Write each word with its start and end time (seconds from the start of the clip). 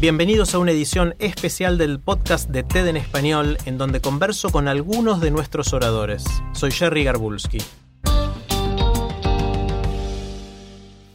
Bienvenidos 0.00 0.54
a 0.54 0.60
una 0.60 0.70
edición 0.70 1.16
especial 1.18 1.76
del 1.76 1.98
podcast 1.98 2.48
de 2.50 2.62
TED 2.62 2.86
en 2.86 2.96
español, 2.96 3.58
en 3.64 3.78
donde 3.78 4.00
converso 4.00 4.50
con 4.50 4.68
algunos 4.68 5.20
de 5.20 5.32
nuestros 5.32 5.72
oradores. 5.72 6.22
Soy 6.52 6.70
Jerry 6.70 7.02
Garbulski. 7.02 7.58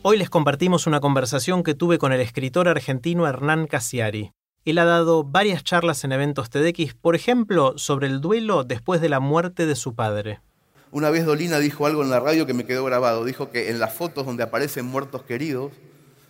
Hoy 0.02 0.18
les 0.18 0.30
compartimos 0.30 0.86
una 0.86 1.00
conversación 1.00 1.64
que 1.64 1.76
tuve 1.76 1.98
con 1.98 2.12
el 2.12 2.20
escritor 2.20 2.68
argentino 2.68 3.26
Hernán 3.26 3.68
Casiari. 3.68 4.34
Él 4.66 4.78
ha 4.78 4.84
dado 4.84 5.24
varias 5.24 5.64
charlas 5.64 6.04
en 6.04 6.12
eventos 6.12 6.50
TEDx, 6.50 6.94
por 6.94 7.16
ejemplo, 7.16 7.78
sobre 7.78 8.08
el 8.08 8.20
duelo 8.20 8.66
después 8.66 9.00
de 9.00 9.08
la 9.08 9.22
muerte 9.22 9.66
de 9.66 9.78
su 9.78 9.96
padre. 9.96 10.42
Una 10.92 11.10
vez 11.10 11.26
Dolina 11.26 11.60
dijo 11.60 11.86
algo 11.86 12.04
en 12.04 12.10
la 12.10 12.20
radio 12.20 12.46
que 12.46 12.54
me 12.54 12.66
quedó 12.66 12.84
grabado. 12.84 13.24
Dijo 13.24 13.50
que 13.50 13.70
en 13.70 13.80
las 13.80 13.94
fotos 13.94 14.26
donde 14.26 14.44
aparecen 14.44 14.84
muertos 14.84 15.24
queridos, 15.24 15.72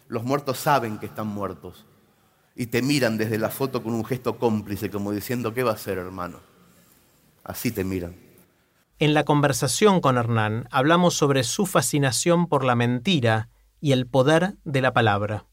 los 0.08 0.24
muertos 0.24 0.60
saben 0.60 1.00
que 1.00 1.08
están 1.08 1.26
muertos 1.26 1.88
y 2.56 2.68
te 2.68 2.82
miran 2.82 3.18
desde 3.18 3.38
la 3.38 3.50
foto 3.50 3.84
con 3.84 3.94
un 3.94 4.06
gesto 4.06 4.38
cómplice, 4.38 4.90
como 4.90 5.12
diciendo, 5.12 5.54
¿qué 5.54 5.64
va 5.64 5.72
a 5.72 5.76
hacer, 5.76 5.98
hermano? 5.98 6.40
Así 7.44 7.72
te 7.72 7.84
miran. 7.84 8.16
En 9.00 9.14
la 9.14 9.24
conversación 9.24 10.02
con 10.02 10.18
Hernán 10.18 10.68
hablamos 10.72 11.16
sobre 11.16 11.44
su 11.44 11.66
fascinación 11.66 12.48
por 12.48 12.64
la 12.64 12.76
mentira 12.76 13.50
y 13.82 13.92
el 13.92 14.08
poder 14.08 14.56
de 14.64 14.82
la 14.82 14.94
palabra. 14.94 15.46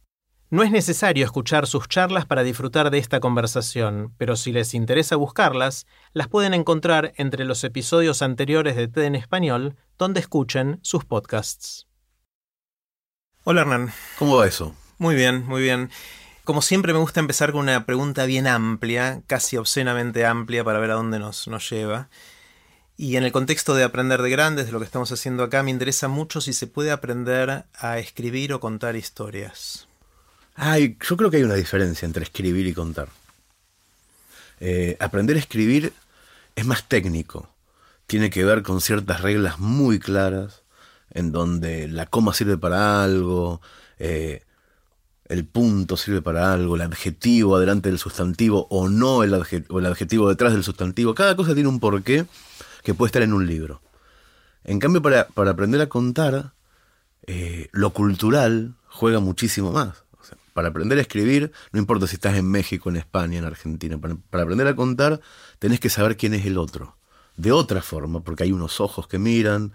No 0.50 0.64
es 0.64 0.72
necesario 0.72 1.24
escuchar 1.24 1.68
sus 1.68 1.88
charlas 1.88 2.26
para 2.26 2.42
disfrutar 2.42 2.90
de 2.90 2.98
esta 2.98 3.20
conversación, 3.20 4.14
pero 4.18 4.34
si 4.34 4.52
les 4.52 4.74
interesa 4.74 5.14
buscarlas, 5.14 5.86
las 6.12 6.26
pueden 6.26 6.54
encontrar 6.54 7.12
entre 7.16 7.44
los 7.44 7.62
episodios 7.62 8.20
anteriores 8.20 8.74
de 8.74 8.88
TED 8.88 9.04
en 9.04 9.14
español, 9.14 9.76
donde 9.96 10.18
escuchen 10.18 10.80
sus 10.82 11.04
podcasts. 11.04 11.86
Hola 13.44 13.62
Hernán. 13.62 13.92
¿Cómo 14.18 14.36
va 14.36 14.46
eso? 14.46 14.74
Muy 14.98 15.14
bien, 15.14 15.46
muy 15.46 15.62
bien. 15.62 15.88
Como 16.50 16.62
siempre 16.62 16.92
me 16.92 16.98
gusta 16.98 17.20
empezar 17.20 17.52
con 17.52 17.60
una 17.60 17.86
pregunta 17.86 18.26
bien 18.26 18.48
amplia, 18.48 19.22
casi 19.28 19.56
obscenamente 19.56 20.26
amplia 20.26 20.64
para 20.64 20.80
ver 20.80 20.90
a 20.90 20.94
dónde 20.94 21.20
nos, 21.20 21.46
nos 21.46 21.70
lleva. 21.70 22.08
Y 22.96 23.14
en 23.14 23.22
el 23.22 23.30
contexto 23.30 23.76
de 23.76 23.84
aprender 23.84 24.20
de 24.20 24.30
grandes, 24.30 24.66
de 24.66 24.72
lo 24.72 24.80
que 24.80 24.84
estamos 24.84 25.12
haciendo 25.12 25.44
acá, 25.44 25.62
me 25.62 25.70
interesa 25.70 26.08
mucho 26.08 26.40
si 26.40 26.52
se 26.52 26.66
puede 26.66 26.90
aprender 26.90 27.66
a 27.72 27.98
escribir 28.00 28.52
o 28.52 28.58
contar 28.58 28.96
historias. 28.96 29.86
Ay, 30.56 30.96
yo 31.08 31.16
creo 31.16 31.30
que 31.30 31.36
hay 31.36 31.44
una 31.44 31.54
diferencia 31.54 32.04
entre 32.04 32.24
escribir 32.24 32.66
y 32.66 32.74
contar. 32.74 33.10
Eh, 34.58 34.96
aprender 34.98 35.36
a 35.36 35.38
escribir 35.38 35.92
es 36.56 36.66
más 36.66 36.82
técnico. 36.88 37.48
Tiene 38.08 38.28
que 38.28 38.44
ver 38.44 38.64
con 38.64 38.80
ciertas 38.80 39.20
reglas 39.20 39.60
muy 39.60 40.00
claras, 40.00 40.62
en 41.12 41.30
donde 41.30 41.86
la 41.86 42.06
coma 42.06 42.34
sirve 42.34 42.58
para 42.58 43.04
algo, 43.04 43.60
eh, 44.00 44.42
el 45.30 45.46
punto 45.46 45.96
sirve 45.96 46.22
para 46.22 46.52
algo, 46.52 46.74
el 46.74 46.82
adjetivo 46.82 47.54
adelante 47.54 47.88
del 47.88 48.00
sustantivo 48.00 48.66
o 48.68 48.88
no 48.88 49.22
el, 49.22 49.32
adjetivo, 49.32 49.78
el 49.78 49.86
adjetivo 49.86 50.28
detrás 50.28 50.52
del 50.52 50.64
sustantivo. 50.64 51.14
Cada 51.14 51.36
cosa 51.36 51.54
tiene 51.54 51.68
un 51.68 51.78
porqué 51.78 52.26
que 52.82 52.94
puede 52.94 53.10
estar 53.10 53.22
en 53.22 53.32
un 53.32 53.46
libro. 53.46 53.80
En 54.64 54.80
cambio, 54.80 55.00
para, 55.00 55.28
aprender 55.50 55.80
a 55.82 55.88
contar, 55.88 56.52
eh, 57.28 57.68
lo 57.70 57.90
cultural 57.90 58.74
juega 58.88 59.20
muchísimo 59.20 59.70
más. 59.70 60.02
para 60.52 60.68
aprender 60.70 60.98
a 60.98 61.02
escribir, 61.02 61.52
no 61.70 61.78
importa 61.78 62.08
si 62.08 62.16
estás 62.16 62.36
en 62.36 62.50
México, 62.50 62.90
en 62.90 62.96
España, 62.96 63.38
en 63.38 63.44
Argentina, 63.44 63.98
para, 63.98 64.16
para 64.16 64.42
aprender 64.42 64.66
a 64.66 64.74
contar 64.74 65.20
tenés 65.60 65.78
que 65.78 65.90
saber 65.90 66.16
quién 66.16 66.34
es 66.34 66.44
el 66.44 66.58
otro. 66.58 66.96
De 67.36 67.52
otra 67.52 67.82
forma, 67.82 68.20
porque 68.24 68.42
hay 68.42 68.50
unos 68.50 68.80
ojos 68.80 69.06
que 69.06 69.20
miran, 69.20 69.72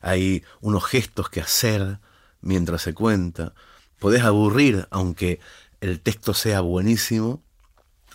hay 0.00 0.44
unos 0.62 0.82
gestos 0.86 1.28
que 1.28 1.42
hacer 1.42 1.98
mientras 2.40 2.80
se 2.80 2.94
cuenta 2.94 3.52
podés 4.04 4.22
aburrir, 4.22 4.86
aunque 4.90 5.40
el 5.80 5.98
texto 5.98 6.34
sea 6.34 6.60
buenísimo, 6.60 7.42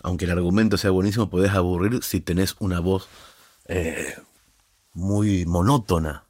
aunque 0.04 0.26
el 0.26 0.30
argumento 0.30 0.78
sea 0.78 0.92
buenísimo, 0.92 1.28
podés 1.28 1.50
aburrir 1.50 2.04
si 2.04 2.20
tenés 2.20 2.54
una 2.60 2.78
voz 2.78 3.08
eh, 3.66 4.14
muy 4.92 5.46
monótona. 5.46 6.26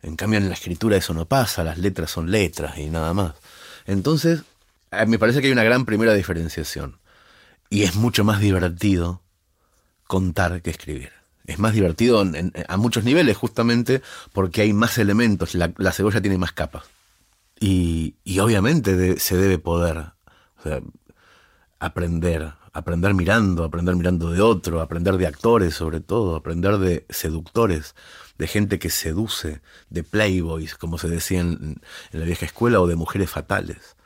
En 0.00 0.14
cambio, 0.14 0.38
en 0.38 0.46
la 0.46 0.54
escritura 0.54 0.96
eso 0.96 1.12
no 1.12 1.26
pasa, 1.26 1.64
las 1.64 1.78
letras 1.78 2.12
son 2.12 2.30
letras 2.30 2.78
y 2.78 2.88
nada 2.88 3.12
más. 3.12 3.34
Entonces, 3.84 4.42
me 5.08 5.18
parece 5.18 5.40
que 5.40 5.48
hay 5.48 5.52
una 5.52 5.64
gran 5.64 5.86
primera 5.86 6.14
diferenciación. 6.14 7.00
Y 7.68 7.82
es 7.82 7.96
mucho 7.96 8.22
más 8.22 8.38
divertido 8.38 9.22
contar 10.06 10.62
que 10.62 10.70
escribir. 10.70 11.10
Es 11.46 11.58
más 11.58 11.72
divertido 11.72 12.24
a 12.68 12.76
muchos 12.76 13.02
niveles, 13.02 13.36
justamente 13.36 14.02
porque 14.32 14.60
hay 14.60 14.72
más 14.72 14.98
elementos, 14.98 15.56
la 15.56 15.92
cebolla 15.92 16.20
tiene 16.20 16.38
más 16.38 16.52
capas. 16.52 16.84
Y, 17.60 18.16
obviamente 18.40 19.18
se 19.20 19.36
debe 19.36 19.58
poder 19.58 20.12
aprender, 21.78 22.54
aprender 22.72 23.12
mirando, 23.14 23.64
aprender 23.64 23.96
mirando 23.96 24.30
de 24.30 24.40
otro, 24.40 24.80
aprender 24.80 25.18
de 25.18 25.26
actores 25.26 25.74
sobre 25.74 26.00
todo, 26.00 26.36
aprender 26.36 26.78
de 26.78 27.04
seductores, 27.10 27.94
de 28.38 28.46
gente 28.46 28.78
que 28.78 28.88
seduce, 28.88 29.60
de 29.90 30.02
playboys, 30.02 30.74
como 30.74 30.96
se 30.96 31.08
decía 31.08 31.40
en, 31.40 31.82
la 32.12 32.24
vieja 32.24 32.46
escuela, 32.46 32.80
o 32.80 32.86
de 32.86 32.96
mujeres 32.96 33.28
fatales. 33.28 33.96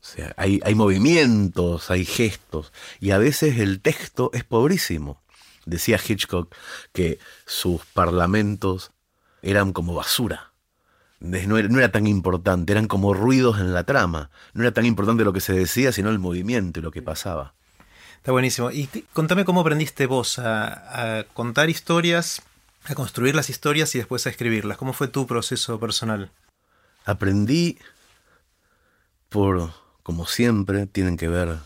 O 0.00 0.04
sea, 0.08 0.32
hay, 0.38 0.60
hay 0.64 0.74
movimientos, 0.74 1.90
hay 1.90 2.06
gestos, 2.06 2.72
y 2.98 3.10
a 3.10 3.18
veces 3.18 3.58
el 3.58 3.82
texto 3.82 4.30
es 4.32 4.44
pobrísimo. 4.44 5.22
Decía 5.66 6.00
Hitchcock 6.02 6.54
que 6.92 7.18
sus 7.44 7.84
parlamentos 7.86 8.92
eran 9.42 9.72
como 9.72 9.94
basura 9.94 10.55
no 11.20 11.58
era, 11.58 11.90
tan 11.90 12.06
importante, 12.06 12.72
eran 12.72 12.86
como 12.86 13.14
ruidos 13.14 13.58
en 13.58 13.72
la 13.72 13.84
trama. 13.84 14.30
No 14.52 14.62
era 14.62 14.72
tan 14.72 14.84
importante 14.84 15.24
lo 15.24 15.32
que 15.32 15.40
se 15.40 15.52
decía, 15.52 15.92
sino 15.92 16.10
el 16.10 16.18
movimiento 16.18 16.80
y 16.80 16.82
lo 16.82 16.90
que 16.90 17.02
pasaba. 17.02 17.54
Está 18.16 18.32
buenísimo. 18.32 18.70
Y 18.70 18.86
contame 19.12 19.44
cómo 19.44 19.60
aprendiste 19.60 20.06
vos 20.06 20.38
a, 20.38 21.24
contar 21.32 21.70
historias, 21.70 22.42
a 22.84 22.94
construir 22.94 23.34
las 23.34 23.50
historias 23.50 23.94
y 23.94 23.98
después 23.98 24.26
a 24.26 24.30
escribirlas. 24.30 24.76
¿Cómo 24.76 24.92
fue 24.92 25.08
tu 25.08 25.26
proceso 25.26 25.80
personal? 25.80 26.30
Aprendí 27.04 27.78
por, 29.28 29.70
como 30.02 30.26
siempre, 30.26 30.86
tienen 30.86 31.16
que 31.16 31.28
ver 31.28 31.58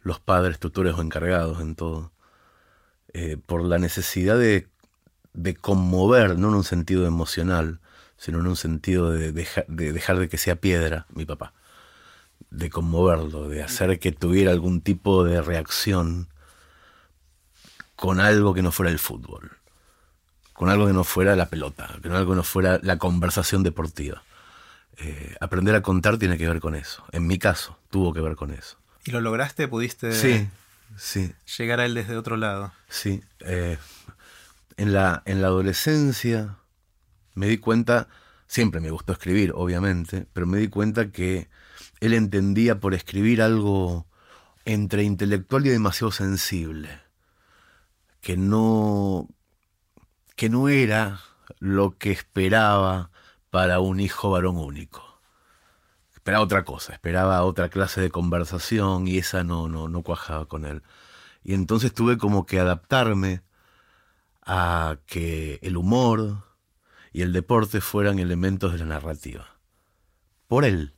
los 0.00 0.18
padres, 0.18 0.58
tutores 0.58 0.94
o 0.94 1.02
encargados 1.02 1.60
en 1.60 1.74
todo, 1.74 2.12
eh, 3.12 3.36
por 3.44 3.62
la 3.62 3.78
necesidad 3.78 4.38
de, 4.38 4.66
de 5.34 5.54
conmover, 5.54 6.38
no 6.38 6.48
en 6.48 6.54
un 6.54 6.64
sentido 6.64 7.06
emocional, 7.06 7.80
sino 8.18 8.40
en 8.40 8.48
un 8.48 8.56
sentido 8.56 9.12
de, 9.12 9.32
dejar 9.32 10.18
de 10.18 10.28
que 10.28 10.38
sea 10.38 10.56
piedra, 10.56 11.06
mi 11.14 11.24
papá, 11.24 11.54
de 12.50 12.68
conmoverlo, 12.68 13.48
de 13.48 13.62
hacer 13.62 13.98
que 14.00 14.12
tuviera 14.12 14.50
algún 14.50 14.80
tipo 14.80 15.24
de 15.24 15.40
reacción 15.40 16.28
con 17.94 18.20
algo 18.20 18.54
que 18.54 18.62
no 18.62 18.72
fuera 18.72 18.90
el 18.90 18.98
fútbol, 18.98 19.58
con 20.52 20.68
algo 20.68 20.86
que 20.86 20.92
no 20.92 21.04
fuera 21.04 21.36
la 21.36 21.48
pelota, 21.48 21.96
con 22.02 22.12
algo 22.12 22.32
que 22.32 22.36
no 22.36 22.42
fuera 22.42 22.80
la 22.82 22.98
conversación 22.98 23.62
deportiva. 23.62 24.22
Eh, 24.96 25.36
aprender 25.40 25.76
a 25.76 25.82
contar 25.82 26.18
tiene 26.18 26.36
que 26.36 26.48
ver 26.48 26.58
con 26.58 26.74
eso. 26.74 27.04
En 27.12 27.24
mi 27.26 27.38
caso, 27.38 27.78
tuvo 27.88 28.12
que 28.12 28.20
ver 28.20 28.34
con 28.34 28.50
eso. 28.50 28.78
¿Y 29.04 29.12
lo 29.12 29.20
lograste? 29.20 29.68
¿Pudiste 29.68 30.12
sí, 30.12 30.48
sí. 30.96 31.32
llegar 31.56 31.78
a 31.78 31.86
él 31.86 31.94
desde 31.94 32.16
otro 32.16 32.36
lado? 32.36 32.72
Sí. 32.88 33.22
Eh, 33.40 33.78
en, 34.76 34.92
la, 34.92 35.22
en 35.24 35.40
la 35.40 35.48
adolescencia 35.48 36.56
me 37.38 37.46
di 37.46 37.58
cuenta, 37.58 38.08
siempre 38.46 38.80
me 38.80 38.90
gustó 38.90 39.12
escribir, 39.12 39.52
obviamente, 39.54 40.26
pero 40.32 40.46
me 40.46 40.58
di 40.58 40.68
cuenta 40.68 41.12
que 41.12 41.48
él 42.00 42.12
entendía 42.14 42.80
por 42.80 42.94
escribir 42.94 43.40
algo 43.42 44.06
entre 44.64 45.04
intelectual 45.04 45.66
y 45.66 45.70
demasiado 45.70 46.10
sensible, 46.10 46.90
que 48.20 48.36
no, 48.36 49.28
que 50.36 50.50
no 50.50 50.68
era 50.68 51.20
lo 51.60 51.96
que 51.96 52.10
esperaba 52.10 53.10
para 53.50 53.80
un 53.80 54.00
hijo 54.00 54.30
varón 54.30 54.56
único. 54.56 55.20
Esperaba 56.12 56.44
otra 56.44 56.64
cosa, 56.64 56.92
esperaba 56.92 57.42
otra 57.44 57.68
clase 57.70 58.00
de 58.00 58.10
conversación 58.10 59.08
y 59.08 59.18
esa 59.18 59.44
no, 59.44 59.68
no, 59.68 59.88
no 59.88 60.02
cuajaba 60.02 60.46
con 60.46 60.66
él. 60.66 60.82
Y 61.44 61.54
entonces 61.54 61.94
tuve 61.94 62.18
como 62.18 62.44
que 62.46 62.60
adaptarme 62.60 63.42
a 64.42 64.98
que 65.06 65.60
el 65.62 65.76
humor, 65.76 66.47
y 67.12 67.22
el 67.22 67.32
deporte 67.32 67.80
fueran 67.80 68.18
elementos 68.18 68.72
de 68.72 68.78
la 68.78 68.84
narrativa. 68.86 69.56
por 70.46 70.64
él. 70.64 70.94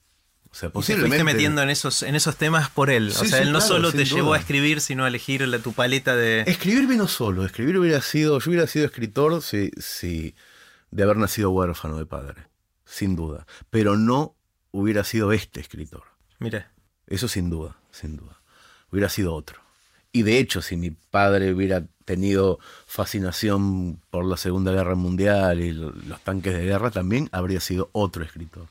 O 0.53 0.55
sea, 0.55 0.69
te 0.69 0.73
posiblemente. 0.73 1.23
metiendo 1.25 1.63
en 1.63 1.71
esos, 1.71 2.03
en 2.03 2.15
esos 2.17 2.37
temas 2.37 2.71
por 2.71 2.91
él. 2.91 3.09
o 3.09 3.13
sea, 3.13 3.29
sí, 3.29 3.35
él 3.37 3.53
no 3.53 3.59
claro, 3.59 3.75
solo 3.75 3.93
te 3.93 4.05
llevó 4.05 4.29
duda. 4.29 4.37
a 4.37 4.41
escribir, 4.41 4.81
sino 4.81 5.05
a 5.05 5.09
elegir 5.09 5.47
la- 5.47 5.59
tu 5.61 5.73
paleta 5.73 6.17
de. 6.17 6.41
Escribir 6.47 6.87
vino 6.89 7.07
solo. 7.07 7.45
Escribir 7.45 7.79
hubiera 7.79 8.01
sido. 8.01 8.39
Yo 8.41 8.51
hubiera 8.51 8.67
sido 8.67 8.85
escritor 8.87 9.43
si, 9.43 9.71
si 9.79 10.35
de 10.91 11.03
haber 11.05 11.17
nacido 11.19 11.51
huérfano 11.51 11.97
de 11.99 12.07
padre. 12.07 12.49
Sin 12.85 13.15
duda. 13.15 13.47
Pero 13.71 13.97
no 13.97 14.35
hubiera 14.73 15.05
sido 15.05 15.31
este 15.33 15.61
escritor. 15.61 16.03
Mira. 16.41 16.73
Eso 17.07 17.29
sin 17.29 17.49
duda, 17.51 17.77
sin 17.93 18.17
duda. 18.17 18.41
Hubiera 18.91 19.09
sido 19.09 19.35
otro. 19.35 19.61
Y 20.13 20.23
de 20.23 20.39
hecho, 20.41 20.63
si 20.63 20.77
mi 20.77 20.91
padre 20.91 21.53
hubiera 21.53 21.87
tenido 22.11 22.59
fascinación 22.87 24.01
por 24.11 24.25
la 24.25 24.37
Segunda 24.37 24.73
Guerra 24.73 24.97
Mundial 24.97 25.61
y 25.61 25.73
lo- 25.73 25.93
los 25.93 26.21
tanques 26.21 26.55
de 26.55 26.65
guerra, 26.65 26.91
también 26.91 27.29
habría 27.33 27.61
sido 27.61 27.89
otro 27.93 28.25
escritor. 28.25 28.67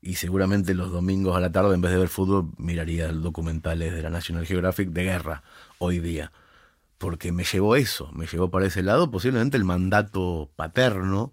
Y 0.00 0.14
seguramente 0.14 0.74
los 0.74 0.92
domingos 0.92 1.36
a 1.36 1.40
la 1.40 1.50
tarde, 1.50 1.74
en 1.74 1.80
vez 1.80 1.90
de 1.90 1.98
ver 1.98 2.08
fútbol, 2.08 2.50
miraría 2.56 3.08
documentales 3.12 3.92
de 3.92 4.02
la 4.02 4.10
National 4.10 4.46
Geographic 4.46 4.90
de 4.90 5.02
guerra 5.04 5.42
hoy 5.78 5.98
día. 5.98 6.30
Porque 6.98 7.32
me 7.32 7.42
llevó 7.44 7.74
eso, 7.76 8.10
me 8.12 8.26
llevó 8.26 8.48
para 8.50 8.66
ese 8.66 8.82
lado 8.82 9.10
posiblemente 9.10 9.56
el 9.56 9.64
mandato 9.64 10.50
paterno, 10.54 11.32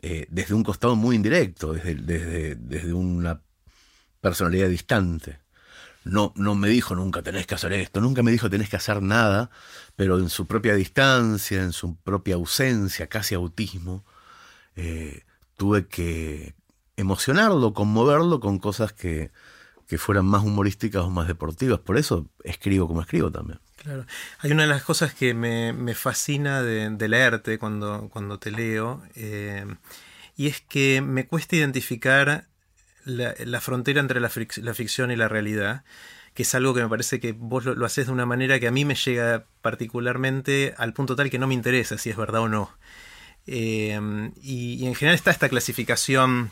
eh, 0.00 0.26
desde 0.30 0.54
un 0.54 0.62
costado 0.62 0.96
muy 0.96 1.16
indirecto, 1.16 1.74
desde, 1.74 1.94
desde, 1.96 2.54
desde 2.56 2.92
una 2.94 3.40
personalidad 4.20 4.68
distante. 4.68 5.38
No, 6.06 6.32
no 6.36 6.54
me 6.54 6.68
dijo 6.68 6.94
nunca 6.94 7.20
tenés 7.20 7.48
que 7.48 7.56
hacer 7.56 7.72
esto, 7.72 8.00
nunca 8.00 8.22
me 8.22 8.30
dijo 8.30 8.48
tenés 8.48 8.68
que 8.68 8.76
hacer 8.76 9.02
nada, 9.02 9.50
pero 9.96 10.20
en 10.20 10.28
su 10.28 10.46
propia 10.46 10.74
distancia, 10.76 11.60
en 11.60 11.72
su 11.72 11.96
propia 11.96 12.36
ausencia, 12.36 13.08
casi 13.08 13.34
autismo, 13.34 14.04
eh, 14.76 15.24
tuve 15.56 15.88
que 15.88 16.54
emocionarlo, 16.96 17.74
conmoverlo 17.74 18.38
con 18.38 18.60
cosas 18.60 18.92
que, 18.92 19.32
que 19.88 19.98
fueran 19.98 20.26
más 20.26 20.44
humorísticas 20.44 21.02
o 21.02 21.10
más 21.10 21.26
deportivas. 21.26 21.80
Por 21.80 21.98
eso 21.98 22.30
escribo 22.44 22.86
como 22.86 23.00
escribo 23.00 23.32
también. 23.32 23.58
Claro. 23.74 24.06
Hay 24.38 24.52
una 24.52 24.62
de 24.62 24.68
las 24.68 24.84
cosas 24.84 25.12
que 25.12 25.34
me, 25.34 25.72
me 25.72 25.96
fascina 25.96 26.62
de, 26.62 26.88
de 26.88 27.08
leerte 27.08 27.58
cuando, 27.58 28.08
cuando 28.12 28.38
te 28.38 28.52
leo, 28.52 29.02
eh, 29.16 29.66
y 30.36 30.46
es 30.46 30.60
que 30.60 31.00
me 31.00 31.26
cuesta 31.26 31.56
identificar 31.56 32.46
la, 33.06 33.34
la 33.38 33.60
frontera 33.62 34.00
entre 34.00 34.20
la, 34.20 34.28
fric- 34.28 34.60
la 34.62 34.74
ficción 34.74 35.10
y 35.10 35.16
la 35.16 35.28
realidad, 35.28 35.84
que 36.34 36.42
es 36.42 36.54
algo 36.54 36.74
que 36.74 36.82
me 36.82 36.88
parece 36.90 37.18
que 37.18 37.32
vos 37.32 37.64
lo, 37.64 37.74
lo 37.74 37.86
haces 37.86 38.06
de 38.08 38.12
una 38.12 38.26
manera 38.26 38.60
que 38.60 38.68
a 38.68 38.70
mí 38.70 38.84
me 38.84 38.94
llega 38.94 39.44
particularmente 39.62 40.74
al 40.76 40.92
punto 40.92 41.16
tal 41.16 41.30
que 41.30 41.38
no 41.38 41.46
me 41.46 41.54
interesa 41.54 41.96
si 41.96 42.10
es 42.10 42.16
verdad 42.18 42.42
o 42.42 42.48
no. 42.48 42.70
Eh, 43.46 43.98
y, 44.42 44.74
y 44.74 44.86
en 44.86 44.94
general 44.94 45.14
está 45.14 45.30
esta 45.30 45.48
clasificación 45.48 46.50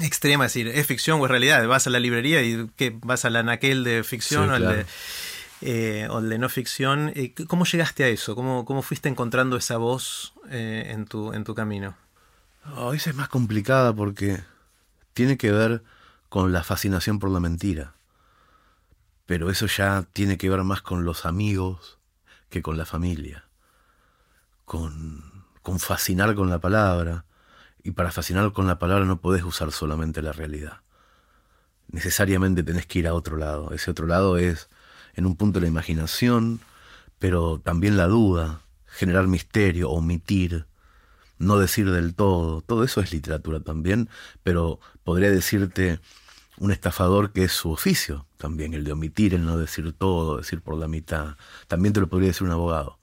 extrema, 0.00 0.46
es 0.46 0.52
decir, 0.52 0.68
¿es 0.68 0.86
ficción 0.86 1.20
o 1.20 1.24
es 1.24 1.30
realidad? 1.30 1.66
Vas 1.68 1.86
a 1.86 1.90
la 1.90 2.00
librería 2.00 2.42
y 2.42 2.68
¿qué? 2.76 2.92
vas 3.02 3.24
a 3.24 3.30
la 3.30 3.42
naquel 3.44 3.84
de 3.84 4.02
ficción 4.04 4.46
Sí, 4.46 4.50
o, 4.50 4.54
al 4.54 4.62
claro. 4.62 4.76
de, 4.78 4.86
eh, 6.02 6.08
o 6.10 6.20
de 6.20 6.38
no 6.38 6.48
ficción. 6.48 7.12
Eh, 7.14 7.32
¿Cómo 7.46 7.64
llegaste 7.64 8.02
a 8.04 8.08
eso? 8.08 8.34
¿Cómo, 8.34 8.64
cómo 8.64 8.82
fuiste 8.82 9.08
encontrando 9.08 9.56
esa 9.56 9.76
voz 9.76 10.34
eh, 10.50 10.88
en, 10.90 11.04
tu, 11.06 11.32
en 11.32 11.44
tu 11.44 11.54
camino? 11.54 11.96
Oh, 12.76 12.92
esa 12.92 13.10
es 13.10 13.16
más 13.16 13.28
complicada 13.28 13.94
porque 13.94 14.40
tiene 15.14 15.38
que 15.38 15.52
ver 15.52 15.82
con 16.28 16.52
la 16.52 16.64
fascinación 16.64 17.18
por 17.18 17.30
la 17.30 17.40
mentira. 17.40 17.94
Pero 19.26 19.50
eso 19.50 19.66
ya 19.66 20.06
tiene 20.12 20.36
que 20.36 20.50
ver 20.50 20.62
más 20.64 20.82
con 20.82 21.04
los 21.04 21.24
amigos 21.24 21.98
que 22.50 22.60
con 22.60 22.76
la 22.76 22.84
familia. 22.84 23.44
Con, 24.64 25.46
con 25.62 25.78
fascinar 25.78 26.34
con 26.34 26.50
la 26.50 26.58
palabra. 26.58 27.24
Y 27.82 27.92
para 27.92 28.10
fascinar 28.10 28.52
con 28.52 28.66
la 28.66 28.78
palabra 28.78 29.04
no 29.04 29.20
podés 29.20 29.44
usar 29.44 29.72
solamente 29.72 30.20
la 30.20 30.32
realidad. 30.32 30.80
Necesariamente 31.88 32.62
tenés 32.62 32.86
que 32.86 32.98
ir 32.98 33.06
a 33.06 33.14
otro 33.14 33.36
lado. 33.36 33.72
Ese 33.72 33.90
otro 33.90 34.06
lado 34.06 34.36
es 34.36 34.68
en 35.14 35.26
un 35.26 35.36
punto 35.36 35.60
la 35.60 35.68
imaginación, 35.68 36.60
pero 37.18 37.60
también 37.60 37.96
la 37.96 38.08
duda, 38.08 38.60
generar 38.86 39.26
misterio, 39.28 39.90
omitir, 39.90 40.66
no 41.44 41.58
decir 41.58 41.90
del 41.90 42.14
todo. 42.14 42.60
Todo 42.62 42.84
eso 42.84 43.00
es 43.00 43.12
literatura 43.12 43.60
también, 43.60 44.08
pero 44.42 44.80
podría 45.04 45.30
decirte 45.30 46.00
un 46.58 46.70
estafador 46.70 47.32
que 47.32 47.44
es 47.44 47.52
su 47.52 47.70
oficio 47.72 48.26
también, 48.36 48.74
el 48.74 48.84
de 48.84 48.92
omitir, 48.92 49.34
el 49.34 49.44
no 49.44 49.56
decir 49.58 49.92
todo, 49.92 50.36
decir 50.38 50.60
por 50.60 50.76
la 50.76 50.88
mitad. 50.88 51.36
También 51.68 51.92
te 51.92 52.00
lo 52.00 52.08
podría 52.08 52.28
decir 52.28 52.46
un 52.46 52.52
abogado. 52.52 52.98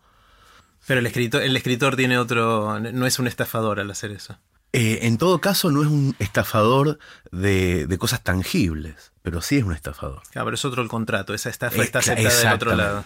Pero 0.87 0.99
el 0.99 1.05
escritor, 1.05 1.41
el 1.43 1.55
escritor 1.55 1.95
tiene 1.95 2.17
otro. 2.17 2.79
no 2.79 3.05
es 3.05 3.19
un 3.19 3.27
estafador 3.27 3.79
al 3.79 3.91
hacer 3.91 4.11
eso. 4.11 4.37
Eh, 4.73 4.99
en 5.03 5.17
todo 5.17 5.41
caso, 5.41 5.69
no 5.69 5.81
es 5.81 5.87
un 5.89 6.15
estafador 6.19 6.97
de, 7.31 7.87
de 7.87 7.97
cosas 7.97 8.23
tangibles, 8.23 9.11
pero 9.21 9.41
sí 9.41 9.57
es 9.57 9.63
un 9.65 9.73
estafador. 9.73 10.21
Claro, 10.31 10.45
pero 10.45 10.55
es 10.55 10.63
otro 10.63 10.81
el 10.81 10.87
contrato, 10.87 11.33
esa 11.33 11.49
estafa 11.49 11.83
está 11.83 11.99
aceptada 11.99 12.39
del 12.39 12.53
otro 12.53 12.75
lado. 12.75 13.03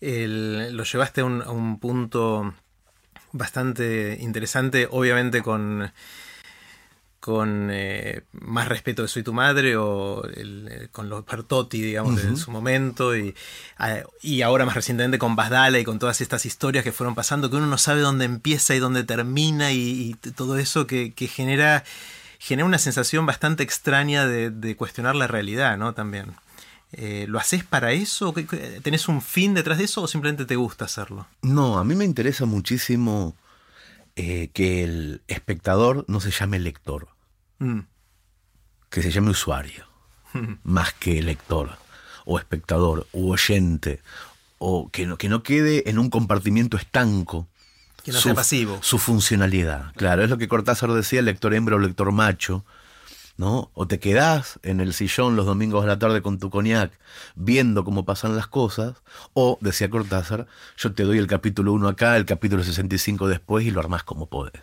El- 0.00 0.74
lo 0.76 0.84
llevaste 0.84 1.20
a 1.20 1.24
un, 1.26 1.42
a 1.42 1.50
un 1.50 1.78
punto 1.78 2.54
bastante 3.36 4.18
interesante, 4.20 4.88
obviamente 4.90 5.42
con, 5.42 5.92
con 7.20 7.68
eh, 7.72 8.22
más 8.32 8.68
respeto 8.68 9.02
de 9.02 9.08
Soy 9.08 9.24
tu 9.24 9.32
madre 9.32 9.76
o 9.76 10.22
el- 10.24 10.68
eh, 10.70 10.88
con 10.92 11.08
los 11.08 11.24
Bertotti, 11.26 11.80
digamos, 11.82 12.14
de 12.16 12.36
su 12.36 12.50
momento, 12.52 13.16
y, 13.16 13.34
ah, 13.78 13.98
y 14.22 14.42
ahora 14.42 14.64
más 14.64 14.74
recientemente 14.76 15.18
con 15.18 15.34
Basdala 15.34 15.78
y 15.80 15.84
con 15.84 15.98
todas 15.98 16.20
estas 16.20 16.46
historias 16.46 16.84
que 16.84 16.92
fueron 16.92 17.16
pasando, 17.16 17.50
que 17.50 17.56
uno 17.56 17.66
no 17.66 17.78
sabe 17.78 18.00
dónde 18.00 18.26
empieza 18.26 18.74
y 18.76 18.78
dónde 18.78 19.02
termina 19.02 19.72
y, 19.72 20.16
y 20.24 20.30
todo 20.32 20.56
eso 20.58 20.86
que, 20.86 21.14
que 21.14 21.26
genera, 21.26 21.82
genera 22.38 22.64
una 22.66 22.78
sensación 22.78 23.26
bastante 23.26 23.64
extraña 23.64 24.26
de, 24.26 24.50
de 24.50 24.76
cuestionar 24.76 25.16
la 25.16 25.26
realidad, 25.26 25.76
¿no? 25.78 25.94
También. 25.94 26.26
Eh, 26.92 27.26
¿Lo 27.28 27.38
haces 27.38 27.64
para 27.64 27.92
eso? 27.92 28.32
¿Qué- 28.32 28.46
qué- 28.46 28.80
¿Tenés 28.82 29.08
un 29.08 29.20
fin 29.20 29.54
detrás 29.54 29.78
de 29.78 29.84
eso 29.84 30.02
o 30.02 30.06
simplemente 30.08 30.44
te 30.44 30.56
gusta 30.56 30.84
hacerlo? 30.86 31.26
No, 31.42 31.78
a 31.78 31.84
mí 31.84 31.94
me 31.94 32.04
interesa 32.04 32.46
muchísimo 32.46 33.34
eh, 34.14 34.48
que 34.54 34.82
el 34.84 35.20
espectador 35.28 36.04
no 36.08 36.20
se 36.20 36.30
llame 36.30 36.58
lector, 36.58 37.08
Mm. 37.58 37.80
que 38.88 39.02
se 39.02 39.10
llame 39.10 39.30
usuario, 39.30 39.84
más 40.64 40.94
que 40.94 41.22
lector, 41.22 41.76
o 42.24 42.38
espectador, 42.38 43.06
u 43.12 43.30
oyente, 43.32 44.00
o 44.58 44.88
que 44.90 45.06
no, 45.06 45.18
que 45.18 45.28
no 45.28 45.42
quede 45.42 45.90
en 45.90 45.98
un 45.98 46.08
compartimiento 46.08 46.76
estanco. 46.78 47.46
Que 48.04 48.12
no 48.12 48.20
sea 48.20 48.34
pasivo. 48.34 48.78
Su 48.82 48.98
funcionalidad. 48.98 49.92
Claro, 49.96 50.22
es 50.24 50.30
lo 50.30 50.38
que 50.38 50.48
Cortázar 50.48 50.92
decía, 50.92 51.20
lector 51.22 51.52
hembra 51.54 51.76
o 51.76 51.78
lector 51.78 52.10
macho. 52.12 52.64
¿No? 53.36 53.70
O 53.74 53.86
te 53.86 53.98
quedás 53.98 54.58
en 54.62 54.80
el 54.80 54.94
sillón 54.94 55.36
los 55.36 55.44
domingos 55.44 55.84
a 55.84 55.86
la 55.86 55.98
tarde 55.98 56.22
con 56.22 56.38
tu 56.38 56.48
cognac 56.48 56.90
viendo 57.34 57.84
cómo 57.84 58.06
pasan 58.06 58.34
las 58.34 58.46
cosas, 58.46 58.94
o, 59.34 59.58
decía 59.60 59.90
Cortázar, 59.90 60.46
yo 60.78 60.92
te 60.94 61.02
doy 61.02 61.18
el 61.18 61.26
capítulo 61.26 61.74
1 61.74 61.88
acá, 61.88 62.16
el 62.16 62.24
capítulo 62.24 62.64
65 62.64 63.28
después 63.28 63.66
y 63.66 63.70
lo 63.70 63.80
armás 63.80 64.04
como 64.04 64.26
podés. 64.26 64.62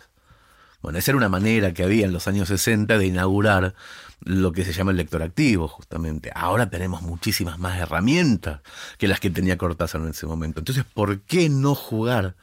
Bueno, 0.82 0.98
esa 0.98 1.12
era 1.12 1.18
una 1.18 1.30
manera 1.30 1.72
que 1.72 1.82
había 1.82 2.04
en 2.04 2.12
los 2.12 2.28
años 2.28 2.48
60 2.48 2.98
de 2.98 3.06
inaugurar 3.06 3.74
lo 4.20 4.52
que 4.52 4.64
se 4.64 4.72
llama 4.72 4.90
el 4.90 4.98
lector 4.98 5.22
activo, 5.22 5.66
justamente. 5.66 6.30
Ahora 6.34 6.68
tenemos 6.68 7.00
muchísimas 7.00 7.58
más 7.58 7.78
herramientas 7.78 8.60
que 8.98 9.08
las 9.08 9.20
que 9.20 9.30
tenía 9.30 9.56
Cortázar 9.56 10.02
en 10.02 10.08
ese 10.08 10.26
momento. 10.26 10.60
Entonces, 10.60 10.84
¿por 10.84 11.20
qué 11.20 11.48
no 11.48 11.74
jugar 11.74 12.34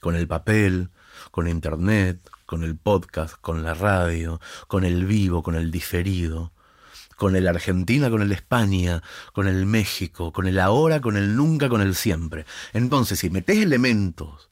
con 0.00 0.16
el 0.16 0.26
papel, 0.26 0.90
con 1.30 1.46
internet, 1.46 2.18
con 2.48 2.64
el 2.64 2.78
podcast, 2.78 3.34
con 3.42 3.62
la 3.62 3.74
radio, 3.74 4.40
con 4.68 4.86
el 4.86 5.04
vivo, 5.04 5.42
con 5.42 5.54
el 5.54 5.70
diferido? 5.70 6.50
con 7.16 7.34
el 7.34 7.48
Argentina, 7.48 8.10
con 8.10 8.22
el 8.22 8.30
España, 8.30 9.02
con 9.32 9.48
el 9.48 9.66
México, 9.66 10.32
con 10.32 10.46
el 10.46 10.60
ahora, 10.60 11.00
con 11.00 11.16
el 11.16 11.34
nunca, 11.34 11.68
con 11.68 11.80
el 11.80 11.96
siempre. 11.96 12.46
Entonces, 12.72 13.18
si 13.18 13.28
metes 13.28 13.58
elementos 13.58 14.48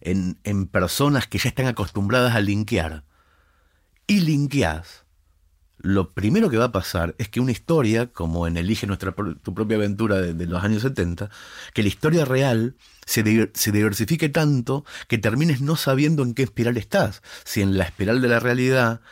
en, 0.00 0.36
en 0.42 0.66
personas 0.66 1.28
que 1.28 1.38
ya 1.38 1.48
están 1.48 1.66
acostumbradas 1.66 2.34
a 2.34 2.40
linkear 2.40 3.04
y 4.08 4.20
linkeás, 4.20 5.03
lo 5.84 6.12
primero 6.12 6.48
que 6.48 6.56
va 6.56 6.64
a 6.64 6.72
pasar 6.72 7.14
es 7.18 7.28
que 7.28 7.40
una 7.40 7.52
historia, 7.52 8.06
como 8.06 8.46
en 8.46 8.56
Elige 8.56 8.86
nuestra, 8.86 9.12
tu 9.12 9.52
propia 9.52 9.76
aventura 9.76 10.18
de, 10.18 10.46
los 10.46 10.64
años 10.64 10.80
70, 10.80 11.28
que 11.74 11.82
la 11.82 11.88
historia 11.88 12.24
real 12.24 12.74
se, 13.04 13.50
se 13.52 13.70
diversifique 13.70 14.30
tanto 14.30 14.86
que 15.08 15.18
termines 15.18 15.60
no 15.60 15.76
sabiendo 15.76 16.22
en 16.22 16.32
qué 16.32 16.42
espiral 16.42 16.78
estás, 16.78 17.22
si 17.44 17.60
en 17.60 17.76
la 17.76 17.84
espiral 17.84 18.22
de 18.22 18.28
la 18.28 18.40
realidad, 18.40 19.02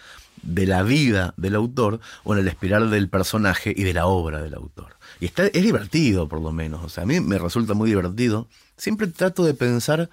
de 0.42 0.66
la 0.66 0.82
vida 0.82 1.34
del 1.36 1.56
autor, 1.56 2.00
o 2.24 2.34
en 2.34 2.42
la 2.42 2.50
espiral 2.50 2.90
del 2.90 3.10
personaje 3.10 3.74
y 3.76 3.82
de 3.82 3.92
la 3.92 4.06
obra 4.06 4.40
del 4.40 4.54
autor. 4.54 4.96
Y 5.20 5.26
está, 5.26 5.48
es 5.48 5.62
divertido, 5.62 6.26
por 6.26 6.40
lo 6.40 6.52
menos. 6.52 6.82
O 6.82 6.88
sea, 6.88 7.02
a 7.02 7.06
mí 7.06 7.20
me 7.20 7.36
resulta 7.36 7.74
muy 7.74 7.90
divertido. 7.90 8.48
Siempre 8.78 9.08
trato 9.08 9.44
de 9.44 9.52
pensar 9.52 10.08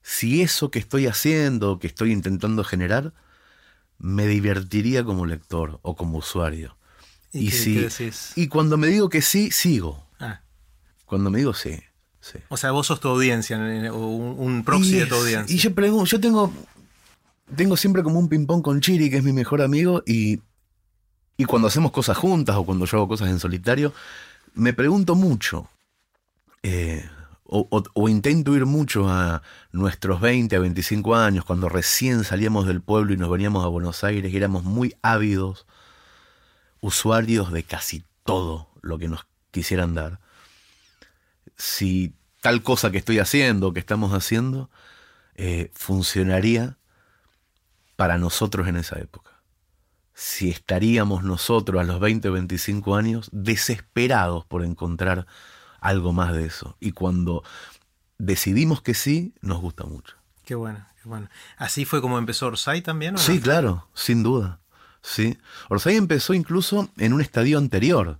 si 0.00 0.40
eso 0.40 0.70
que 0.70 0.78
estoy 0.78 1.06
haciendo, 1.06 1.78
que 1.78 1.86
estoy 1.86 2.12
intentando 2.12 2.64
generar, 2.64 3.12
me 3.98 4.26
divertiría 4.26 5.04
como 5.04 5.26
lector 5.26 5.78
o 5.82 5.96
como 5.96 6.18
usuario. 6.18 6.76
¿Y 7.32 7.50
qué- 7.50 7.56
si- 7.56 7.74
qué 7.74 7.80
decís? 7.82 8.32
y 8.36 8.48
cuando 8.48 8.76
me 8.76 8.86
digo 8.88 9.08
que 9.08 9.22
sí, 9.22 9.50
sigo. 9.50 10.06
Ah, 10.20 10.40
Cuando 11.04 11.30
me 11.30 11.38
digo 11.38 11.54
sí, 11.54 11.78
sí. 12.20 12.38
o 12.48 12.56
sea, 12.56 12.70
vos 12.72 12.86
sos 12.86 13.00
tu 13.00 13.08
audiencia, 13.08 13.58
o 13.92 14.06
un, 14.06 14.64
proxy 14.64 14.96
y, 14.96 15.00
de 15.00 15.06
tu 15.06 15.14
audiencia. 15.14 15.54
y 15.54 15.58
yo 15.58 15.74
pregunto, 15.74 16.06
yo 16.06 16.20
tengo, 16.20 16.52
tengo 17.54 17.76
siempre 17.76 18.02
como 18.02 18.18
un 18.18 18.28
ping-pong 18.28 18.62
con 18.62 18.80
Chiri, 18.80 19.10
que 19.10 19.18
es 19.18 19.24
mi 19.24 19.32
mejor 19.32 19.62
amigo, 19.62 20.02
y, 20.06 20.40
Y 21.38 21.44
cuando 21.44 21.68
hacemos 21.68 21.92
cosas 21.92 22.16
juntas 22.16 22.56
o 22.56 22.64
cuando 22.64 22.86
yo 22.86 22.96
hago 22.96 23.08
cosas 23.08 23.28
en 23.28 23.38
solitario, 23.38 23.92
me 24.54 24.72
pregunto 24.72 25.14
mucho, 25.14 25.68
eh, 26.62 27.04
o, 27.48 28.08
intento 28.08 28.56
ir 28.56 28.66
mucho 28.66 29.08
a 29.08 29.42
nuestros 29.72 30.20
20 30.20 30.56
a 30.56 30.58
25 30.58 31.14
años, 31.14 31.44
cuando 31.44 31.68
recién 31.68 32.24
salíamos 32.24 32.66
del 32.66 32.80
pueblo 32.80 33.12
y 33.12 33.16
nos 33.16 33.30
veníamos 33.30 33.64
a 33.64 33.68
Buenos 33.68 34.02
Aires 34.04 34.32
y 34.32 34.36
éramos 34.36 34.64
muy 34.64 34.96
ávidos, 35.02 35.66
usuarios 36.80 37.52
de 37.52 37.62
casi 37.62 38.04
todo 38.24 38.68
lo 38.82 38.98
que 38.98 39.08
nos 39.08 39.26
quisieran 39.50 39.94
dar. 39.94 40.20
Si 41.56 42.14
tal 42.40 42.62
cosa 42.62 42.90
que 42.90 42.98
estoy 42.98 43.18
haciendo, 43.18 43.72
que 43.72 43.80
estamos 43.80 44.12
haciendo, 44.12 44.70
eh, 45.34 45.70
funcionaría 45.74 46.78
para 47.94 48.18
nosotros 48.18 48.68
en 48.68 48.76
esa 48.76 48.98
época. 48.98 49.42
Si 50.14 50.50
estaríamos 50.50 51.22
nosotros 51.22 51.80
a 51.80 51.84
los 51.84 52.00
20 52.00 52.28
o 52.28 52.32
25 52.32 52.96
años 52.96 53.28
desesperados 53.32 54.44
por 54.46 54.64
encontrar 54.64 55.26
algo 55.80 56.12
más 56.12 56.32
de 56.32 56.46
eso. 56.46 56.76
Y 56.80 56.92
cuando 56.92 57.42
decidimos 58.18 58.82
que 58.82 58.94
sí, 58.94 59.34
nos 59.40 59.60
gusta 59.60 59.84
mucho. 59.84 60.16
Qué 60.44 60.54
bueno, 60.54 60.86
qué 61.02 61.08
bueno. 61.08 61.28
¿Así 61.56 61.84
fue 61.84 62.00
como 62.00 62.18
empezó 62.18 62.46
Orsay 62.46 62.82
también? 62.82 63.18
sí, 63.18 63.40
claro, 63.40 63.88
sin 63.94 64.22
duda. 64.22 64.60
Sí. 65.02 65.38
Orsay 65.68 65.96
empezó 65.96 66.34
incluso 66.34 66.88
en 66.96 67.12
un 67.12 67.20
estadio 67.20 67.58
anterior. 67.58 68.18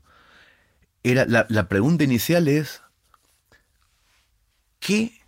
Era, 1.03 1.25
la, 1.27 1.47
la 1.49 1.69
pregunta 1.69 2.05
inicial 2.05 2.49
es, 2.49 2.83
¿qué 4.79 5.21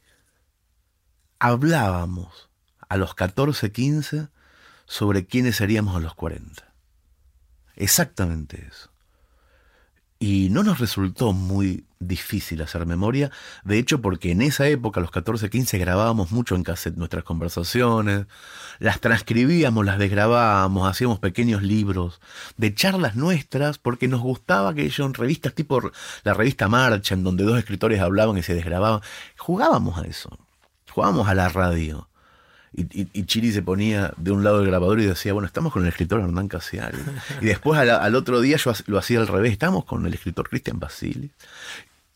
hablábamos 1.39 2.49
a 2.89 2.97
los 2.97 3.15
14, 3.15 3.71
15 3.73 4.29
sobre 4.87 5.27
quiénes 5.27 5.57
seríamos 5.57 5.97
a 5.97 6.01
los 6.01 6.15
40? 6.15 6.65
Exactamente 7.77 8.67
eso. 8.69 8.91
Y 10.21 10.49
no 10.51 10.65
nos 10.65 10.81
resultó 10.81 11.33
muy 11.33 11.85
difícil 12.01 12.63
hacer 12.63 12.87
memoria, 12.87 13.31
de 13.65 13.79
hecho 13.79 14.01
porque 14.01 14.33
en 14.33 14.43
esa 14.43 14.67
época, 14.69 14.99
a 14.99 15.03
los 15.03 15.11
14, 15.11 15.49
15, 15.49 15.79
grabábamos 15.79 16.33
mucho 16.33 16.55
en 16.55 16.65
cassette 16.65 16.97
nuestras 16.97 17.25
conversaciones, 17.25 18.27
las 18.81 19.01
transcribíamos, 19.01 19.85
las 19.85 19.99
desgrabábamos, 19.99 20.89
hacíamos 20.89 21.19
pequeños 21.21 21.63
libros 21.63 22.21
de 22.57 22.75
charlas 22.75 23.15
nuestras, 23.15 23.79
porque 23.79 24.09
nos 24.09 24.21
gustaba 24.21 24.75
que 24.75 24.83
ellos 24.83 25.07
en 25.07 25.15
revistas 25.15 25.55
tipo 25.55 25.81
la 26.25 26.35
revista 26.35 26.69
Marcha, 26.69 27.15
en 27.15 27.23
donde 27.23 27.45
dos 27.45 27.59
escritores 27.59 28.01
hablaban 28.01 28.39
y 28.39 28.43
se 28.43 28.55
desgrababan, 28.55 29.01
jugábamos 29.37 29.99
a 29.99 30.03
eso, 30.03 30.37
jugábamos 30.91 31.29
a 31.29 31.35
la 31.35 31.49
radio. 31.49 32.09
Y, 32.73 33.25
Chiri 33.25 33.53
se 33.53 33.63
ponía 33.63 34.13
de 34.17 34.31
un 34.31 34.45
lado 34.45 34.59
del 34.59 34.69
grabador 34.69 35.01
y 35.01 35.07
decía, 35.07 35.33
bueno, 35.33 35.47
estamos 35.47 35.73
con 35.73 35.83
el 35.83 35.89
escritor 35.89 36.21
Hernán 36.21 36.49
Casiari. 36.49 36.99
Y 37.41 37.47
después 37.47 37.79
al, 37.79 38.15
otro 38.15 38.41
día 38.41 38.57
yo 38.57 38.73
lo 38.87 38.99
hacía 38.99 39.21
al 39.21 39.27
revés, 39.27 39.53
estamos 39.53 39.85
con 39.85 40.07
el 40.07 40.15
escritor 40.15 40.49
Cristian 40.49 40.79
Basili. 40.79 41.31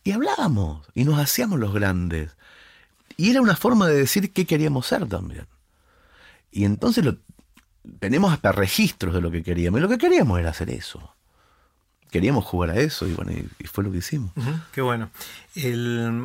Y 0.04 0.12
hablábamos 0.12 0.87
y 0.94 1.04
nos 1.04 1.18
hacíamos 1.18 1.59
los 1.59 1.73
grandes. 1.73 2.30
Y 3.16 3.30
era 3.30 3.40
una 3.40 3.56
forma 3.56 3.87
de 3.88 3.94
decir 3.94 4.32
qué 4.32 4.47
queríamos 4.47 4.87
ser 4.87 5.06
también. 5.06 5.47
Y 6.50 6.64
entonces 6.64 7.04
lo, 7.04 7.16
tenemos 7.99 8.32
hasta 8.32 8.52
registros 8.52 9.14
de 9.14 9.21
lo 9.21 9.30
que 9.30 9.42
queríamos. 9.42 9.78
Y 9.78 9.82
lo 9.82 9.88
que 9.88 9.99
queríamos 9.99 10.38
era 10.38 10.50
hacer 10.50 10.71
eso 10.71 11.14
queríamos 12.12 12.44
jugar 12.44 12.71
a 12.71 12.76
eso 12.76 13.09
y 13.09 13.14
bueno, 13.14 13.32
y, 13.32 13.66
fue 13.66 13.82
lo 13.82 13.90
que 13.90 13.99
hicimos. 13.99 14.30
qué 14.73 14.82
bueno. 14.82 15.11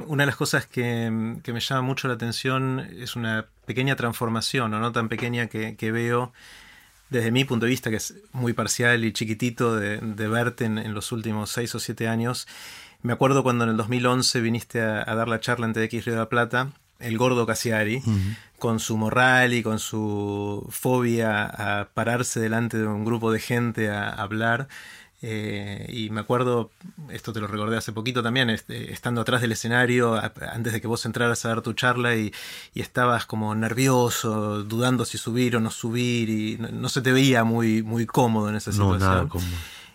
una 0.08 0.24
de 0.24 0.28
las 0.28 0.36
cosas 0.36 0.68
que, 0.68 1.10
me 1.10 1.60
llama 1.60 1.82
mucho 1.82 2.10
la 2.10 2.16
atención 2.16 2.82
es 2.98 3.16
una 3.16 3.46
pequeña 3.68 3.98
transformación, 3.98 4.74
o 4.74 4.80
no 4.80 4.92
tan 4.94 5.10
pequeña 5.10 5.48
que, 5.48 5.92
veo 5.92 6.32
desde 7.10 7.32
mi 7.32 7.44
punto 7.44 7.66
de 7.66 7.72
vista, 7.72 7.90
que 7.90 7.98
es 7.98 8.16
muy 8.32 8.54
parcial 8.54 9.04
y 9.04 9.12
chiquitito 9.12 9.76
de, 9.76 10.00
verte 10.28 10.66
en, 10.66 10.94
los 10.94 11.12
últimos 11.12 11.52
seis 11.52 11.76
o 11.76 11.80
siete 11.80 12.08
años. 12.08 12.48
Me 13.02 13.12
acuerdo 13.12 13.44
cuando 13.44 13.66
en 13.66 13.72
el 13.72 13.78
2011 13.78 14.40
viniste 14.40 14.82
a, 14.82 15.04
dar 15.04 15.28
la 15.28 15.42
charla 15.42 15.68
en 15.68 15.74
TX 15.74 16.06
Río 16.06 16.14
de 16.14 16.20
la 16.22 16.30
Plata, 16.30 16.72
el 17.00 17.18
gordo 17.18 17.46
Casiari, 17.46 18.02
con 18.58 18.80
su 18.80 18.96
moral 18.96 19.54
y 19.54 19.62
con 19.62 19.80
su 19.80 20.66
fobia 20.70 21.44
a 21.44 21.90
pararse 21.90 22.40
delante 22.40 22.78
de 22.78 22.88
un 22.88 23.04
grupo 23.04 23.34
de 23.34 23.42
gente 23.42 23.90
a 23.90 24.10
hablar. 24.10 24.70
Eh, 25.22 25.88
y 25.90 26.10
me 26.12 26.22
acuerdo, 26.22 26.70
esto 27.12 27.34
te 27.34 27.40
lo 27.40 27.48
recordé 27.48 27.76
hace 27.76 27.92
poquito 27.92 28.22
también, 28.22 28.52
este, 28.52 28.92
estando 28.94 29.22
atrás 29.22 29.42
del 29.42 29.52
escenario, 29.52 30.14
antes 30.14 30.74
de 30.74 30.80
que 30.80 30.88
vos 30.88 31.06
entraras 31.08 31.44
a 31.44 31.50
dar 31.50 31.62
tu 31.62 31.74
charla 31.74 32.16
y, 32.16 32.34
estabas 32.76 33.26
como 33.26 33.56
nervioso, 33.56 34.64
dudando 34.64 35.06
si 35.06 35.18
subir 35.18 35.56
o 35.56 35.60
no 35.60 35.72
subir, 35.72 36.30
y 36.30 36.58
no, 36.58 36.88
se 36.90 37.02
te 37.02 37.12
veía 37.12 37.44
muy, 37.44 37.82
muy 37.82 38.06
cómodo 38.06 38.50
en 38.50 38.56
esa 38.56 38.72
situación. 38.72 39.00
No, 39.00 39.06
nada 39.06 39.28
cómodo. 39.28 39.50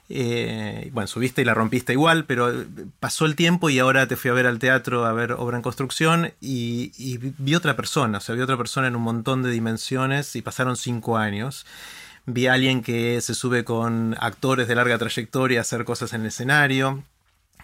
Eh, 0.08 0.90
bueno, 0.92 1.06
subiste 1.06 1.40
y 1.40 1.44
la 1.44 1.54
rompiste 1.54 1.92
igual, 1.92 2.24
pero 2.26 2.52
pasó 3.00 3.24
el 3.24 3.36
tiempo 3.36 3.70
y 3.70 3.78
ahora 3.78 4.08
te 4.08 4.16
fui 4.16 4.30
a 4.30 4.34
ver 4.34 4.46
al 4.46 4.58
teatro 4.58 5.06
a 5.06 5.12
ver 5.12 5.32
obra 5.32 5.56
en 5.56 5.62
construcción 5.62 6.32
y, 6.40 6.92
y 6.98 7.16
vi 7.18 7.54
otra 7.54 7.76
persona, 7.76 8.18
o 8.18 8.20
sea, 8.20 8.34
vi 8.34 8.42
otra 8.42 8.58
persona 8.58 8.88
en 8.88 8.96
un 8.96 9.02
montón 9.02 9.42
de 9.42 9.50
dimensiones 9.50 10.36
y 10.36 10.42
pasaron 10.42 10.76
cinco 10.76 11.16
años 11.16 11.64
vi 12.26 12.46
a 12.46 12.54
alguien 12.54 12.82
que 12.82 13.20
se 13.20 13.34
sube 13.34 13.64
con 13.64 14.16
actores 14.20 14.68
de 14.68 14.74
larga 14.74 14.98
trayectoria 14.98 15.60
a 15.60 15.62
hacer 15.62 15.84
cosas 15.84 16.12
en 16.12 16.22
el 16.22 16.28
escenario. 16.28 17.04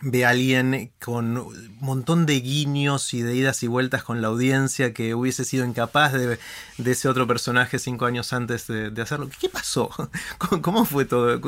Vi 0.01 0.23
a 0.23 0.31
alguien 0.31 0.93
con 1.01 1.37
un 1.39 1.77
montón 1.81 2.25
de 2.25 2.41
guiños 2.41 3.15
y 3.15 3.23
de 3.23 3.35
idas 3.35 3.63
y 3.65 3.67
vueltas 3.67 4.05
con 4.05 4.23
la 4.23 4.29
audiencia 4.29 4.95
que 4.95 5.15
hubiese 5.15 5.45
sido 5.45 5.65
incapaz 5.65 6.13
de, 6.13 6.39
ese 6.79 7.09
otro 7.09 7.27
personaje 7.27 7.81
cinco 7.81 8.07
años 8.07 8.33
antes 8.33 8.69
de, 8.69 9.03
hacerlo. 9.03 9.29
¿Qué 9.41 9.49
pasó? 9.49 9.91
¿Cómo, 10.63 10.85
fue 10.85 11.05
todo? 11.05 11.41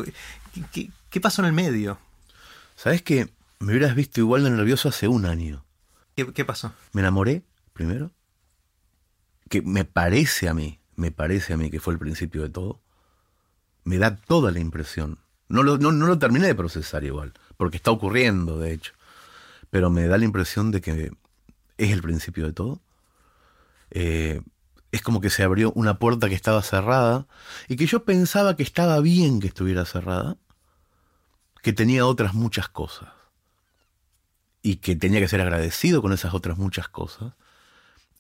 ¿Qué, 0.72 1.20
pasó 1.20 1.42
en 1.42 1.46
el 1.46 1.52
medio? 1.52 1.98
¿Sabes 2.74 3.02
que 3.02 3.28
me 3.60 3.72
hubieras 3.72 3.94
visto 3.94 4.20
igual 4.20 4.42
de 4.42 4.50
nervioso 4.50 4.88
hace 4.88 5.06
un 5.06 5.26
año? 5.26 5.64
¿Qué, 6.16 6.32
¿Qué, 6.32 6.44
pasó? 6.44 6.72
Me 6.92 7.02
enamoré, 7.02 7.44
primero. 7.72 8.10
Que 9.48 9.62
me 9.62 9.84
parece 9.84 10.48
a 10.48 10.54
mí, 10.54 10.80
me 10.96 11.12
parece 11.12 11.52
a 11.52 11.56
mí 11.56 11.70
que 11.70 11.78
fue 11.78 11.92
el 11.92 12.00
principio 12.00 12.42
de 12.42 12.48
todo 12.48 12.80
me 13.90 13.98
da 13.98 14.14
toda 14.14 14.52
la 14.52 14.60
impresión. 14.60 15.18
No 15.48 15.64
lo, 15.64 15.76
no, 15.76 15.90
lo 15.90 16.16
terminé 16.16 16.46
de 16.46 16.54
procesar 16.54 17.02
igual, 17.02 17.32
porque 17.56 17.76
está 17.76 17.90
ocurriendo, 17.90 18.56
de 18.56 18.72
hecho. 18.72 18.92
Pero 19.68 19.90
me 19.90 20.06
da 20.06 20.16
la 20.16 20.24
impresión 20.24 20.70
de 20.70 20.80
que 20.80 21.10
es 21.76 21.90
el 21.90 22.00
principio 22.00 22.46
de 22.46 22.52
todo. 22.52 22.80
Eh, 23.90 24.42
es 24.92 25.02
como 25.02 25.20
que 25.20 25.28
se 25.28 25.42
abrió 25.42 25.72
una 25.74 25.98
puerta 25.98 26.28
que 26.28 26.36
estaba 26.36 26.62
cerrada 26.62 27.26
y 27.66 27.74
que 27.74 27.86
yo 27.86 28.04
pensaba 28.04 28.54
que 28.54 28.62
estaba 28.62 29.00
bien 29.00 29.40
que 29.40 29.48
estuviera 29.48 29.84
cerrada, 29.84 30.36
que 31.60 31.72
tenía 31.72 32.06
otras 32.06 32.32
muchas 32.32 32.68
cosas 32.68 33.08
y 34.62 34.76
que 34.76 34.94
tenía 34.94 35.18
que 35.18 35.28
ser 35.28 35.40
agradecido 35.40 36.00
con 36.00 36.12
esas 36.12 36.32
otras 36.32 36.58
muchas 36.58 36.88
cosas. 36.88 37.32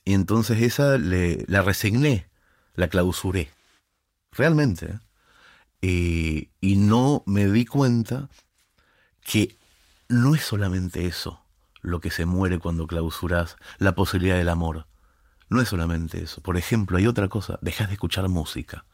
Y 0.04 0.14
entonces 0.14 0.60
esa 0.62 0.98
le, 0.98 1.44
la 1.46 1.62
resigné, 1.62 2.26
la 2.74 2.88
clausuré. 2.88 3.50
Realmente. 4.32 4.86
¿eh? 4.86 4.98
Eh, 5.82 6.50
y 6.60 6.76
no 6.76 7.22
me 7.26 7.46
di 7.46 7.64
cuenta 7.64 8.28
que 9.22 9.56
no 10.08 10.34
es 10.34 10.42
solamente 10.42 11.06
eso 11.06 11.42
lo 11.82 12.00
que 12.00 12.10
se 12.10 12.26
muere 12.26 12.58
cuando 12.58 12.86
clausuras 12.86 13.56
la 13.78 13.94
posibilidad 13.94 14.36
del 14.36 14.48
amor. 14.48 14.86
No 15.48 15.60
es 15.60 15.68
solamente 15.68 16.22
eso. 16.22 16.42
Por 16.42 16.56
ejemplo, 16.56 16.98
hay 16.98 17.06
otra 17.06 17.28
cosa, 17.28 17.58
dejas 17.62 17.88
de 17.88 17.94
escuchar 17.94 18.28
música. 18.28 18.84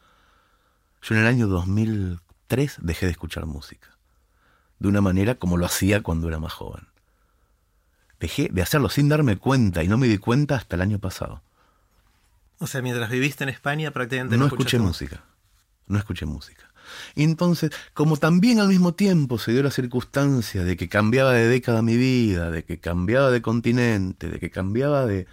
Yo 1.01 1.15
en 1.15 1.21
el 1.21 1.27
año 1.27 1.47
2003 1.47 2.77
dejé 2.81 3.05
de 3.05 3.11
escuchar 3.11 3.45
música. 3.45 3.89
De 4.79 4.87
una 4.87 5.01
manera 5.01 5.35
como 5.35 5.57
lo 5.57 5.65
hacía 5.65 6.01
cuando 6.01 6.27
era 6.27 6.39
más 6.39 6.53
joven. 6.53 6.87
Dejé 8.19 8.49
de 8.51 8.61
hacerlo 8.61 8.89
sin 8.89 9.09
darme 9.09 9.37
cuenta 9.37 9.83
y 9.83 9.87
no 9.87 9.97
me 9.97 10.07
di 10.07 10.17
cuenta 10.17 10.55
hasta 10.55 10.75
el 10.75 10.81
año 10.81 10.99
pasado. 10.99 11.43
O 12.59 12.65
sea, 12.65 12.81
mientras 12.81 13.09
viviste 13.09 13.43
en 13.43 13.49
España 13.49 13.91
prácticamente 13.91 14.37
no, 14.37 14.45
no 14.45 14.47
escuché 14.47 14.79
música. 14.79 15.23
No 15.85 15.99
escuché 15.99 16.25
música. 16.25 16.67
Y 17.15 17.23
entonces, 17.23 17.71
como 17.93 18.17
también 18.17 18.59
al 18.59 18.67
mismo 18.67 18.93
tiempo 18.93 19.39
se 19.39 19.51
dio 19.51 19.63
la 19.63 19.71
circunstancia 19.71 20.63
de 20.63 20.77
que 20.77 20.89
cambiaba 20.89 21.33
de 21.33 21.47
década 21.47 21.81
mi 21.81 21.97
vida, 21.97 22.51
de 22.51 22.63
que 22.63 22.79
cambiaba 22.79 23.31
de 23.31 23.41
continente, 23.41 24.29
de 24.29 24.39
que 24.39 24.49
cambiaba 24.49 25.05
de 25.05 25.27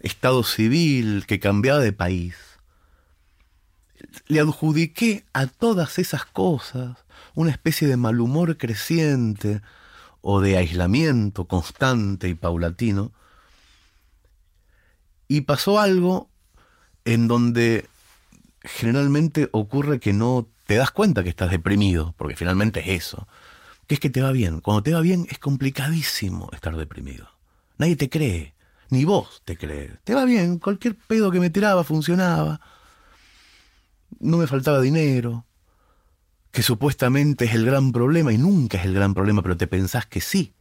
estado 0.00 0.42
civil, 0.42 1.24
que 1.26 1.40
cambiaba 1.40 1.80
de 1.80 1.92
país, 1.92 2.36
le 4.26 4.40
adjudiqué 4.40 5.24
a 5.32 5.46
todas 5.46 5.98
esas 5.98 6.24
cosas 6.24 6.96
una 7.34 7.50
especie 7.50 7.88
de 7.88 7.96
malhumor 7.96 8.56
creciente 8.56 9.60
o 10.20 10.40
de 10.40 10.56
aislamiento 10.56 11.46
constante 11.46 12.28
y 12.28 12.34
paulatino. 12.34 13.12
Y 15.28 15.42
pasó 15.42 15.80
algo 15.80 16.30
en 17.04 17.28
donde 17.28 17.88
generalmente 18.62 19.48
ocurre 19.52 20.00
que 20.00 20.12
no 20.12 20.48
te 20.66 20.76
das 20.76 20.90
cuenta 20.90 21.22
que 21.22 21.28
estás 21.28 21.50
deprimido, 21.50 22.14
porque 22.16 22.36
finalmente 22.36 22.80
es 22.80 23.04
eso, 23.04 23.28
que 23.86 23.94
es 23.94 24.00
que 24.00 24.10
te 24.10 24.22
va 24.22 24.32
bien. 24.32 24.60
Cuando 24.60 24.82
te 24.82 24.94
va 24.94 25.00
bien 25.00 25.26
es 25.30 25.38
complicadísimo 25.38 26.50
estar 26.52 26.76
deprimido. 26.76 27.28
Nadie 27.76 27.96
te 27.96 28.08
cree, 28.08 28.54
ni 28.90 29.04
vos 29.04 29.42
te 29.44 29.56
crees. 29.56 29.92
Te 30.04 30.14
va 30.14 30.24
bien, 30.24 30.58
cualquier 30.58 30.96
pedo 30.96 31.30
que 31.30 31.40
me 31.40 31.50
tiraba 31.50 31.84
funcionaba, 31.84 32.60
no 34.20 34.38
me 34.38 34.46
faltaba 34.46 34.80
dinero, 34.80 35.44
que 36.50 36.62
supuestamente 36.62 37.46
es 37.46 37.54
el 37.54 37.66
gran 37.66 37.92
problema 37.92 38.32
y 38.32 38.38
nunca 38.38 38.78
es 38.78 38.84
el 38.84 38.94
gran 38.94 39.12
problema, 39.12 39.42
pero 39.42 39.56
te 39.56 39.66
pensás 39.66 40.06
que 40.06 40.20
sí. 40.20 40.54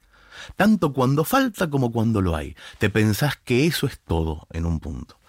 Tanto 0.55 0.91
cuando 0.91 1.23
falta 1.23 1.69
como 1.69 1.91
cuando 1.91 2.21
lo 2.21 2.35
hay. 2.35 2.55
Te 2.79 2.89
pensás 2.89 3.37
que 3.37 3.67
eso 3.67 3.85
es 3.85 3.99
todo 3.99 4.47
en 4.51 4.65
un 4.65 4.79
punto. 4.79 5.19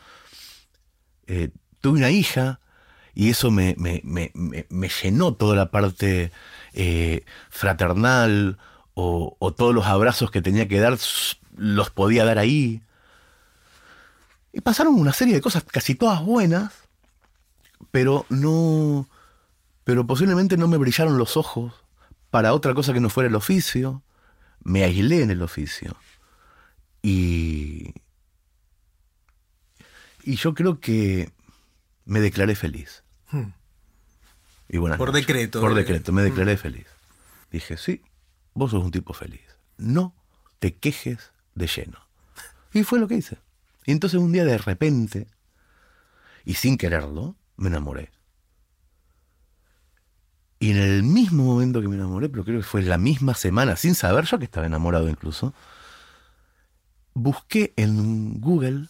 Eh, 1.26 1.50
tuve 1.80 1.98
una 1.98 2.10
hija 2.10 2.60
y 3.14 3.30
eso 3.30 3.50
me, 3.50 3.74
me, 3.78 4.00
me, 4.04 4.32
me 4.68 4.88
llenó 4.88 5.34
toda 5.34 5.54
la 5.54 5.70
parte 5.70 6.32
eh, 6.72 7.24
fraternal 7.50 8.58
o, 8.94 9.36
o 9.38 9.54
todos 9.54 9.74
los 9.74 9.86
abrazos 9.86 10.30
que 10.30 10.42
tenía 10.42 10.66
que 10.66 10.80
dar, 10.80 10.98
los 11.56 11.90
podía 11.90 12.24
dar 12.24 12.38
ahí. 12.38 12.82
Y 14.52 14.60
pasaron 14.60 14.94
una 14.94 15.12
serie 15.12 15.34
de 15.34 15.40
cosas, 15.40 15.64
casi 15.64 15.94
todas 15.94 16.24
buenas, 16.24 16.72
pero 17.90 18.26
no. 18.28 19.08
Pero 19.84 20.06
posiblemente 20.06 20.56
no 20.56 20.66
me 20.66 20.78
brillaron 20.78 21.18
los 21.18 21.36
ojos 21.36 21.74
para 22.30 22.54
otra 22.54 22.74
cosa 22.74 22.92
que 22.92 23.00
no 23.00 23.10
fuera 23.10 23.28
el 23.28 23.34
oficio. 23.36 24.02
Me 24.62 24.82
aislé 24.82 25.22
en 25.22 25.30
el 25.30 25.42
oficio. 25.42 25.96
Y. 27.02 27.94
Y 30.22 30.36
yo 30.36 30.54
creo 30.54 30.80
que 30.80 31.30
me 32.04 32.20
declaré 32.20 32.54
feliz. 32.54 33.03
Hmm. 33.34 33.52
Y 34.68 34.78
Por 34.78 35.12
decreto. 35.12 35.60
Por 35.60 35.74
decreto, 35.74 36.12
me 36.12 36.22
declaré 36.22 36.54
hmm. 36.54 36.58
feliz. 36.58 36.86
Dije, 37.50 37.76
sí, 37.76 38.02
vos 38.54 38.70
sos 38.70 38.84
un 38.84 38.90
tipo 38.90 39.12
feliz. 39.12 39.42
No 39.76 40.14
te 40.60 40.74
quejes 40.76 41.32
de 41.54 41.66
lleno. 41.66 41.98
Y 42.72 42.84
fue 42.84 42.98
lo 42.98 43.08
que 43.08 43.16
hice. 43.16 43.38
Y 43.84 43.92
entonces 43.92 44.18
un 44.20 44.32
día 44.32 44.44
de 44.44 44.58
repente, 44.58 45.26
y 46.44 46.54
sin 46.54 46.78
quererlo, 46.78 47.36
me 47.56 47.68
enamoré. 47.68 48.10
Y 50.58 50.70
en 50.70 50.78
el 50.78 51.02
mismo 51.02 51.44
momento 51.44 51.82
que 51.82 51.88
me 51.88 51.96
enamoré, 51.96 52.28
pero 52.28 52.44
creo 52.44 52.58
que 52.58 52.66
fue 52.66 52.82
la 52.82 52.98
misma 52.98 53.34
semana, 53.34 53.76
sin 53.76 53.94
saber 53.94 54.24
yo 54.24 54.38
que 54.38 54.46
estaba 54.46 54.66
enamorado 54.66 55.08
incluso, 55.08 55.52
busqué 57.12 57.74
en 57.76 58.40
Google 58.40 58.88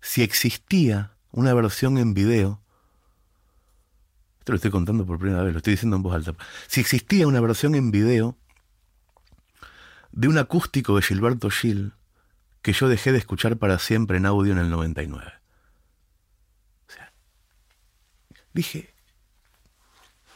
si 0.00 0.22
existía 0.22 1.12
una 1.30 1.54
versión 1.54 1.98
en 1.98 2.14
video. 2.14 2.61
Esto 4.42 4.50
lo 4.50 4.56
estoy 4.56 4.72
contando 4.72 5.06
por 5.06 5.20
primera 5.20 5.44
vez, 5.44 5.52
lo 5.52 5.58
estoy 5.58 5.74
diciendo 5.74 5.96
en 5.96 6.02
voz 6.02 6.16
alta. 6.16 6.34
Si 6.66 6.80
existía 6.80 7.28
una 7.28 7.40
versión 7.40 7.76
en 7.76 7.92
video 7.92 8.36
de 10.10 10.26
un 10.26 10.36
acústico 10.36 10.96
de 10.96 11.02
Gilberto 11.02 11.48
Gil 11.48 11.92
que 12.60 12.72
yo 12.72 12.88
dejé 12.88 13.12
de 13.12 13.18
escuchar 13.18 13.56
para 13.56 13.78
siempre 13.78 14.16
en 14.16 14.26
audio 14.26 14.50
en 14.50 14.58
el 14.58 14.68
99. 14.68 15.32
O 16.88 16.92
sea, 16.92 17.12
dije, 18.52 18.92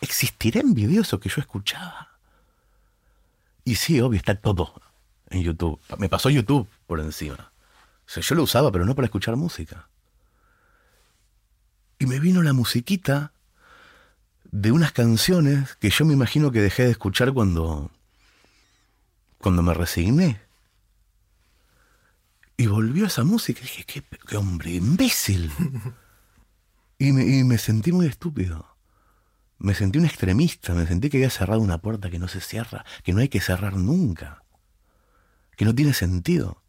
¿existirá 0.00 0.60
en 0.60 0.74
video 0.74 1.02
eso 1.02 1.18
que 1.18 1.28
yo 1.28 1.40
escuchaba? 1.40 2.16
Y 3.64 3.74
sí, 3.74 4.00
obvio, 4.00 4.18
está 4.18 4.36
todo 4.36 4.80
en 5.30 5.42
YouTube. 5.42 5.80
Me 5.98 6.08
pasó 6.08 6.30
YouTube 6.30 6.68
por 6.86 7.00
encima. 7.00 7.50
O 8.06 8.08
sea, 8.08 8.22
yo 8.22 8.36
lo 8.36 8.44
usaba, 8.44 8.70
pero 8.70 8.84
no 8.84 8.94
para 8.94 9.06
escuchar 9.06 9.34
música. 9.34 9.88
Y 11.98 12.06
me 12.06 12.20
vino 12.20 12.40
la 12.44 12.52
musiquita 12.52 13.32
de 14.60 14.72
unas 14.72 14.92
canciones 14.92 15.76
que 15.76 15.90
yo 15.90 16.06
me 16.06 16.14
imagino 16.14 16.50
que 16.50 16.62
dejé 16.62 16.84
de 16.84 16.90
escuchar 16.92 17.34
cuando 17.34 17.90
cuando 19.36 19.62
me 19.62 19.74
resigné. 19.74 20.40
Y 22.56 22.66
volvió 22.66 23.04
esa 23.04 23.22
música 23.22 23.60
y 23.60 23.64
dije, 23.64 23.84
qué, 23.84 24.36
hombre 24.36 24.72
imbécil. 24.72 25.52
Y 26.98 27.12
me, 27.12 27.58
sentí 27.58 27.92
muy 27.92 28.06
estúpido. 28.06 28.74
Me 29.58 29.74
sentí 29.74 29.98
un 29.98 30.06
extremista, 30.06 30.72
me 30.72 30.86
sentí 30.86 31.10
que 31.10 31.18
había 31.18 31.28
cerrado 31.28 31.60
una 31.60 31.76
puerta 31.76 32.08
que 32.08 32.18
no 32.18 32.26
se 32.26 32.40
cierra, 32.40 32.86
que 33.04 33.12
no 33.12 33.20
hay 33.20 33.28
que 33.28 33.42
cerrar 33.42 33.74
nunca, 33.74 34.42
que 35.58 35.66
no 35.66 35.74
tiene 35.74 35.92
sentido. 35.92 36.62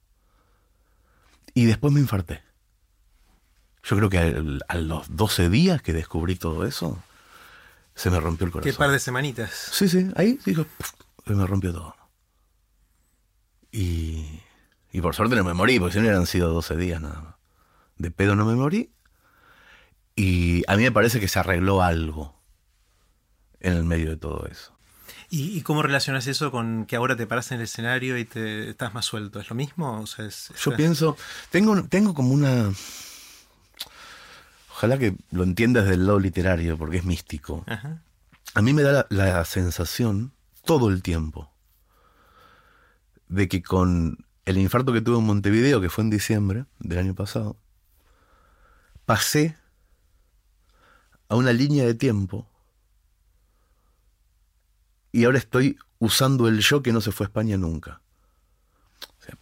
Y 1.54 1.63
después 1.63 1.93
me 1.93 2.02
infarté. 2.02 2.41
Yo 3.84 3.95
creo 3.95 4.10
que 4.10 4.62
a, 4.67 4.76
los 4.76 5.15
12 5.15 5.50
días 5.50 5.82
que 5.82 5.93
descubrí 5.93 6.36
todo 6.36 6.65
eso, 6.65 7.02
se 7.97 8.12
me 8.12 8.19
rompió 8.19 8.45
el 8.45 8.51
corazón. 8.51 8.71
¿Qué 8.71 8.77
par 8.77 8.91
de 8.91 8.99
semanitas? 8.99 9.51
Sí, 9.71 9.89
sí, 9.89 10.10
ahí 10.15 10.39
dijo, 10.45 10.65
se 11.25 11.33
me 11.33 11.47
rompió 11.47 11.73
todo. 11.73 11.95
Y, 13.71 14.39
y 14.91 15.01
por 15.01 15.15
suerte 15.15 15.36
no 15.36 15.43
me 15.43 15.55
morí, 15.55 15.79
porque 15.79 15.93
si 15.93 15.97
no 15.99 16.03
hubieran 16.03 16.27
sido 16.27 16.53
12 16.53 16.77
días 16.77 17.01
nada 17.01 17.21
más. 17.21 17.36
De 17.97 18.12
pedo 18.12 18.36
no 18.36 18.45
me 18.45 18.53
morí. 18.53 18.93
Y 20.15 20.63
a 20.67 20.77
mí 20.77 20.83
me 20.83 20.91
parece 20.91 21.19
que 21.19 21.27
se 21.27 21.39
arregló 21.39 21.81
algo 21.81 22.39
en 23.60 23.73
el 23.73 23.83
medio 23.83 24.12
de 24.12 24.17
todo 24.17 24.45
eso. 24.45 24.77
¿Y, 25.29 25.60
cómo 25.62 25.81
relacionas 25.81 26.25
eso 26.27 26.51
con 26.51 26.86
que 26.86 26.95
ahora 26.95 27.17
te 27.17 27.27
paras 27.27 27.51
en 27.51 27.57
el 27.57 27.63
escenario 27.63 28.17
y 28.17 28.23
te 28.23 28.69
estás 28.69 28.93
más 28.93 29.05
suelto? 29.05 29.41
¿Es 29.41 29.49
lo 29.49 29.55
mismo? 29.55 30.05
Yo 30.05 30.75
pienso, 30.77 31.17
tengo, 31.49 31.83
tengo 31.83 32.13
como 32.13 32.33
una... 32.33 32.71
Ojalá 34.77 34.99
que 34.99 35.17
lo 35.31 35.41
entiendas 35.41 35.87
del 35.87 36.05
lado 36.05 36.19
literario, 36.19 36.77
porque 36.77 36.97
es 36.97 37.03
místico. 37.03 37.65
A 38.53 38.61
mí 38.61 38.73
me 38.73 38.83
da 38.83 39.07
la 39.09 39.43
sensación 39.43 40.33
todo 40.65 40.89
el 40.89 41.01
tiempo 41.01 41.51
de 43.27 43.47
que 43.47 43.63
con 43.63 44.23
el 44.45 44.59
infarto 44.59 44.93
que 44.93 45.01
tuve 45.01 45.17
en 45.17 45.23
Montevideo, 45.23 45.81
que 45.81 45.89
fue 45.89 46.03
en 46.03 46.11
diciembre 46.11 46.65
del 46.77 46.99
año 46.99 47.15
pasado, 47.15 47.57
pasé 49.07 49.57
a 51.27 51.35
una 51.35 51.53
línea 51.53 51.83
de 51.83 51.95
tiempo 51.95 52.47
y 55.11 55.25
ahora 55.25 55.39
estoy 55.39 55.79
usando 55.97 56.47
el 56.47 56.59
yo 56.59 56.83
que 56.83 56.93
no 56.93 57.01
se 57.01 57.11
fue 57.11 57.25
a 57.25 57.29
España 57.29 57.57
nunca. 57.57 57.99
O 59.19 59.23
sea, 59.23 59.35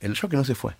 el 0.00 0.12
yo 0.12 0.28
que 0.28 0.36
no 0.36 0.44
se 0.44 0.54
fue. 0.54 0.76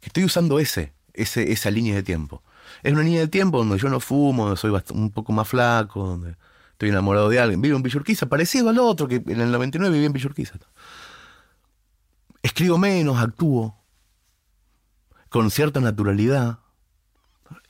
Estoy 0.00 0.24
usando 0.24 0.58
ese, 0.58 0.94
ese, 1.12 1.52
esa 1.52 1.70
línea 1.70 1.94
de 1.94 2.02
tiempo. 2.02 2.42
Es 2.82 2.92
una 2.92 3.02
línea 3.02 3.20
de 3.20 3.28
tiempo 3.28 3.58
donde 3.58 3.78
yo 3.78 3.88
no 3.88 4.00
fumo, 4.00 4.44
donde 4.44 4.60
soy 4.60 4.72
un 4.92 5.10
poco 5.10 5.32
más 5.32 5.48
flaco, 5.48 6.06
donde 6.06 6.36
estoy 6.72 6.88
enamorado 6.88 7.28
de 7.28 7.40
alguien. 7.40 7.60
Vivo 7.60 7.76
en 7.76 7.82
Villurquiza, 7.82 8.26
parecido 8.26 8.70
al 8.70 8.78
otro 8.78 9.08
que 9.08 9.16
en 9.16 9.40
el 9.40 9.50
99 9.50 9.92
viví 9.92 10.06
en 10.06 10.12
Villurquiza 10.12 10.58
escribo 12.42 12.78
menos, 12.78 13.18
actúo 13.18 13.76
con 15.28 15.50
cierta 15.50 15.80
naturalidad. 15.80 16.58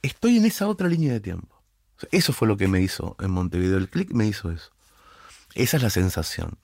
Estoy 0.02 0.38
en 0.38 0.46
esa 0.46 0.66
otra 0.68 0.88
línea 0.88 1.12
de 1.12 1.20
tiempo. 1.20 1.62
Eso 2.10 2.32
fue 2.32 2.48
lo 2.48 2.56
que 2.56 2.68
me 2.68 2.80
hizo 2.80 3.16
en 3.20 3.30
Montevideo. 3.30 3.76
El 3.76 3.88
clic 3.88 4.12
me 4.12 4.26
hizo 4.26 4.50
eso. 4.50 4.70
Esa 5.54 5.76
es 5.76 5.82
la 5.82 5.90
sensación 5.90 6.58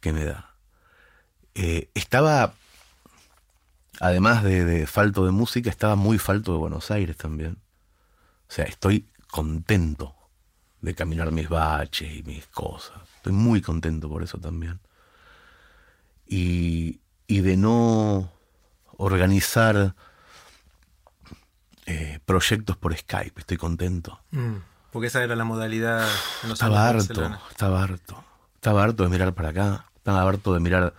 que 0.00 0.12
me 0.12 0.24
da. 0.24 0.54
Eh, 1.54 1.90
estaba, 1.94 2.54
además 4.00 4.42
de, 4.42 4.64
de, 4.64 4.86
falto 4.86 5.24
de 5.24 5.32
música, 5.32 5.70
estaba 5.70 5.96
muy 5.96 6.18
falto 6.18 6.52
de 6.52 6.58
Buenos 6.58 6.90
Aires 6.90 7.16
también. 7.16 7.58
O 8.48 8.52
sea, 8.52 8.64
estoy 8.64 9.08
contento 9.28 10.14
de 10.80 10.94
caminar 10.94 11.32
mis 11.32 11.48
baches 11.48 12.14
y 12.14 12.22
mis 12.22 12.46
cosas. 12.46 12.96
Estoy 13.16 13.32
muy 13.32 13.60
contento 13.60 14.08
por 14.08 14.22
eso 14.22 14.38
también. 14.38 14.80
Y, 16.26 17.00
y 17.26 17.40
de 17.40 17.56
no 17.56 18.30
organizar 18.96 19.94
eh, 21.86 22.20
proyectos 22.24 22.76
por 22.76 22.96
Skype. 22.96 23.40
Estoy 23.40 23.56
contento. 23.56 24.20
Mm, 24.30 24.56
porque 24.90 25.08
esa 25.08 25.22
era 25.22 25.36
la 25.36 25.44
modalidad. 25.44 26.08
estaba 26.50 26.88
harto, 26.88 27.30
estaba 27.50 27.82
harto. 27.82 28.24
Estaba 28.54 28.84
harto 28.84 29.04
de 29.04 29.08
mirar 29.08 29.34
para 29.34 29.50
acá. 29.50 29.86
Estaba 29.96 30.22
harto 30.22 30.54
de 30.54 30.60
mirar 30.60 30.94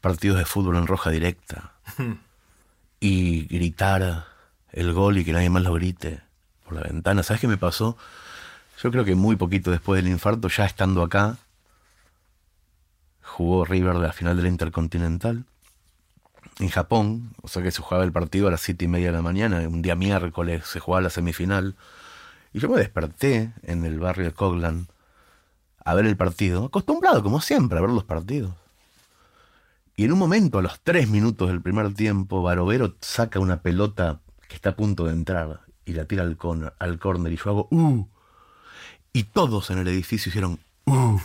partidos 0.00 0.38
de 0.38 0.44
fútbol 0.44 0.76
en 0.76 0.86
roja 0.86 1.10
directa. 1.10 1.72
y 3.00 3.46
gritar 3.46 4.26
el 4.72 4.92
gol 4.92 5.18
y 5.18 5.24
que 5.24 5.32
nadie 5.32 5.50
más 5.50 5.62
lo 5.62 5.74
grite 5.74 6.20
por 6.64 6.74
la 6.74 6.82
ventana. 6.82 7.22
¿Sabes 7.22 7.40
qué 7.40 7.48
me 7.48 7.56
pasó? 7.56 7.96
Yo 8.82 8.90
creo 8.90 9.04
que 9.04 9.14
muy 9.14 9.36
poquito 9.36 9.70
después 9.70 10.02
del 10.02 10.12
infarto, 10.12 10.48
ya 10.48 10.66
estando 10.66 11.02
acá, 11.02 11.38
jugó 13.22 13.64
River 13.64 13.94
de 13.94 14.00
la 14.00 14.12
final 14.12 14.36
de 14.36 14.42
la 14.42 14.48
Intercontinental 14.48 15.44
en 16.58 16.68
Japón, 16.68 17.32
o 17.42 17.48
sea 17.48 17.62
que 17.62 17.70
se 17.70 17.82
jugaba 17.82 18.04
el 18.04 18.12
partido 18.12 18.48
a 18.48 18.50
las 18.50 18.60
siete 18.60 18.86
y 18.86 18.88
media 18.88 19.08
de 19.08 19.12
la 19.12 19.22
mañana, 19.22 19.58
un 19.68 19.82
día 19.82 19.94
miércoles 19.94 20.66
se 20.66 20.80
jugaba 20.80 21.02
la 21.02 21.10
semifinal, 21.10 21.76
y 22.52 22.60
yo 22.60 22.68
me 22.68 22.78
desperté 22.78 23.52
en 23.62 23.84
el 23.84 23.98
barrio 23.98 24.26
de 24.26 24.32
Coglan 24.32 24.88
a 25.84 25.94
ver 25.94 26.06
el 26.06 26.16
partido, 26.16 26.64
acostumbrado 26.64 27.22
como 27.22 27.40
siempre 27.40 27.78
a 27.78 27.82
ver 27.82 27.90
los 27.90 28.04
partidos. 28.04 28.54
Y 29.96 30.04
en 30.04 30.12
un 30.12 30.18
momento, 30.18 30.58
a 30.58 30.62
los 30.62 30.80
tres 30.80 31.08
minutos 31.08 31.48
del 31.48 31.62
primer 31.62 31.94
tiempo, 31.94 32.42
Barovero 32.42 32.96
saca 33.00 33.40
una 33.40 33.62
pelota 33.62 34.20
que 34.46 34.54
está 34.54 34.70
a 34.70 34.76
punto 34.76 35.06
de 35.06 35.12
entrar 35.12 35.62
y 35.86 35.94
la 35.94 36.04
tira 36.04 36.22
al, 36.22 36.36
corner, 36.36 36.74
al 36.78 36.98
córner 36.98 37.32
y 37.32 37.36
yo 37.36 37.50
hago 37.50 37.68
¡uh! 37.70 38.06
Y 39.14 39.24
todos 39.24 39.70
en 39.70 39.78
el 39.78 39.88
edificio 39.88 40.28
hicieron 40.28 40.60
¡uh! 40.84 41.18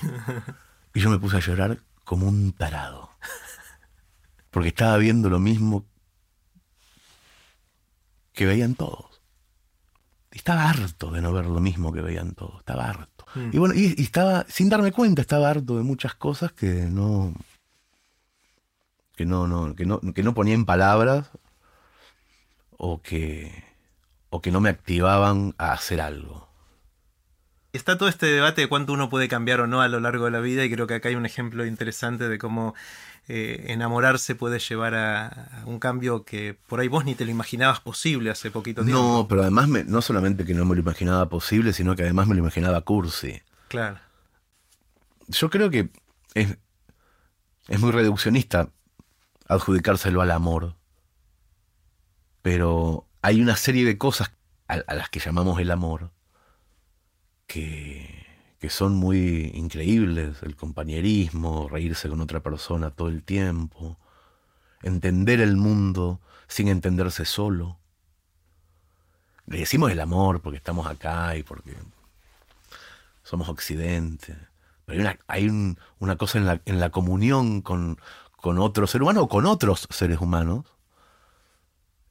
Y 0.94 1.02
yo 1.02 1.10
me 1.10 1.20
puse 1.20 1.38
a 1.38 1.40
llorar 1.40 1.80
como 2.06 2.28
un 2.28 2.54
tarado. 2.54 3.12
Porque 4.52 4.70
estaba 4.70 4.98
viendo 4.98 5.30
lo 5.30 5.40
mismo 5.40 5.86
que 8.34 8.46
veían 8.46 8.76
todos. 8.76 9.22
estaba 10.32 10.70
harto 10.70 11.12
de 11.12 11.22
no 11.22 11.34
ver 11.34 11.46
lo 11.46 11.60
mismo 11.60 11.92
que 11.92 12.02
veían 12.02 12.36
todos, 12.36 12.60
estaba 12.60 12.90
harto. 12.90 13.26
Mm. 13.36 13.50
Y 13.54 13.58
bueno, 13.58 13.76
y, 13.76 14.02
estaba, 14.02 14.46
sin 14.48 14.70
darme 14.70 14.92
cuenta, 14.92 15.22
estaba 15.22 15.50
harto 15.50 15.78
de 15.78 15.84
muchas 15.84 16.16
cosas 16.16 16.52
que 16.54 16.88
no, 16.90 17.34
que 19.16 19.26
no, 19.26 19.48
no, 19.48 19.76
que 19.76 19.86
no, 19.86 20.00
que 20.00 20.24
no 20.24 20.34
ponía 20.34 20.54
en 20.54 20.66
palabras 20.66 21.30
o 22.78 23.02
que, 23.02 23.64
o 24.30 24.42
que 24.42 24.52
no 24.52 24.62
me 24.62 24.70
activaban 24.70 25.54
a 25.58 25.74
hacer 25.74 26.02
algo. 26.02 26.50
Está 27.74 27.98
todo 27.98 28.10
este 28.10 28.26
debate 28.26 28.62
de 28.62 28.68
cuánto 28.68 28.92
uno 28.92 29.10
puede 29.10 29.30
cambiar 29.30 29.62
o 29.62 29.68
no 29.68 29.82
a 29.82 29.88
lo 29.88 30.00
largo 30.00 30.26
de 30.26 30.32
la 30.32 30.42
vida 30.42 30.66
y 30.66 30.72
creo 30.72 30.88
que 30.88 30.96
acá 30.96 31.10
hay 31.10 31.16
un 31.16 31.26
ejemplo 31.26 31.66
interesante 31.66 32.28
de 32.28 32.38
cómo 32.38 32.74
eh, 33.30 33.68
enamorarse 33.68 34.36
puede 34.36 34.60
llevar 34.60 34.96
a, 34.96 35.64
un 35.66 35.80
cambio 35.80 36.26
que 36.26 36.58
por 36.68 36.82
ahí 36.82 36.90
vos 36.90 37.06
ni 37.06 37.16
te 37.16 37.24
lo 37.24 37.32
imaginabas 37.32 37.80
posible 37.80 38.30
hace 38.30 38.52
poquito 38.52 38.84
tiempo. 38.84 39.02
No, 39.02 39.28
pero 39.30 39.44
además 39.44 39.70
no 39.70 40.02
solamente 40.02 40.44
que 40.44 40.54
no 40.54 40.66
me 40.66 40.76
lo 40.76 40.82
imaginaba 40.82 41.30
posible, 41.30 41.72
sino 41.72 41.96
que 41.96 42.04
además 42.04 42.28
me 42.28 42.34
lo 42.34 42.42
imaginaba 42.42 42.82
cursi. 42.82 43.42
Claro. 43.70 44.00
Yo 45.28 45.50
creo 45.50 45.70
que 45.70 45.92
es, 46.34 46.58
es 47.70 47.80
muy 47.80 47.92
reduccionista 47.92 48.68
adjudicárselo 49.56 50.22
al 50.22 50.32
amor, 50.32 50.76
pero 52.42 53.06
hay 53.22 53.42
una 53.42 53.56
serie 53.56 53.86
de 53.86 53.98
cosas 53.98 54.32
a 54.68 54.94
las 54.96 55.10
que 55.10 55.20
llamamos 55.20 55.60
el 55.60 55.70
amor 55.70 56.12
que, 57.46 58.70
son 58.70 58.96
muy 58.96 59.52
increíbles, 59.54 60.42
el 60.44 60.56
compañerismo, 60.56 61.68
reírse 61.68 62.08
con 62.08 62.22
otra 62.22 62.40
persona 62.40 62.92
todo 62.92 63.10
el 63.10 63.24
tiempo, 63.24 63.98
entender 64.84 65.42
el 65.42 65.58
mundo 65.58 66.22
sin 66.48 66.70
entenderse 66.70 67.26
solo. 67.26 67.80
Le 69.48 69.60
decimos 69.60 69.92
el 69.92 70.00
amor 70.00 70.42
porque 70.42 70.58
estamos 70.58 70.88
acá 70.88 71.36
y 71.36 71.44
porque 71.44 71.76
somos 73.24 73.50
occidente. 73.50 74.38
Pero 74.86 75.02
hay 75.02 75.02
una, 75.02 75.20
hay 75.28 75.76
una 76.00 76.16
cosa 76.16 76.38
en 76.38 76.46
la, 76.46 76.62
en 76.66 76.80
la 76.80 76.90
comunión 76.90 77.62
con, 77.62 78.00
con, 78.42 78.60
otro 78.60 78.88
ser 78.88 79.02
humano 79.02 79.24
o 79.24 79.28
con 79.30 79.46
otros 79.46 79.88
seres 79.90 80.20
humanos 80.20 80.66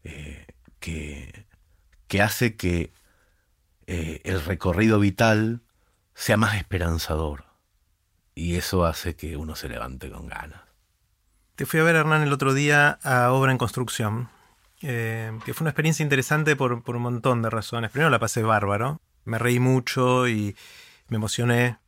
eh, 0.05 0.47
que, 0.79 1.47
que 2.07 2.23
hace 2.23 2.57
que 2.57 2.93
eh, 3.87 4.21
el 4.25 4.45
recorrido 4.45 5.01
vital 5.01 5.63
sea 6.15 6.37
más 6.37 6.57
esperanzador. 6.57 7.45
Y 8.35 8.57
eso 8.57 8.85
hace 8.85 9.17
que 9.17 9.37
uno 9.37 9.57
se 9.57 9.69
levante 9.69 10.11
con 10.11 10.29
ganas. 10.29 10.61
Te 11.57 11.67
fui 11.67 11.81
a 11.81 11.83
ver, 11.83 11.97
Hernán, 11.97 12.23
el 12.23 12.33
otro 12.33 12.55
día 12.55 12.99
a 13.03 13.33
Obra 13.33 13.53
en 13.53 13.59
Construcción, 13.59 14.29
eh, 14.83 15.39
que 15.45 15.53
fue 15.53 15.65
una 15.65 15.71
experiencia 15.71 16.03
interesante 16.03 16.57
por, 16.57 16.83
por 16.83 16.97
un 16.97 17.03
montón 17.03 17.43
de 17.43 17.51
razones. 17.51 17.91
Primero 17.91 18.11
la 18.11 18.19
pasé 18.19 18.43
bárbaro, 18.43 19.01
me 19.25 19.39
reí 19.39 19.59
mucho 19.59 20.27
y 20.29 20.57
me 21.09 21.17
emocioné. 21.17 21.79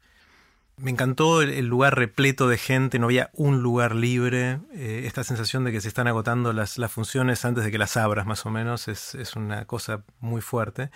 Me 0.76 0.90
encantó 0.90 1.42
el, 1.42 1.66
lugar 1.66 1.96
repleto 1.96 2.48
de 2.48 2.58
gente, 2.58 2.98
no 2.98 3.06
había 3.06 3.30
un 3.34 3.62
lugar 3.62 3.94
libre. 3.94 4.60
Eh, 4.74 5.02
esta 5.06 5.22
sensación 5.22 5.64
de 5.64 5.72
que 5.72 5.80
se 5.80 5.88
están 5.88 6.08
agotando 6.08 6.52
las, 6.52 6.78
las, 6.78 6.90
funciones 6.90 7.44
antes 7.44 7.64
de 7.64 7.70
que 7.70 7.78
las 7.78 7.96
abras, 7.96 8.26
más 8.26 8.46
o 8.46 8.50
menos, 8.50 8.88
es, 8.88 9.14
es 9.14 9.36
una 9.36 9.64
cosa 9.66 10.04
muy 10.20 10.40
fuerte 10.40 10.90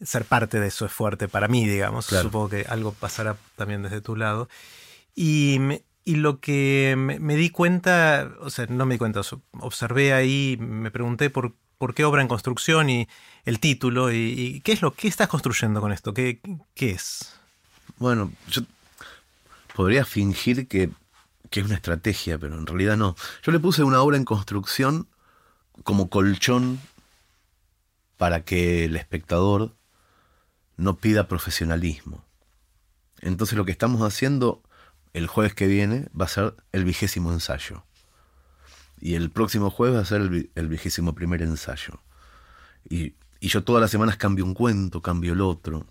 ser 0.00 0.24
parte 0.24 0.60
de 0.60 0.68
eso 0.68 0.86
es 0.86 0.92
fuerte 0.92 1.28
para 1.28 1.48
mí, 1.48 1.66
digamos. 1.66 2.06
Supongo 2.06 2.50
que 2.50 2.66
algo 2.68 2.92
pasará 2.92 3.36
también 3.56 3.82
desde 3.82 4.00
tu 4.00 4.16
lado. 4.16 4.48
Y, 5.14 5.58
y 6.04 6.16
lo 6.16 6.40
que 6.40 6.94
me, 6.96 7.36
di 7.36 7.50
cuenta, 7.50 8.32
o 8.40 8.50
sea, 8.50 8.66
no 8.66 8.86
me 8.86 8.94
di 8.94 8.98
cuenta, 8.98 9.20
observé 9.60 10.12
ahí, 10.12 10.56
me 10.60 10.90
pregunté 10.90 11.30
por, 11.30 11.54
por 11.76 11.94
qué 11.94 12.04
obra 12.04 12.22
en 12.22 12.28
construcción 12.28 12.88
y 12.90 13.08
el 13.44 13.60
título 13.60 14.12
y, 14.12 14.60
qué 14.64 14.72
es 14.72 14.82
lo 14.82 14.94
que 14.94 15.08
estás 15.08 15.28
construyendo 15.28 15.80
con 15.80 15.92
esto, 15.92 16.14
qué, 16.14 16.40
qué 16.74 16.92
es. 16.92 17.34
Bueno, 17.98 18.32
yo 18.48 18.62
podría 19.78 20.04
fingir 20.04 20.66
que, 20.66 20.90
que 21.50 21.60
es 21.60 21.66
una 21.66 21.76
estrategia, 21.76 22.36
pero 22.36 22.58
en 22.58 22.66
realidad 22.66 22.96
no. 22.96 23.14
Yo 23.44 23.52
le 23.52 23.60
puse 23.60 23.84
una 23.84 24.02
obra 24.02 24.16
en 24.16 24.24
construcción 24.24 25.06
como 25.84 26.10
colchón 26.10 26.80
para 28.16 28.44
que 28.44 28.86
el 28.86 28.96
espectador 28.96 29.76
no 30.76 30.96
pida 30.96 31.28
profesionalismo. 31.28 32.24
Entonces 33.20 33.56
lo 33.56 33.64
que 33.64 33.70
estamos 33.70 34.02
haciendo 34.02 34.64
el 35.12 35.28
jueves 35.28 35.54
que 35.54 35.68
viene 35.68 36.08
va 36.20 36.24
a 36.24 36.28
ser 36.28 36.56
el 36.72 36.84
vigésimo 36.84 37.32
ensayo. 37.32 37.84
Y 39.00 39.14
el 39.14 39.30
próximo 39.30 39.70
jueves 39.70 39.96
va 39.96 40.02
a 40.02 40.06
ser 40.06 40.22
el, 40.56 40.68
vigésimo 40.68 41.14
primer 41.14 41.40
ensayo. 41.40 42.02
Y, 42.90 43.14
y, 43.38 43.46
yo 43.46 43.62
todas 43.62 43.80
las 43.80 43.92
semanas 43.92 44.16
cambio 44.16 44.44
un 44.44 44.54
cuento, 44.54 45.02
cambio 45.02 45.34
el 45.34 45.40
otro, 45.40 45.86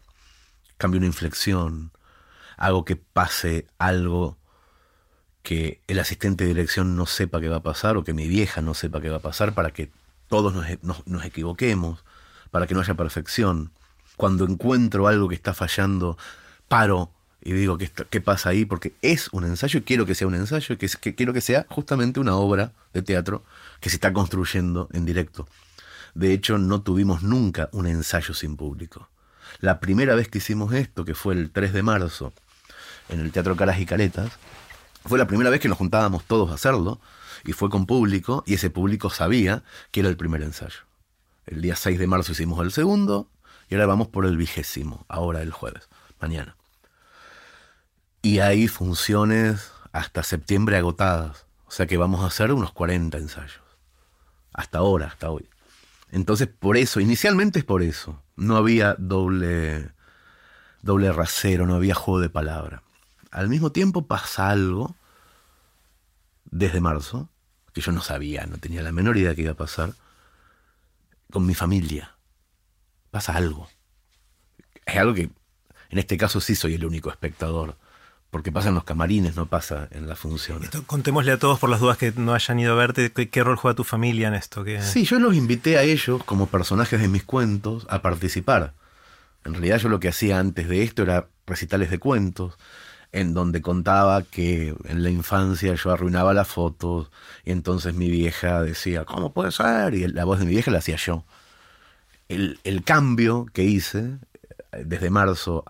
cambio 0.77 0.97
una 0.97 1.07
inflexión, 1.07 1.93
hago 2.57 2.85
que 2.85 2.95
pase 2.95 3.67
algo 3.77 4.37
que 5.43 5.81
el 5.87 5.99
asistente 5.99 6.43
de 6.43 6.49
dirección 6.49 6.95
no 6.95 7.05
sepa 7.05 7.39
que 7.39 7.47
va 7.47 7.57
a 7.57 7.63
pasar 7.63 7.95
o 7.95 8.03
que 8.03 8.13
mi 8.13 8.27
vieja 8.27 8.61
no 8.61 8.73
sepa 8.73 8.99
que 8.99 9.09
va 9.09 9.17
a 9.17 9.21
pasar 9.21 9.53
para 9.53 9.71
que 9.71 9.91
todos 10.27 10.53
nos, 10.53 11.07
nos 11.07 11.23
equivoquemos, 11.23 12.03
para 12.51 12.67
que 12.67 12.73
no 12.73 12.81
haya 12.81 12.95
perfección 12.95 13.71
cuando 14.17 14.45
encuentro 14.45 15.07
algo 15.07 15.29
que 15.29 15.35
está 15.35 15.53
fallando, 15.53 16.17
paro 16.67 17.11
y 17.41 17.53
digo, 17.53 17.77
¿qué, 17.77 17.89
qué 18.09 18.19
pasa 18.19 18.49
ahí? 18.49 18.65
Porque 18.65 18.93
es 19.01 19.29
un 19.31 19.45
ensayo 19.45 19.79
y 19.79 19.83
quiero 19.83 20.05
que 20.05 20.15
sea 20.15 20.27
un 20.27 20.35
ensayo 20.35 20.75
y 20.75 20.77
que 20.77 21.15
quiero 21.15 21.31
que 21.31 21.39
sea 21.39 21.65
justamente 21.69 22.19
una 22.19 22.35
obra 22.35 22.73
de 22.93 23.03
teatro 23.03 23.45
que 23.79 23.89
se 23.89 23.95
está 23.95 24.11
construyendo 24.11 24.89
en 24.91 25.05
directo. 25.05 25.47
De 26.13 26.33
hecho, 26.33 26.57
no 26.57 26.81
tuvimos 26.81 27.21
nunca 27.21 27.69
un 27.71 27.85
ensayo 27.85 28.33
sin 28.33 28.57
público. 28.57 29.07
La 29.59 29.79
primera 29.79 30.15
vez 30.15 30.27
que 30.27 30.39
hicimos 30.39 30.73
esto, 30.73 31.05
que 31.05 31.13
fue 31.13 31.35
el 31.35 31.51
3 31.51 31.73
de 31.73 31.83
marzo, 31.83 32.33
en 33.09 33.19
el 33.19 33.31
Teatro 33.31 33.55
Caras 33.55 33.79
y 33.79 33.85
Caretas, 33.85 34.31
fue 35.05 35.17
la 35.17 35.27
primera 35.27 35.49
vez 35.49 35.59
que 35.59 35.69
nos 35.69 35.77
juntábamos 35.77 36.23
todos 36.25 36.51
a 36.51 36.55
hacerlo, 36.55 36.99
y 37.45 37.53
fue 37.53 37.69
con 37.69 37.85
público, 37.85 38.43
y 38.45 38.55
ese 38.55 38.69
público 38.69 39.09
sabía 39.09 39.63
que 39.91 40.01
era 40.01 40.09
el 40.09 40.17
primer 40.17 40.41
ensayo. 40.41 40.79
El 41.45 41.61
día 41.61 41.75
6 41.75 41.97
de 41.97 42.07
marzo 42.07 42.33
hicimos 42.33 42.61
el 42.61 42.71
segundo, 42.71 43.29
y 43.69 43.75
ahora 43.75 43.87
vamos 43.87 44.07
por 44.07 44.25
el 44.25 44.37
vigésimo, 44.37 45.05
ahora 45.07 45.41
el 45.41 45.51
jueves, 45.51 45.87
mañana. 46.19 46.55
Y 48.21 48.39
hay 48.39 48.67
funciones 48.67 49.71
hasta 49.91 50.23
septiembre 50.23 50.77
agotadas. 50.77 51.45
O 51.67 51.71
sea 51.71 51.85
que 51.85 51.97
vamos 51.97 52.23
a 52.23 52.27
hacer 52.27 52.51
unos 52.51 52.71
40 52.71 53.17
ensayos. 53.17 53.61
Hasta 54.53 54.79
ahora, 54.79 55.07
hasta 55.07 55.29
hoy. 55.29 55.47
Entonces, 56.11 56.47
por 56.47 56.77
eso, 56.77 56.99
inicialmente 56.99 57.59
es 57.59 57.65
por 57.65 57.83
eso. 57.83 58.21
No 58.35 58.55
había 58.55 58.95
doble, 58.97 59.91
doble 60.81 61.11
rasero, 61.11 61.65
no 61.67 61.75
había 61.75 61.93
juego 61.93 62.21
de 62.21 62.29
palabra. 62.29 62.83
Al 63.31 63.49
mismo 63.49 63.71
tiempo 63.71 64.07
pasa 64.07 64.49
algo 64.49 64.95
desde 66.45 66.81
marzo, 66.81 67.29
que 67.73 67.81
yo 67.81 67.91
no 67.91 68.01
sabía, 68.01 68.45
no 68.45 68.57
tenía 68.57 68.81
la 68.81 68.91
menor 68.91 69.17
idea 69.17 69.35
que 69.35 69.43
iba 69.43 69.51
a 69.51 69.57
pasar, 69.57 69.93
con 71.31 71.45
mi 71.45 71.53
familia 71.53 72.15
pasa 73.11 73.35
algo. 73.35 73.67
Es 74.85 74.97
algo 74.97 75.13
que 75.13 75.29
en 75.89 75.99
este 75.99 76.17
caso 76.17 76.39
sí 76.41 76.55
soy 76.55 76.75
el 76.75 76.85
único 76.85 77.09
espectador. 77.09 77.77
Porque 78.29 78.51
pasa 78.51 78.67
en 78.67 78.75
los 78.75 78.83
camarines, 78.83 79.37
no 79.37 79.45
pasa 79.45 79.87
en 79.91 80.07
la 80.07 80.15
función. 80.17 80.61
contémosle 80.85 81.31
a 81.31 81.39
todos 81.39 81.59
por 81.59 81.69
las 81.69 81.79
dudas 81.79 81.97
que 81.97 82.11
no 82.11 82.33
hayan 82.33 82.59
ido 82.59 82.73
a 82.73 82.75
verte, 82.75 83.11
¿qué, 83.11 83.43
rol 83.43 83.55
juega 83.55 83.73
tu 83.73 83.85
familia 83.85 84.27
en 84.27 84.33
esto? 84.33 84.65
Sí, 84.81 85.05
yo 85.05 85.17
los 85.19 85.33
invité 85.33 85.77
a 85.77 85.83
ellos, 85.83 86.21
como 86.25 86.47
personajes 86.47 86.99
de 86.99 87.07
mis 87.07 87.23
cuentos, 87.23 87.87
a 87.89 88.01
participar. 88.01 88.73
En 89.45 89.53
realidad 89.53 89.77
yo 89.77 89.87
lo 89.87 90.01
que 90.01 90.09
hacía 90.09 90.39
antes 90.39 90.67
de 90.67 90.83
esto 90.83 91.03
era 91.03 91.29
recitales 91.45 91.89
de 91.89 91.99
cuentos, 91.99 92.57
en 93.11 93.33
donde 93.33 93.61
contaba 93.61 94.23
que 94.23 94.75
en 94.85 95.03
la 95.03 95.09
infancia 95.09 95.73
yo 95.75 95.91
arruinaba 95.91 96.33
las 96.33 96.47
fotos, 96.47 97.09
y 97.45 97.51
entonces 97.51 97.93
mi 97.95 98.09
vieja 98.09 98.61
decía, 98.61 99.05
¿cómo 99.05 99.33
puede 99.33 99.51
ser? 99.51 99.93
Y 99.93 100.07
la 100.07 100.25
voz 100.25 100.39
de 100.39 100.45
mi 100.45 100.51
vieja 100.51 100.71
la 100.71 100.79
hacía 100.79 100.97
yo 100.97 101.25
el, 102.29 102.83
cambio 102.83 103.45
que 103.53 103.63
hice 103.63 104.17
eh, 104.71 104.83
desde 104.85 105.09
marzo 105.09 105.65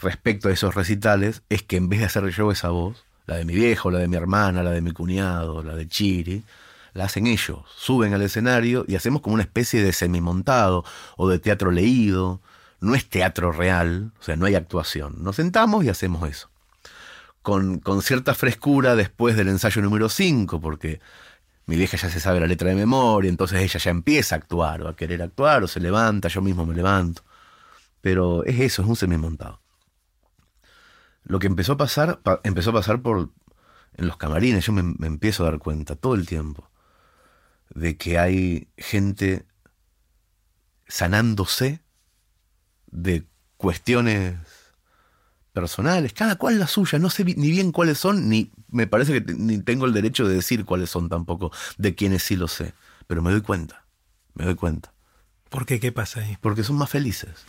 respecto 0.00 0.48
a 0.48 0.52
esos 0.52 0.74
recitales 0.74 1.42
es 1.48 1.62
que 1.62 1.76
en 1.76 1.88
vez 1.88 2.00
de 2.00 2.06
hacer 2.06 2.28
yo 2.28 2.50
esa 2.50 2.70
voz, 2.70 3.04
la 3.26 3.36
de 3.36 3.44
mi 3.44 3.54
viejo, 3.54 3.90
la 3.90 4.00
de 4.00 4.08
mi 4.08 4.16
hermana, 4.16 4.62
la 4.62 4.70
de 4.70 4.80
mi 4.80 4.92
cuñado, 4.92 5.62
la 5.62 5.76
de 5.76 5.86
Chiri, 5.88 6.44
la 6.92 7.04
hacen 7.04 7.26
ellos, 7.26 7.60
suben 7.76 8.12
al 8.12 8.22
escenario 8.22 8.84
y 8.86 8.96
hacemos 8.96 9.22
como 9.22 9.34
una 9.34 9.44
especie 9.44 9.82
de 9.82 9.92
semimontado 9.92 10.84
o 11.16 11.28
de 11.28 11.38
teatro 11.38 11.70
leído. 11.70 12.40
No 12.82 12.96
es 12.96 13.08
teatro 13.08 13.52
real, 13.52 14.12
o 14.18 14.22
sea, 14.24 14.34
no 14.34 14.44
hay 14.46 14.56
actuación. 14.56 15.22
Nos 15.22 15.36
sentamos 15.36 15.84
y 15.84 15.88
hacemos 15.88 16.28
eso. 16.28 16.50
Con, 17.40 17.78
con 17.78 18.02
cierta 18.02 18.34
frescura 18.34 18.96
después 18.96 19.36
del 19.36 19.48
ensayo 19.48 19.80
número 19.82 20.08
5, 20.08 20.60
porque 20.60 21.00
mi 21.66 21.76
vieja 21.76 21.96
ya 21.96 22.10
se 22.10 22.18
sabe 22.18 22.40
la 22.40 22.48
letra 22.48 22.70
de 22.70 22.74
memoria, 22.74 23.28
entonces 23.28 23.60
ella 23.60 23.78
ya 23.78 23.90
empieza 23.92 24.34
a 24.34 24.38
actuar 24.38 24.82
o 24.82 24.88
a 24.88 24.96
querer 24.96 25.22
actuar 25.22 25.62
o 25.62 25.68
se 25.68 25.78
levanta, 25.78 26.26
yo 26.26 26.42
mismo 26.42 26.66
me 26.66 26.74
levanto. 26.74 27.22
Pero 28.00 28.44
es 28.44 28.58
eso, 28.58 28.82
es 28.82 28.88
un 28.88 28.96
semimontado. 28.96 29.60
Lo 31.22 31.38
que 31.38 31.46
empezó 31.46 31.74
a 31.74 31.76
pasar, 31.76 32.20
empezó 32.42 32.70
a 32.70 32.74
pasar 32.74 33.00
por 33.00 33.30
en 33.94 34.06
los 34.08 34.16
camarines, 34.16 34.66
yo 34.66 34.72
me, 34.72 34.82
me 34.82 35.06
empiezo 35.06 35.44
a 35.44 35.50
dar 35.50 35.60
cuenta 35.60 35.94
todo 35.94 36.14
el 36.14 36.26
tiempo 36.26 36.68
de 37.70 37.96
que 37.96 38.18
hay 38.18 38.68
gente 38.76 39.46
sanándose 40.88 41.81
de 42.92 43.26
cuestiones 43.56 44.36
personales, 45.52 46.12
cada 46.12 46.36
cual 46.36 46.58
la 46.58 46.66
suya, 46.66 46.98
no 46.98 47.10
sé 47.10 47.24
ni 47.24 47.50
bien 47.50 47.72
cuáles 47.72 47.98
son, 47.98 48.28
ni 48.28 48.52
me 48.68 48.86
parece 48.86 49.12
que 49.12 49.34
ni 49.34 49.58
tengo 49.58 49.84
el 49.84 49.92
derecho 49.92 50.26
de 50.26 50.34
decir 50.34 50.64
cuáles 50.64 50.90
son 50.90 51.08
tampoco, 51.08 51.50
de 51.76 51.94
quienes 51.94 52.22
sí 52.22 52.36
lo 52.36 52.48
sé, 52.48 52.74
pero 53.06 53.20
me 53.20 53.30
doy 53.30 53.42
cuenta, 53.42 53.84
me 54.34 54.44
doy 54.44 54.54
cuenta. 54.54 54.94
¿Por 55.48 55.66
qué? 55.66 55.80
¿Qué 55.80 55.92
pasa 55.92 56.20
ahí? 56.20 56.38
Porque 56.40 56.64
son 56.64 56.76
más 56.76 56.88
felices. 56.88 57.44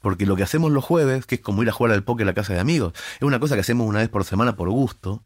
Porque 0.00 0.26
lo 0.26 0.36
que 0.36 0.44
hacemos 0.44 0.70
los 0.70 0.84
jueves, 0.84 1.26
que 1.26 1.36
es 1.36 1.40
como 1.40 1.64
ir 1.64 1.68
a 1.68 1.72
jugar 1.72 1.92
al 1.92 2.04
póker 2.04 2.24
a 2.24 2.30
la 2.30 2.34
casa 2.34 2.52
de 2.52 2.60
amigos, 2.60 2.92
es 3.16 3.22
una 3.22 3.40
cosa 3.40 3.56
que 3.56 3.62
hacemos 3.62 3.88
una 3.88 3.98
vez 3.98 4.08
por 4.08 4.24
semana 4.24 4.54
por 4.54 4.70
gusto. 4.70 5.24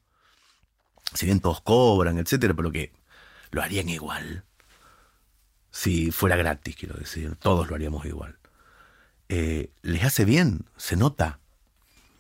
Si 1.13 1.27
bien 1.27 1.41
todos 1.41 1.61
cobran, 1.61 2.19
etcétera, 2.19 2.55
pero 2.55 2.73
que 2.73 2.93
lo 3.51 3.63
harían 3.63 3.91
igual. 3.91 4.45
Si 5.71 6.11
fuera 6.11 6.37
gratis, 6.37 6.75
quiero 6.75 6.97
decir. 6.97 7.37
Todos 7.37 7.69
lo 7.69 7.75
haríamos 7.75 8.07
igual. 8.07 8.39
Eh, 9.35 9.71
les 9.81 10.05
hace 10.05 10.27
bien, 10.27 10.67
se 10.77 10.95
nota. 10.95 11.39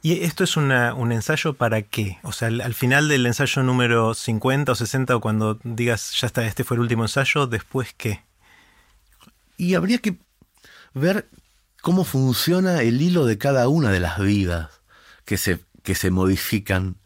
¿Y 0.01 0.22
esto 0.22 0.44
es 0.44 0.57
un 0.57 0.72
ensayo 0.72 1.53
para 1.53 1.83
qué? 1.83 2.18
O 2.22 2.33
sea, 2.33 2.48
al, 2.48 2.72
final 2.72 3.07
del 3.07 3.27
ensayo 3.27 3.62
número 3.62 4.14
50 4.14 4.72
o 4.72 4.75
60, 4.75 5.16
o 5.16 5.20
cuando 5.20 5.61
digas, 5.62 6.18
ya 6.18 6.27
está, 6.27 6.46
este 6.46 6.64
fue 6.64 6.79
el 6.79 6.81
último 6.81 7.05
ensayo, 7.05 7.46
¿después 7.46 7.94
qué? 7.98 8.25
Y 9.59 9.75
habría 9.75 9.98
que 9.98 10.20
ver 10.94 11.29
cómo 11.83 12.05
funciona 12.05 12.81
el 12.81 13.03
hilo 13.03 13.27
de 13.27 13.37
cada 13.37 13.68
una 13.68 13.90
de 13.90 14.01
las 14.01 14.18
vidas 14.18 14.81
que 15.27 15.37
se, 15.37 15.61
que 15.83 15.94
se 15.94 16.11
modifican 16.11 16.96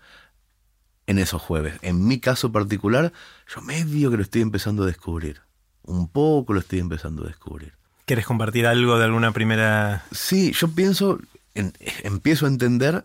en 1.08 1.18
esos 1.18 1.42
jueves. 1.42 1.80
En 1.82 2.06
mi 2.06 2.20
caso 2.20 2.52
particular, 2.52 3.12
yo 3.52 3.60
medio 3.60 4.12
que 4.12 4.18
lo 4.18 4.22
estoy 4.22 4.42
empezando 4.42 4.84
a 4.84 4.86
descubrir. 4.86 5.40
Un 5.82 6.06
poco 6.06 6.52
lo 6.52 6.60
estoy 6.60 6.78
empezando 6.78 7.24
a 7.24 7.26
descubrir. 7.26 7.76
¿Quieres 8.06 8.24
compartir 8.24 8.66
algo 8.66 8.98
de 8.98 9.04
alguna 9.04 9.32
primera...? 9.32 10.04
Sí, 10.12 10.52
yo 10.52 10.68
pienso, 10.68 11.18
empiezo 11.54 12.46
a 12.46 12.48
entender 12.48 13.04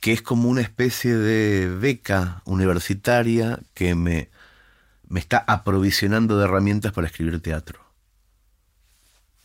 que 0.00 0.12
es 0.12 0.20
como 0.20 0.50
una 0.50 0.60
especie 0.60 1.16
de 1.16 1.68
beca 1.68 2.42
universitaria 2.44 3.58
que 3.72 3.94
me, 3.94 4.28
me 5.08 5.18
está 5.18 5.38
aprovisionando 5.38 6.38
de 6.38 6.44
herramientas 6.44 6.92
para 6.92 7.06
escribir 7.06 7.40
teatro. 7.40 7.80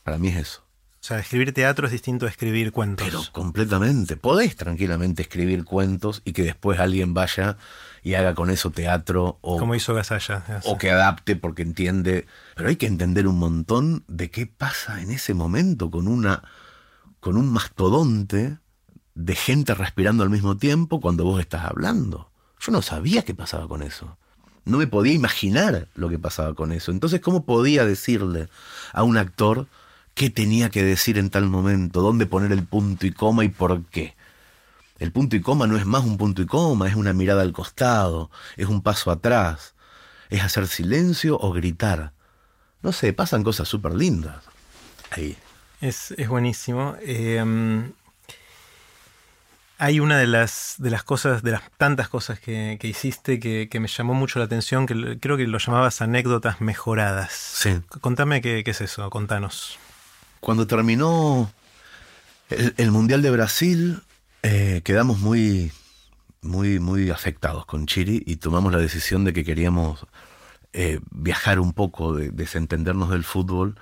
Para 0.03 0.17
mí 0.17 0.27
es 0.27 0.35
eso. 0.35 0.65
O 1.03 1.05
sea, 1.05 1.19
escribir 1.19 1.53
teatro 1.53 1.85
es 1.85 1.91
distinto 1.91 2.25
a 2.25 2.29
escribir 2.29 2.71
cuentos. 2.71 3.05
Pero 3.05 3.21
completamente. 3.33 4.15
Podés 4.15 4.55
tranquilamente 4.55 5.21
escribir 5.23 5.65
cuentos 5.65 6.21
y 6.23 6.31
que 6.31 6.43
después 6.43 6.79
alguien 6.79 7.13
vaya 7.13 7.57
y 8.03 8.13
haga 8.13 8.33
con 8.33 8.49
eso 8.49 8.71
teatro 8.71 9.37
o 9.41 9.57
como 9.59 9.75
hizo 9.75 9.93
Gasalla 9.93 10.61
o 10.63 10.77
que 10.77 10.91
adapte 10.91 11.35
porque 11.35 11.61
entiende. 11.61 12.25
Pero 12.55 12.69
hay 12.69 12.77
que 12.77 12.85
entender 12.85 13.27
un 13.27 13.37
montón 13.37 14.05
de 14.07 14.31
qué 14.31 14.47
pasa 14.47 15.01
en 15.01 15.11
ese 15.11 15.33
momento 15.33 15.91
con 15.91 16.07
una 16.07 16.41
con 17.19 17.35
un 17.35 17.51
mastodonte 17.51 18.59
de 19.13 19.35
gente 19.35 19.73
respirando 19.73 20.23
al 20.23 20.29
mismo 20.29 20.55
tiempo 20.55 21.01
cuando 21.01 21.25
vos 21.25 21.41
estás 21.41 21.65
hablando. 21.65 22.31
Yo 22.61 22.71
no 22.71 22.81
sabía 22.81 23.23
qué 23.23 23.35
pasaba 23.35 23.67
con 23.67 23.83
eso. 23.83 24.17
No 24.63 24.77
me 24.77 24.87
podía 24.87 25.11
imaginar 25.11 25.89
lo 25.95 26.07
que 26.07 26.17
pasaba 26.17 26.55
con 26.55 26.71
eso. 26.71 26.91
Entonces 26.91 27.19
cómo 27.19 27.43
podía 27.43 27.85
decirle 27.85 28.47
a 28.93 29.03
un 29.03 29.17
actor 29.17 29.67
qué 30.13 30.29
tenía 30.29 30.69
que 30.69 30.83
decir 30.83 31.17
en 31.17 31.29
tal 31.29 31.45
momento 31.47 32.01
dónde 32.01 32.25
poner 32.25 32.51
el 32.51 32.63
punto 32.63 33.05
y 33.05 33.11
coma 33.11 33.43
y 33.43 33.49
por 33.49 33.83
qué 33.85 34.15
el 35.03 35.11
punto 35.11 35.35
y 35.35 35.41
coma 35.41 35.67
no 35.67 35.75
es 35.75 35.85
más 35.85 36.03
un 36.05 36.17
punto 36.17 36.41
y 36.41 36.45
coma, 36.45 36.87
es 36.87 36.95
una 36.95 37.11
mirada 37.11 37.41
al 37.41 37.51
costado, 37.51 38.31
es 38.55 38.67
un 38.67 38.81
paso 38.81 39.11
atrás, 39.11 39.73
es 40.29 40.41
hacer 40.41 40.67
silencio 40.67 41.37
o 41.37 41.51
gritar. 41.51 42.13
No 42.81 42.93
sé, 42.93 43.11
pasan 43.11 43.43
cosas 43.43 43.67
súper 43.67 43.93
lindas 43.93 44.43
ahí. 45.11 45.35
Es, 45.81 46.13
buenísimo. 46.29 46.95
Em, 47.01 47.91
hay 49.77 49.99
una 49.99 50.17
de 50.17 50.27
las, 50.27 50.75
de 50.77 50.89
las 50.89 51.03
cosas, 51.03 51.43
de 51.43 51.51
las 51.51 51.63
tantas 51.77 52.07
cosas 52.07 52.39
que, 52.39 52.79
hiciste 52.81 53.41
que, 53.41 53.79
me 53.81 53.89
llamó 53.89 54.13
mucho 54.13 54.39
la 54.39 54.45
atención, 54.45 54.85
que 54.85 55.19
creo 55.19 55.35
que 55.35 55.47
lo 55.47 55.57
llamabas 55.57 56.01
anécdotas 56.01 56.61
mejoradas. 56.61 57.33
Sí. 57.33 57.81
Contame 57.99 58.41
qué, 58.41 58.63
es 58.65 58.79
eso, 58.79 59.09
contanos. 59.09 59.77
Cuando 60.43 60.67
terminó 60.67 61.49
el 62.49 62.91
Mundial 62.91 63.21
de 63.21 63.31
Brasil, 63.31 64.01
eh, 64.41 64.81
quedamos 64.83 65.19
muy, 65.19 65.71
muy, 66.41 66.79
muy 66.79 67.11
afectados 67.11 67.65
con 67.65 67.85
Chiri 67.85 68.21
y 68.25 68.35
tomamos 68.35 68.73
la 68.73 68.79
decisión 68.79 69.23
de 69.23 69.31
que 69.31 69.45
queríamos 69.45 70.05
eh, 70.73 70.99
viajar 71.11 71.61
un 71.61 71.71
poco, 71.71 72.13
de, 72.13 72.29
desentendernos 72.29 73.09
del 73.09 73.23
fútbol 73.23 73.79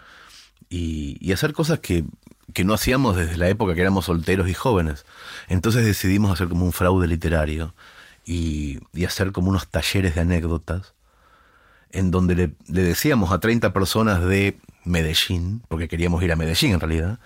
y, 0.69 1.32
hacer 1.32 1.54
cosas 1.54 1.80
que, 1.80 2.06
que, 2.54 2.63
no 2.63 2.76
hacíamos 2.76 3.15
desde 3.15 3.38
la 3.38 3.50
época 3.50 3.74
que 3.74 3.82
éramos 3.82 4.06
solteros 4.06 4.47
y 4.47 4.54
jóvenes. 4.54 5.04
Entonces 5.47 5.84
decidimos 5.84 6.32
hacer 6.32 6.47
como 6.47 6.63
un 6.63 6.74
fraude 6.74 7.08
literario 7.08 7.74
y, 8.24 8.78
hacer 9.04 9.32
como 9.32 9.50
unos 9.50 9.67
talleres 9.67 10.13
de 10.13 10.21
anécdotas 10.21 10.93
en 11.89 12.12
donde 12.12 12.36
le, 12.36 12.54
decíamos 12.67 13.32
a 13.32 13.39
30 13.39 13.74
personas 13.74 14.24
de 14.24 14.60
Medellín, 14.84 15.63
porque 15.67 15.88
queríamos 15.88 16.24
ir 16.24 16.32
a 16.32 16.36
Medellín 16.36 16.74
en 16.74 16.80
realidad, 16.80 17.20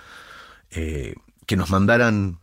eh, 0.71 1.15
que 1.45 1.55
nos 1.55 1.69
mandaran 1.69 2.39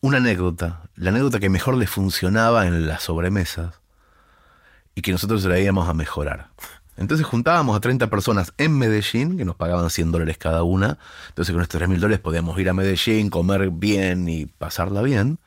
una 0.00 0.18
anécdota, 0.18 0.82
la 0.94 1.10
anécdota 1.10 1.40
que 1.40 1.48
mejor 1.48 1.76
le 1.76 1.86
funcionaba 1.86 2.66
en 2.66 2.86
las 2.86 3.02
sobremesas 3.02 3.80
y 4.94 5.02
que 5.02 5.12
nosotros 5.12 5.44
la 5.44 5.58
íbamos 5.58 5.88
a 5.88 5.94
mejorar. 5.94 6.50
Entonces 6.96 7.26
juntábamos 7.26 7.76
a 7.76 7.80
30 7.80 8.10
personas 8.10 8.52
en 8.58 8.76
Medellín, 8.76 9.38
que 9.38 9.44
nos 9.44 9.54
pagaban 9.54 9.88
100 9.88 10.10
dólares 10.10 10.36
cada 10.36 10.64
una. 10.64 10.98
Entonces 11.28 11.52
con 11.52 11.62
estos 11.62 11.78
3 11.78 11.88
mil 11.88 12.00
dólares 12.00 12.20
podíamos 12.20 12.58
ir 12.58 12.68
a 12.68 12.74
Medellín, 12.74 13.30
comer 13.30 13.70
bien 13.70 14.28
y 14.28 14.46
pasarla 14.46 15.02
bien. 15.02 15.38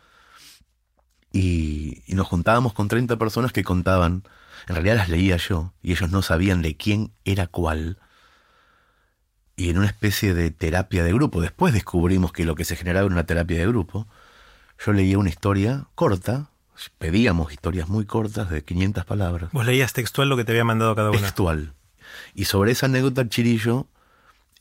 Y, 1.33 2.03
y, 2.07 2.15
nos 2.15 2.27
juntábamos 2.27 2.73
con 2.73 2.87
30 2.89 3.17
personas 3.17 3.53
que 3.53 3.63
contaban, 3.63 4.23
en 4.67 4.75
realidad 4.75 4.95
las 4.97 5.09
leía 5.09 5.37
yo, 5.37 5.73
y 5.81 5.91
ellos 5.91 6.11
no 6.11 6.21
sabían 6.21 6.61
de 6.61 6.75
quién 6.75 7.13
era 7.23 7.47
cuál. 7.47 7.97
Y 9.61 9.69
en 9.69 9.77
una 9.77 9.85
especie 9.85 10.33
de 10.33 10.49
terapia 10.49 11.03
de 11.03 11.13
grupo, 11.13 11.39
después 11.39 11.71
descubrimos 11.71 12.31
que 12.31 12.45
lo 12.45 12.55
que 12.55 12.65
se 12.65 12.75
generaba 12.75 13.05
era 13.05 13.13
una 13.13 13.27
terapia 13.27 13.59
de 13.59 13.67
grupo, 13.67 14.07
yo 14.83 14.91
leía 14.91 15.19
una 15.19 15.29
historia 15.29 15.85
corta, 15.93 16.49
pedíamos 16.97 17.53
historias 17.53 17.87
muy 17.87 18.05
cortas 18.05 18.49
de 18.49 18.63
500 18.63 19.05
palabras. 19.05 19.51
¿Vos 19.51 19.63
leías 19.63 19.93
textual 19.93 20.29
lo 20.29 20.35
que 20.35 20.45
te 20.45 20.53
había 20.53 20.63
mandado 20.63 20.95
cada 20.95 21.11
una? 21.11 21.19
Textual. 21.19 21.75
Y 22.33 22.45
sobre 22.45 22.71
esa 22.71 22.87
anécdota 22.87 23.29
Chirillo 23.29 23.85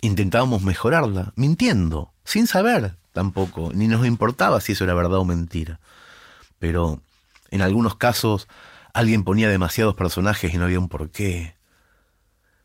intentábamos 0.02 0.60
mejorarla, 0.60 1.32
mintiendo, 1.34 2.12
sin 2.24 2.46
saber 2.46 2.96
tampoco, 3.14 3.70
ni 3.72 3.88
nos 3.88 4.04
importaba 4.04 4.60
si 4.60 4.72
eso 4.72 4.84
era 4.84 4.92
verdad 4.92 5.20
o 5.20 5.24
mentira. 5.24 5.80
Pero 6.58 7.00
en 7.50 7.62
algunos 7.62 7.96
casos 7.96 8.48
alguien 8.92 9.24
ponía 9.24 9.48
demasiados 9.48 9.94
personajes 9.94 10.52
y 10.52 10.58
no 10.58 10.64
había 10.64 10.78
un 10.78 10.90
porqué. 10.90 11.56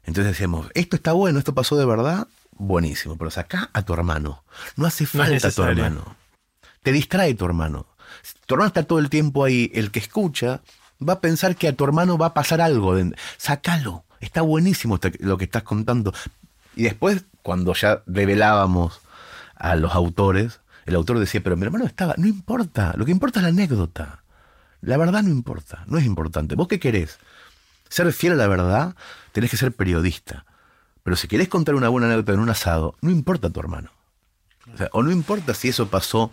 Entonces 0.06 0.34
decíamos, 0.34 0.68
esto 0.74 0.96
está 0.96 1.14
bueno, 1.14 1.40
esto 1.40 1.54
pasó 1.54 1.76
de 1.78 1.86
verdad, 1.86 2.28
buenísimo, 2.52 3.18
pero 3.18 3.32
saca 3.32 3.70
a 3.74 3.82
tu 3.82 3.94
hermano. 3.94 4.44
No 4.76 4.86
hace 4.86 5.06
falta 5.06 5.48
a 5.48 5.52
tu 5.52 5.64
hermano 5.64 6.16
te 6.86 6.92
distrae 6.92 7.34
tu 7.34 7.46
hermano. 7.46 7.88
tu 8.46 8.54
hermano 8.54 8.68
está 8.68 8.84
todo 8.84 9.00
el 9.00 9.10
tiempo 9.10 9.44
ahí, 9.44 9.72
el 9.74 9.90
que 9.90 9.98
escucha 9.98 10.62
va 11.02 11.14
a 11.14 11.20
pensar 11.20 11.56
que 11.56 11.68
a 11.68 11.76
tu 11.76 11.84
hermano 11.84 12.16
va 12.16 12.28
a 12.28 12.34
pasar 12.36 12.62
algo. 12.62 12.96
Sácalo, 13.38 14.06
está 14.20 14.44
buenísimo 14.44 15.00
lo 15.20 15.38
que 15.40 15.46
estás 15.46 15.64
contando. 15.64 16.14
Y 16.76 16.84
después, 16.84 17.26
cuando 17.42 17.74
ya 17.74 18.04
revelábamos 18.06 19.02
a 19.56 19.76
los 19.76 19.96
autores, 19.96 20.62
el 20.86 20.94
autor 20.94 21.18
decía, 21.18 21.42
pero 21.44 21.58
mi 21.58 21.64
hermano 21.64 21.86
estaba, 21.86 22.14
no 22.18 22.28
importa, 22.28 22.94
lo 22.98 23.04
que 23.06 23.12
importa 23.12 23.40
es 23.40 23.44
la 23.44 23.50
anécdota. 23.50 24.24
La 24.82 24.98
verdad 24.98 25.24
no 25.24 25.32
importa, 25.32 25.86
no 25.88 25.98
es 25.98 26.06
importante. 26.06 26.54
¿Vos 26.54 26.68
qué 26.68 26.80
querés? 26.80 27.18
Ser 27.90 28.12
fiel 28.14 28.34
a 28.34 28.36
la 28.36 28.48
verdad, 28.48 28.96
tenés 29.32 29.52
que 29.52 29.58
ser 29.58 29.72
periodista. 29.72 30.46
Pero 31.04 31.16
si 31.16 31.28
querés 31.28 31.50
contar 31.50 31.76
una 31.76 31.90
buena 31.90 32.08
anécdota 32.08 32.34
en 32.34 32.40
un 32.40 32.50
asado, 32.50 32.96
no 33.02 33.12
importa 33.12 33.50
tu 33.50 33.60
hermano. 33.60 33.92
O, 34.92 35.00
o 35.00 35.04
no 35.04 35.12
importa 35.12 35.54
si 35.54 35.70
eso 35.70 35.88
pasó 35.88 36.32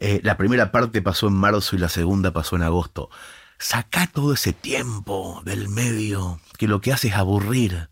eh, 0.00 0.20
la 0.22 0.36
primera 0.36 0.70
parte 0.70 1.02
pasó 1.02 1.26
en 1.26 1.34
marzo 1.34 1.74
y 1.74 1.78
la 1.78 1.88
segunda 1.88 2.32
pasó 2.32 2.56
en 2.56 2.62
agosto. 2.62 3.10
Saca 3.58 4.06
todo 4.06 4.32
ese 4.34 4.52
tiempo 4.52 5.42
del 5.44 5.68
medio 5.68 6.40
que 6.56 6.68
lo 6.68 6.80
que 6.80 6.92
hace 6.92 7.08
es 7.08 7.14
aburrir. 7.14 7.88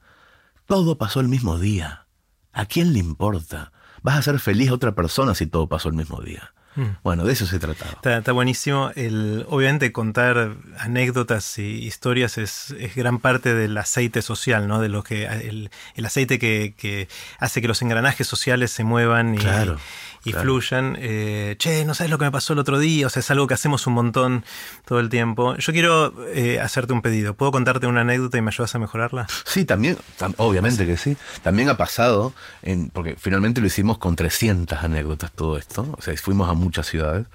Todo 0.66 0.98
pasó 0.98 1.20
el 1.20 1.28
mismo 1.28 1.58
día. 1.58 2.06
¿A 2.52 2.66
quién 2.66 2.92
le 2.92 3.00
importa? 3.00 3.72
Vas 4.02 4.18
a 4.18 4.22
ser 4.22 4.38
feliz 4.38 4.70
a 4.70 4.74
otra 4.74 4.94
persona 4.94 5.34
si 5.34 5.46
todo 5.46 5.68
pasó 5.68 5.88
el 5.88 5.94
mismo 5.94 6.20
día. 6.20 6.52
Mm. 6.76 6.98
Bueno, 7.02 7.24
de 7.24 7.32
eso 7.32 7.46
se 7.46 7.58
trataba. 7.58 7.98
Está, 8.02 8.32
buenísimo. 8.32 8.90
El, 8.94 9.44
obviamente 9.48 9.90
contar 9.92 10.56
anécdotas 10.78 11.58
y 11.58 11.84
historias 11.84 12.38
es, 12.38 12.74
gran 12.94 13.18
parte 13.18 13.54
del 13.54 13.76
aceite 13.76 14.22
social, 14.22 14.68
¿no? 14.68 14.80
De 14.80 14.88
lo 14.88 15.02
que 15.02 15.24
el, 15.24 15.70
aceite 16.04 16.38
que, 16.38 17.08
hace 17.38 17.60
que 17.60 17.68
los 17.68 17.82
engranajes 17.82 18.26
sociales 18.26 18.70
se 18.70 18.84
muevan 18.84 19.34
y, 19.34 19.38
claro. 19.38 19.78
y 20.15 20.15
fluyan. 20.32 20.96
Eh, 20.98 21.56
che, 21.58 21.84
no 21.84 21.94
sabes 21.94 22.10
lo 22.10 22.18
que 22.18 22.24
me 22.24 22.30
pasó 22.30 22.52
el 22.52 22.58
otro 22.58 22.78
día, 22.78 23.06
o 23.06 23.10
sea, 23.10 23.20
es 23.20 23.30
algo 23.30 23.46
que 23.46 23.54
hacemos 23.54 23.86
un 23.86 23.94
montón 23.94 24.44
todo 24.84 25.00
el 25.00 25.08
tiempo. 25.08 25.56
Yo 25.56 25.72
quiero 25.72 26.14
eh, 26.28 26.60
hacerte 26.60 26.92
un 26.92 27.02
pedido. 27.02 27.34
¿Puedo 27.34 27.52
contarte 27.52 27.86
una 27.86 28.02
anécdota 28.02 28.38
y 28.38 28.42
me 28.42 28.50
ayudas 28.50 28.74
a 28.74 28.78
mejorarla? 28.78 29.26
Sí, 29.44 29.64
también, 29.64 29.96
obviamente 30.36 30.86
que 30.86 30.96
sí. 30.96 31.16
También 31.42 31.68
ha 31.68 31.76
pasado, 31.76 32.34
en, 32.62 32.90
porque 32.90 33.16
finalmente 33.18 33.60
lo 33.60 33.66
hicimos 33.66 33.98
con 33.98 34.16
300 34.16 34.82
anécdotas 34.82 35.32
todo 35.32 35.56
esto, 35.56 35.94
o 35.96 36.02
sea, 36.02 36.16
fuimos 36.16 36.48
a 36.48 36.54
muchas 36.54 36.86
ciudades. 36.86 37.26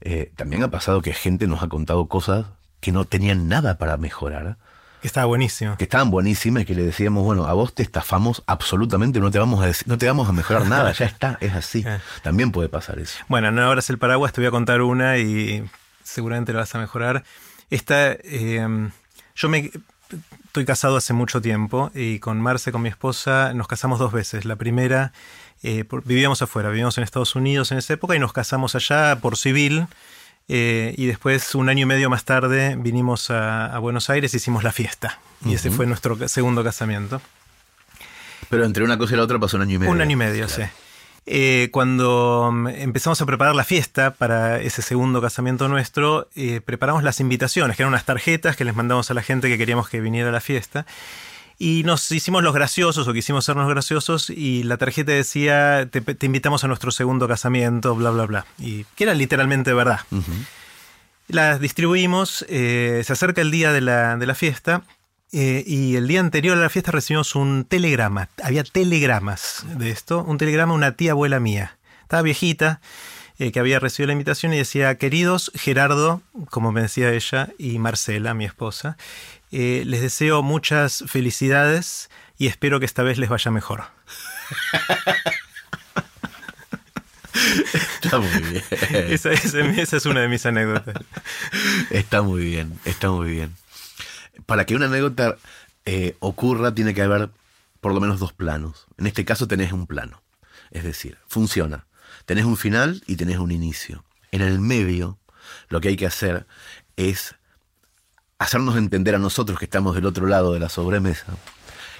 Eh, 0.00 0.30
también 0.36 0.62
ha 0.62 0.70
pasado 0.70 1.02
que 1.02 1.12
gente 1.12 1.46
nos 1.46 1.62
ha 1.62 1.68
contado 1.68 2.06
cosas 2.06 2.46
que 2.80 2.92
no 2.92 3.04
tenían 3.04 3.48
nada 3.48 3.78
para 3.78 3.96
mejorar 3.96 4.58
que 5.06 5.08
estaba 5.08 5.26
buenísimo. 5.26 5.76
Que 5.76 5.84
estaban 5.84 6.10
buenísimas 6.10 6.64
y 6.64 6.66
que 6.66 6.74
le 6.74 6.82
decíamos, 6.82 7.22
bueno, 7.22 7.46
a 7.46 7.52
vos 7.52 7.72
te 7.72 7.84
estafamos 7.84 8.42
absolutamente, 8.48 9.20
no 9.20 9.30
te 9.30 9.38
vamos 9.38 9.64
a, 9.64 9.70
no 9.88 9.98
te 9.98 10.06
vamos 10.08 10.28
a 10.28 10.32
mejorar 10.32 10.66
nada, 10.68 10.90
ya 10.90 11.06
está, 11.06 11.38
es 11.40 11.54
así. 11.54 11.84
También 12.24 12.50
puede 12.50 12.68
pasar 12.68 12.98
eso. 12.98 13.16
Bueno, 13.28 13.52
no 13.52 13.62
abras 13.62 13.88
el 13.88 13.98
paraguas, 13.98 14.32
te 14.32 14.40
voy 14.40 14.48
a 14.48 14.50
contar 14.50 14.82
una 14.82 15.16
y 15.18 15.64
seguramente 16.02 16.52
lo 16.52 16.58
vas 16.58 16.74
a 16.74 16.78
mejorar. 16.78 17.22
Esta, 17.70 18.14
eh, 18.14 18.90
yo 19.36 19.48
me 19.48 19.70
estoy 20.44 20.64
casado 20.64 20.96
hace 20.96 21.12
mucho 21.12 21.40
tiempo 21.40 21.92
y 21.94 22.18
con 22.18 22.40
Marce, 22.40 22.72
con 22.72 22.82
mi 22.82 22.88
esposa, 22.88 23.52
nos 23.54 23.68
casamos 23.68 24.00
dos 24.00 24.10
veces. 24.10 24.44
La 24.44 24.56
primera, 24.56 25.12
eh, 25.62 25.84
vivíamos 26.04 26.42
afuera, 26.42 26.68
vivíamos 26.70 26.98
en 26.98 27.04
Estados 27.04 27.36
Unidos 27.36 27.70
en 27.70 27.78
esa 27.78 27.94
época 27.94 28.16
y 28.16 28.18
nos 28.18 28.32
casamos 28.32 28.74
allá 28.74 29.20
por 29.20 29.36
civil 29.36 29.86
eh, 30.48 30.94
y 30.96 31.06
después, 31.06 31.54
un 31.54 31.68
año 31.68 31.82
y 31.82 31.86
medio 31.86 32.08
más 32.08 32.24
tarde, 32.24 32.76
vinimos 32.78 33.30
a, 33.30 33.76
Buenos 33.78 34.10
Aires 34.10 34.32
y 34.34 34.36
hicimos 34.36 34.64
la 34.64 34.72
fiesta. 34.72 35.18
Y 35.44 35.54
ese 35.54 35.70
fue 35.70 35.86
nuestro 35.86 36.28
segundo 36.28 36.64
casamiento. 36.64 37.20
Pero 38.48 38.64
entre 38.64 38.84
una 38.84 38.96
cosa 38.96 39.14
y 39.14 39.16
la 39.16 39.24
otra 39.24 39.38
pasó 39.38 39.56
un 39.56 39.64
año 39.64 39.74
y 39.74 39.78
medio. 39.78 39.92
Un 39.92 40.00
año 40.00 40.12
y 40.12 40.16
medio, 40.16 40.48
sí. 40.48 40.62
Eh, 41.28 41.70
cuando 41.72 42.50
mm, 42.52 42.68
empezamos 42.68 43.20
a 43.20 43.26
preparar 43.26 43.56
la 43.56 43.64
fiesta 43.64 44.12
para 44.12 44.60
ese 44.60 44.80
segundo 44.80 45.20
casamiento 45.20 45.66
nuestro, 45.66 46.28
eh, 46.36 46.60
preparamos 46.64 47.02
las 47.02 47.18
invitaciones, 47.18 47.76
que 47.76 47.82
eran 47.82 47.92
unas 47.92 48.04
tarjetas 48.04 48.54
que 48.54 48.64
les 48.64 48.76
mandamos 48.76 49.10
a 49.10 49.14
la 49.14 49.22
gente 49.22 49.48
que 49.48 49.58
queríamos 49.58 49.88
que 49.88 50.00
viniera 50.00 50.28
a 50.28 50.32
la 50.32 50.40
fiesta. 50.40 50.86
Y 51.58 51.84
nos 51.84 52.10
hicimos 52.12 52.42
los 52.42 52.54
graciosos 52.54 53.08
o 53.08 53.12
quisimos 53.14 53.46
sernos 53.46 53.68
graciosos 53.68 54.28
y 54.28 54.62
la 54.62 54.76
tarjeta 54.76 55.12
decía, 55.12 55.88
te, 55.90 56.26
invitamos 56.26 56.64
a 56.64 56.68
nuestro 56.68 56.90
segundo 56.90 57.26
casamiento, 57.26 57.94
bla, 57.94 58.10
bla, 58.10 58.26
bla. 58.26 58.46
Y 58.58 58.84
que 58.94 59.04
era 59.04 59.14
literalmente 59.14 59.72
verdad. 59.72 60.00
Las 61.28 61.60
distribuimos, 61.60 62.44
eh, 62.48 63.02
se 63.04 63.12
acerca 63.12 63.40
el 63.40 63.50
día 63.50 63.72
de 63.72 63.80
la, 63.80 64.16
de 64.16 64.26
la 64.26 64.34
fiesta 64.34 64.82
eh, 65.32 65.64
y 65.66 65.96
el 65.96 66.06
día 66.06 66.20
anterior 66.20 66.56
a 66.56 66.60
la 66.60 66.70
fiesta 66.70 66.92
recibimos 66.92 67.34
un 67.34 67.64
telegrama. 67.64 68.28
Había 68.42 68.62
telegramas 68.62 69.64
de 69.76 69.90
esto. 69.90 70.22
Un 70.22 70.38
telegrama 70.38 70.74
una 70.74 70.92
tía 70.92 71.12
abuela 71.12 71.40
mía. 71.40 71.78
Estaba 72.02 72.22
viejita, 72.22 72.80
eh, 73.38 73.52
que 73.52 73.60
había 73.60 73.80
recibido 73.80 74.06
la 74.06 74.12
invitación 74.12 74.54
y 74.54 74.58
decía, 74.58 74.94
queridos 74.94 75.50
Gerardo, 75.54 76.22
como 76.48 76.72
me 76.72 76.82
decía 76.82 77.12
ella, 77.12 77.50
y 77.58 77.78
Marcela, 77.78 78.32
mi 78.32 78.44
esposa, 78.44 78.96
eh, 79.52 79.82
les 79.86 80.00
deseo 80.00 80.42
muchas 80.42 81.04
felicidades 81.06 82.10
y 82.38 82.46
espero 82.46 82.80
que 82.80 82.86
esta 82.86 83.02
vez 83.02 83.18
les 83.18 83.28
vaya 83.28 83.50
mejor. 83.50 83.84
Está 88.02 88.18
muy 88.18 88.40
bien. 88.40 88.62
Esa, 89.10 89.32
es 89.32 90.06
una 90.06 90.20
de 90.20 90.28
mis 90.28 90.46
anécdotas. 90.46 90.96
Está 91.90 92.22
muy 92.22 92.44
bien, 92.44 92.78
está 92.84 93.10
muy 93.10 93.30
bien. 93.30 93.54
Para 94.46 94.64
que 94.64 94.74
una 94.74 94.86
anécdota 94.86 95.36
eh, 95.84 96.16
ocurra 96.20 96.74
tiene 96.74 96.94
que 96.94 97.02
haber 97.02 97.30
por 97.80 97.92
lo 97.94 98.00
menos 98.00 98.20
dos 98.20 98.32
planos. 98.32 98.86
En 98.98 99.06
este 99.06 99.24
caso 99.24 99.48
tenés 99.48 99.72
un 99.72 99.86
plano. 99.86 100.22
Es 100.70 100.84
decir, 100.84 101.18
funciona. 101.28 101.86
Tenés 102.24 102.44
un 102.44 102.56
final 102.56 103.02
y 103.06 103.16
tenés 103.16 103.38
un 103.38 103.52
inicio. 103.52 104.04
En 104.32 104.42
el 104.42 104.58
medio, 104.58 105.18
lo 105.68 105.80
que 105.80 105.88
hay 105.88 105.96
que 105.96 106.06
hacer 106.06 106.46
es 106.96 107.36
hacernos 108.38 108.76
entender 108.76 109.14
a 109.14 109.18
nosotros 109.18 109.58
que 109.58 109.64
estamos 109.64 109.94
del 109.94 110.06
otro 110.06 110.26
lado 110.26 110.52
de 110.52 110.60
la 110.60 110.68
sobremesa 110.68 111.26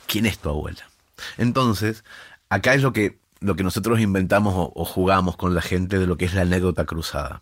quién 0.07 0.27
es 0.27 0.39
tu 0.39 0.49
abuela. 0.49 0.89
Entonces, 1.37 2.05
acá 2.49 2.75
es 2.75 2.83
lo 2.83 2.93
que, 2.93 3.19
lo 3.41 3.57
que 3.57 3.65
nosotros 3.65 4.01
inventamos 4.01 4.55
o, 4.57 4.85
jugamos 4.85 5.37
con 5.37 5.55
la 5.55 5.63
gente 5.63 5.99
de 5.99 6.07
lo 6.07 6.17
que 6.17 6.25
es 6.25 6.35
la 6.35 6.43
anécdota 6.43 6.85
cruzada. 6.85 7.41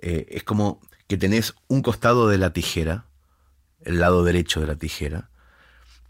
Eh, 0.00 0.26
es 0.30 0.44
como 0.44 0.80
que 1.08 1.16
tenés 1.16 1.54
un 1.68 1.82
costado 1.82 2.28
de 2.28 2.38
la 2.38 2.52
tijera, 2.52 3.04
el 3.82 3.98
lado 3.98 4.24
derecho 4.24 4.60
de 4.60 4.66
la 4.66 4.76
tijera, 4.76 5.28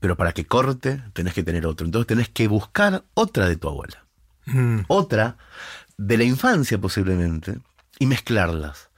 pero 0.00 0.16
para 0.16 0.32
que 0.32 0.46
corte 0.46 1.02
tenés 1.12 1.34
que 1.34 1.42
tener 1.42 1.66
otro. 1.66 1.86
Entonces 1.86 2.06
tenés 2.06 2.28
que 2.28 2.48
buscar 2.48 3.04
otra 3.14 3.48
de 3.48 3.56
tu 3.56 3.68
abuela. 3.68 4.04
Mm. 4.46 4.80
Otra 4.88 5.36
de 5.96 6.18
la 6.18 6.24
infancia 6.24 6.78
posiblemente 6.78 7.58
y 7.98 8.06
mezclarlas 8.06 8.90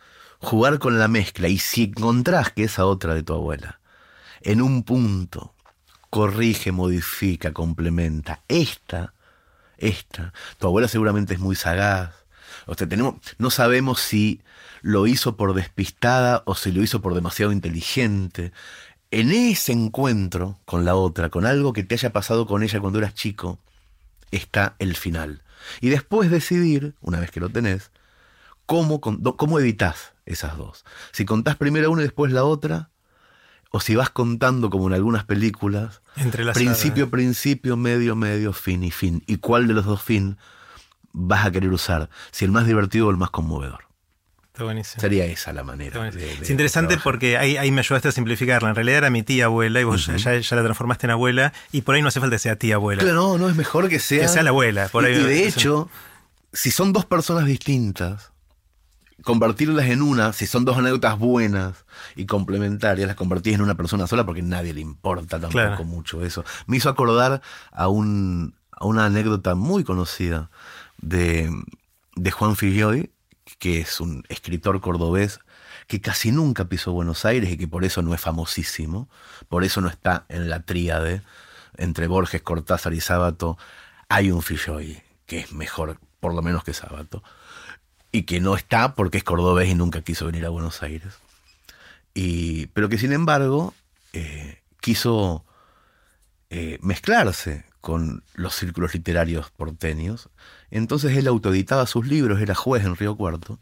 jugar 0.45 0.79
con 0.79 0.99
la 0.99 1.09
mezcla 1.09 1.49
y 1.49 1.59
si 1.59 1.85
encontrás 1.85 2.53
que 2.53 2.65
esa 2.65 2.87
otra 2.87 3.15
de 3.15 3.23
tu 3.23 3.35
abuela, 3.35 3.81
en 4.43 4.63
un 4.63 4.83
punto, 4.83 5.55
corrige, 6.11 6.73
modifica, 6.73 7.53
complementa, 7.53 8.43
esta, 8.49 9.15
esta, 9.79 10.33
tu 10.59 10.67
abuela 10.67 10.89
seguramente 10.89 11.35
es 11.35 11.41
muy 11.41 11.57
sagaz, 11.57 12.15
o 12.67 12.75
sea, 12.75 12.89
tenemos, 12.89 13.17
no 13.39 13.51
sabemos 13.51 14.01
si 14.01 14.41
lo 14.81 15.07
hizo 15.07 15.37
por 15.37 15.55
despistada 15.55 16.43
o 16.47 16.55
si 16.55 16.73
lo 16.73 16.83
hizo 16.83 17.01
por 17.01 17.15
demasiado 17.15 17.53
inteligente. 17.53 18.53
En 19.11 19.31
ese 19.31 19.73
encuentro 19.73 20.59
con 20.65 20.85
la 20.85 20.95
otra, 20.95 21.31
con 21.31 21.47
algo 21.47 21.73
que 21.73 21.85
te 21.85 21.95
haya 21.95 22.13
pasado 22.13 22.47
con 22.47 22.63
ella 22.63 22.81
cuando 22.81 22.99
eras 22.99 23.15
chico, 23.15 23.59
está 24.31 24.77
el 24.79 24.97
final. 24.97 25.43
Y 25.81 25.89
después 25.89 26.31
decidir, 26.31 26.95
una 27.01 27.21
vez 27.21 27.31
que 27.31 27.41
lo 27.41 27.49
tenés, 27.49 27.91
cómo, 28.67 29.01
cómo 29.01 29.59
evitas 29.59 30.14
esas 30.27 30.57
dos. 30.57 30.85
Si 31.13 31.25
contás 31.25 31.57
primero 31.57 31.91
una 31.91 32.03
y 32.03 32.05
después 32.05 32.33
la 32.33 32.45
otra, 32.45 32.91
o 33.71 33.81
si 33.81 33.97
vas 33.97 34.11
contando 34.11 34.71
como 34.71 34.87
en 34.87 34.95
algunas 34.95 35.25
películas, 35.25 36.01
principio, 36.55 37.11
principio, 37.11 37.77
medio, 37.77 38.15
medio, 38.15 38.53
fin 38.53 38.85
y 38.85 38.93
fin. 38.93 39.25
¿Y 39.27 39.39
cuál 39.39 39.67
de 39.67 39.75
los 39.75 39.85
dos 39.85 40.01
fin 40.01 40.39
vas 41.13 41.45
a 41.45 41.51
querer 41.51 41.71
usar? 41.73 42.09
Si 42.31 42.45
el 42.45 42.53
más 42.53 42.67
divertido 42.67 43.09
o 43.09 43.11
el 43.11 43.17
más 43.17 43.31
conmovedor. 43.31 43.85
Está 44.55 44.63
buenísimo. 44.63 45.01
Sería 45.01 45.25
esa 45.25 45.53
la 45.53 45.65
manera. 45.65 46.09
es 46.09 46.49
interesante 46.49 46.97
porque 47.03 47.37
ahí, 47.37 47.69
me 47.73 47.81
ayudaste 47.81 48.07
a 48.07 48.13
simplificarla. 48.13 48.69
En 48.69 48.77
realidad 48.77 48.99
era 48.99 49.11
mi 49.11 49.25
tía 49.25 49.47
abuela 49.47 49.81
y 49.81 49.85
vos 49.85 50.07
ya, 50.07 50.31
la 50.35 50.63
transformaste 50.63 51.09
en 51.09 51.11
abuela 51.11 51.53
y 51.73 51.81
por 51.81 51.97
ahí 51.97 52.03
no 52.03 52.07
hace 52.07 52.21
falta 52.21 52.37
que 52.37 52.39
sea 52.39 52.55
tía 52.55 52.77
abuela. 52.77 53.03
Claro, 53.03 53.17
no, 53.17 53.39
no 53.39 53.49
es 53.49 53.57
mejor 53.57 53.89
que 53.89 53.99
sea. 53.99 54.21
Que 54.21 54.29
sea 54.29 54.45
la 54.45 54.51
abuela. 54.51 54.87
Por 54.87 55.05
ahí, 55.05 55.15
y 55.15 55.25
de 55.25 55.49
hecho, 55.49 55.91
si 56.53 56.71
son 56.71 56.93
dos 56.93 57.05
personas 57.05 57.47
distintas, 57.47 58.31
convertirlas 59.23 59.87
en 59.87 60.03
una, 60.03 60.33
si 60.33 60.47
son 60.47 60.65
dos 60.65 60.77
anécdotas 60.77 61.19
buenas 61.19 61.85
y 62.17 62.27
complementarias, 62.27 63.07
las 63.07 63.17
convertís 63.17 63.55
en 63.55 63.63
una 63.63 63.77
persona 63.77 64.07
sola 64.07 64.27
porque 64.27 64.43
nadie 64.43 64.75
le 64.75 64.81
importa 64.81 65.39
tampoco 65.41 65.85
mucho 65.85 66.25
eso. 66.25 66.45
Me 66.67 66.77
hizo 66.77 66.89
acordar 66.89 67.41
a, 67.71 67.89
un, 67.89 68.55
a 68.73 68.87
una 68.87 69.07
anécdota 69.07 69.55
muy 69.55 69.85
conocida 69.85 70.51
de, 70.99 71.51
de 72.17 72.31
Juan 72.31 72.57
Filloy, 72.57 73.11
que 73.59 73.81
es 73.81 74.01
un 74.01 74.25
escritor 74.29 74.81
cordobés 74.81 75.41
que 75.87 76.01
casi 76.01 76.33
nunca 76.33 76.65
pisó 76.65 76.93
Buenos 76.93 77.25
Aires 77.25 77.51
y 77.51 77.57
que 77.59 77.69
por 77.69 77.85
eso 77.85 78.03
no 78.03 78.15
es 78.15 78.21
famosísimo, 78.21 79.09
por 79.49 79.65
eso 79.65 79.81
no 79.81 79.89
está 79.89 80.25
en 80.29 80.49
la 80.49 80.61
tríade 80.61 81.23
entre 81.77 82.07
Borges, 82.07 82.43
Cortázar 82.43 82.95
y 82.95 83.01
Sábato. 83.01 83.59
Hay 84.09 84.31
un 84.31 84.43
Filloy 84.43 85.03
que 85.27 85.41
es 85.41 85.53
mejor, 85.53 85.99
por 86.21 86.35
lo 86.35 86.43
menos 86.43 86.65
que 86.65 86.73
Sábato 86.73 87.23
y 88.15 88.23
que 88.23 88.39
no 88.39 88.55
está 88.55 88.95
porque 88.95 89.19
es 89.19 89.25
cordobés 89.25 89.69
y 89.69 89.75
nunca 89.75 90.03
quiso 90.03 90.27
venir 90.27 90.47
a 90.47 90.49
Buenos 90.49 90.85
Aires. 90.85 91.15
Y, 92.15 92.67
pero 92.67 92.89
que 92.89 92.97
sin 92.97 93.13
embargo 93.13 93.75
eh, 94.13 94.61
quiso 94.81 95.45
eh, 96.49 96.79
mezclarse 96.81 97.65
con 97.81 98.23
los 98.35 98.55
círculos 98.55 98.95
literarios 98.95 99.51
porteños. 99.51 100.29
Entonces 100.71 101.17
él 101.17 101.27
autoeditaba 101.27 101.89
sus 101.89 102.07
libros, 102.07 102.41
era 102.41 102.55
juez 102.55 102.85
en 102.85 102.95
Río 102.95 103.17
Cuarto. 103.17 103.59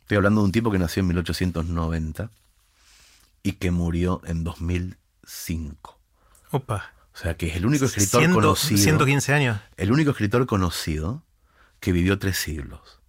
Estoy 0.00 0.16
hablando 0.16 0.40
de 0.40 0.46
un 0.46 0.52
tipo 0.52 0.72
que 0.72 0.80
nació 0.80 1.02
en 1.02 1.06
1890 1.06 2.30
y 3.44 3.52
que 3.52 3.70
murió 3.70 4.20
en 4.26 4.42
2005. 4.42 6.00
Opa. 6.50 6.92
O 7.14 7.18
sea 7.18 7.36
que 7.36 7.46
es 7.46 7.54
el 7.54 7.66
único 7.66 7.84
escritor 7.84 8.32
conocido. 8.32 8.82
115 8.82 9.32
años. 9.32 9.60
El 9.76 9.92
único 9.92 10.10
escritor 10.10 10.44
conocido 10.46 11.22
que 11.78 11.92
vivió 11.92 12.18
tres 12.18 12.36
siglos 12.36 13.03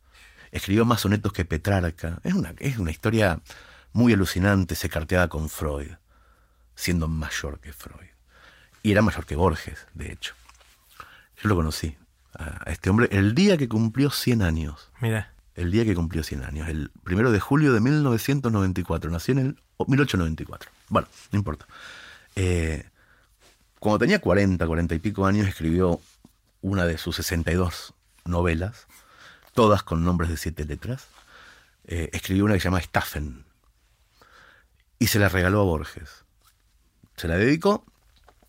escribió 0.55 0.85
más 0.85 1.01
sonetos 1.01 1.33
que 1.33 1.45
Petrarca. 1.45 2.19
Es 2.23 2.33
una, 2.33 2.53
es 2.59 2.77
una 2.77 2.91
historia 2.91 3.41
muy 3.91 4.13
alucinante, 4.13 4.75
se 4.75 4.89
carteaba 4.89 5.27
con 5.27 5.49
Freud, 5.49 5.91
siendo 6.75 7.07
mayor 7.07 7.59
que 7.59 7.73
Freud. 7.73 8.09
Y 8.81 8.91
era 8.91 9.01
mayor 9.01 9.25
que 9.25 9.35
Borges, 9.35 9.85
de 9.93 10.11
hecho. 10.11 10.33
Yo 11.41 11.49
lo 11.49 11.55
conocí, 11.55 11.97
a 12.33 12.71
este 12.71 12.89
hombre, 12.89 13.09
el 13.11 13.35
día 13.35 13.57
que 13.57 13.67
cumplió 13.67 14.09
100 14.09 14.41
años. 14.41 14.89
Mira. 15.01 15.33
El 15.55 15.71
día 15.71 15.85
que 15.85 15.95
cumplió 15.95 16.23
100 16.23 16.43
años, 16.43 16.67
el 16.67 16.91
primero 17.03 17.31
de 17.31 17.39
julio 17.39 17.73
de 17.73 17.79
1994. 17.79 19.09
Nació 19.09 19.33
en 19.33 19.39
el 19.39 19.57
1894. 19.87 20.69
Bueno, 20.89 21.07
no 21.31 21.37
importa. 21.37 21.65
Eh, 22.35 22.85
cuando 23.79 23.99
tenía 23.99 24.19
40, 24.19 24.65
40 24.65 24.95
y 24.95 24.99
pico 24.99 25.25
años, 25.25 25.47
escribió 25.47 26.01
una 26.61 26.85
de 26.85 26.97
sus 26.97 27.15
62 27.17 27.93
novelas 28.25 28.87
todas 29.55 29.81
con 29.81 30.03
nombres 30.03 30.29
de 30.29 30.37
siete 30.37 30.65
letras, 30.65 31.07
eh, 31.85 32.09
escribió 32.13 32.45
una 32.45 32.53
que 32.53 32.59
se 32.59 32.65
llama 32.65 32.81
Staffen 32.81 33.45
y 34.99 35.07
se 35.07 35.17
la 35.17 35.29
regaló 35.29 35.61
a 35.61 35.63
Borges. 35.63 36.25
Se 37.15 37.27
la 37.27 37.37
dedicó 37.37 37.85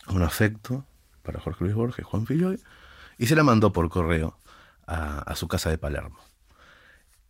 con 0.05 0.23
afecto 0.23 0.85
para 1.23 1.41
Jorge 1.41 1.65
Luis 1.65 1.77
Borges, 1.77 2.05
Juan 2.05 2.27
Filloy, 2.27 2.61
y 3.19 3.27
se 3.27 3.37
la 3.37 3.45
mandó 3.45 3.73
por 3.73 3.89
correo 3.89 4.39
a, 4.87 5.21
a 5.21 5.37
su 5.37 5.49
casa 5.49 5.71
de 5.71 5.79
Palermo. 5.79 6.19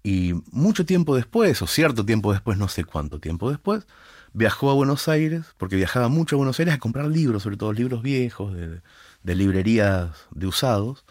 Y 0.03 0.35
mucho 0.51 0.87
tiempo 0.87 1.15
después, 1.15 1.61
o 1.61 1.67
cierto 1.67 2.05
tiempo 2.05 2.33
después, 2.33 2.57
no 2.57 2.69
sé 2.69 2.85
cuánto 2.85 3.21
tiempo 3.21 3.51
después, 3.51 3.87
viajó 4.33 4.71
a 4.71 4.75
Buenos 4.75 5.07
Aires, 5.09 5.55
porque 5.59 5.77
viajaba 5.77 6.09
mucho 6.09 6.37
a 6.37 6.39
Buenos 6.39 6.59
Aires 6.61 6.75
a 6.75 6.79
comprar 6.79 7.07
libros, 7.07 7.43
sobre 7.43 7.59
todo 7.59 7.73
libros 7.73 8.03
viejos, 8.03 8.55
de 8.55 9.35
librerías 9.35 10.17
de 10.31 10.47
usados, 10.47 11.05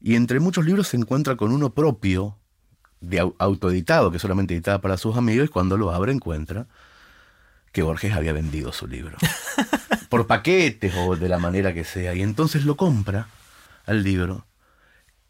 y 0.00 0.14
entre 0.14 0.40
muchos 0.40 0.64
libros 0.64 0.88
se 0.88 0.96
encuentra 0.96 1.36
con 1.36 1.52
uno 1.52 1.70
propio, 1.70 2.36
de 3.00 3.32
autoeditado, 3.38 4.10
que 4.10 4.18
solamente 4.18 4.54
editaba 4.54 4.80
para 4.80 4.96
sus 4.96 5.16
amigos, 5.16 5.46
y 5.46 5.48
cuando 5.48 5.76
lo 5.76 5.92
abre 5.92 6.12
encuentra 6.12 6.66
que 7.72 7.82
Borges 7.82 8.14
había 8.14 8.32
vendido 8.32 8.72
su 8.72 8.86
libro. 8.86 9.16
Por 10.08 10.26
paquetes 10.26 10.94
o 10.96 11.16
de 11.16 11.28
la 11.28 11.38
manera 11.38 11.74
que 11.74 11.84
sea. 11.84 12.14
Y 12.14 12.22
entonces 12.22 12.64
lo 12.64 12.76
compra 12.76 13.28
al 13.86 14.02
libro 14.02 14.46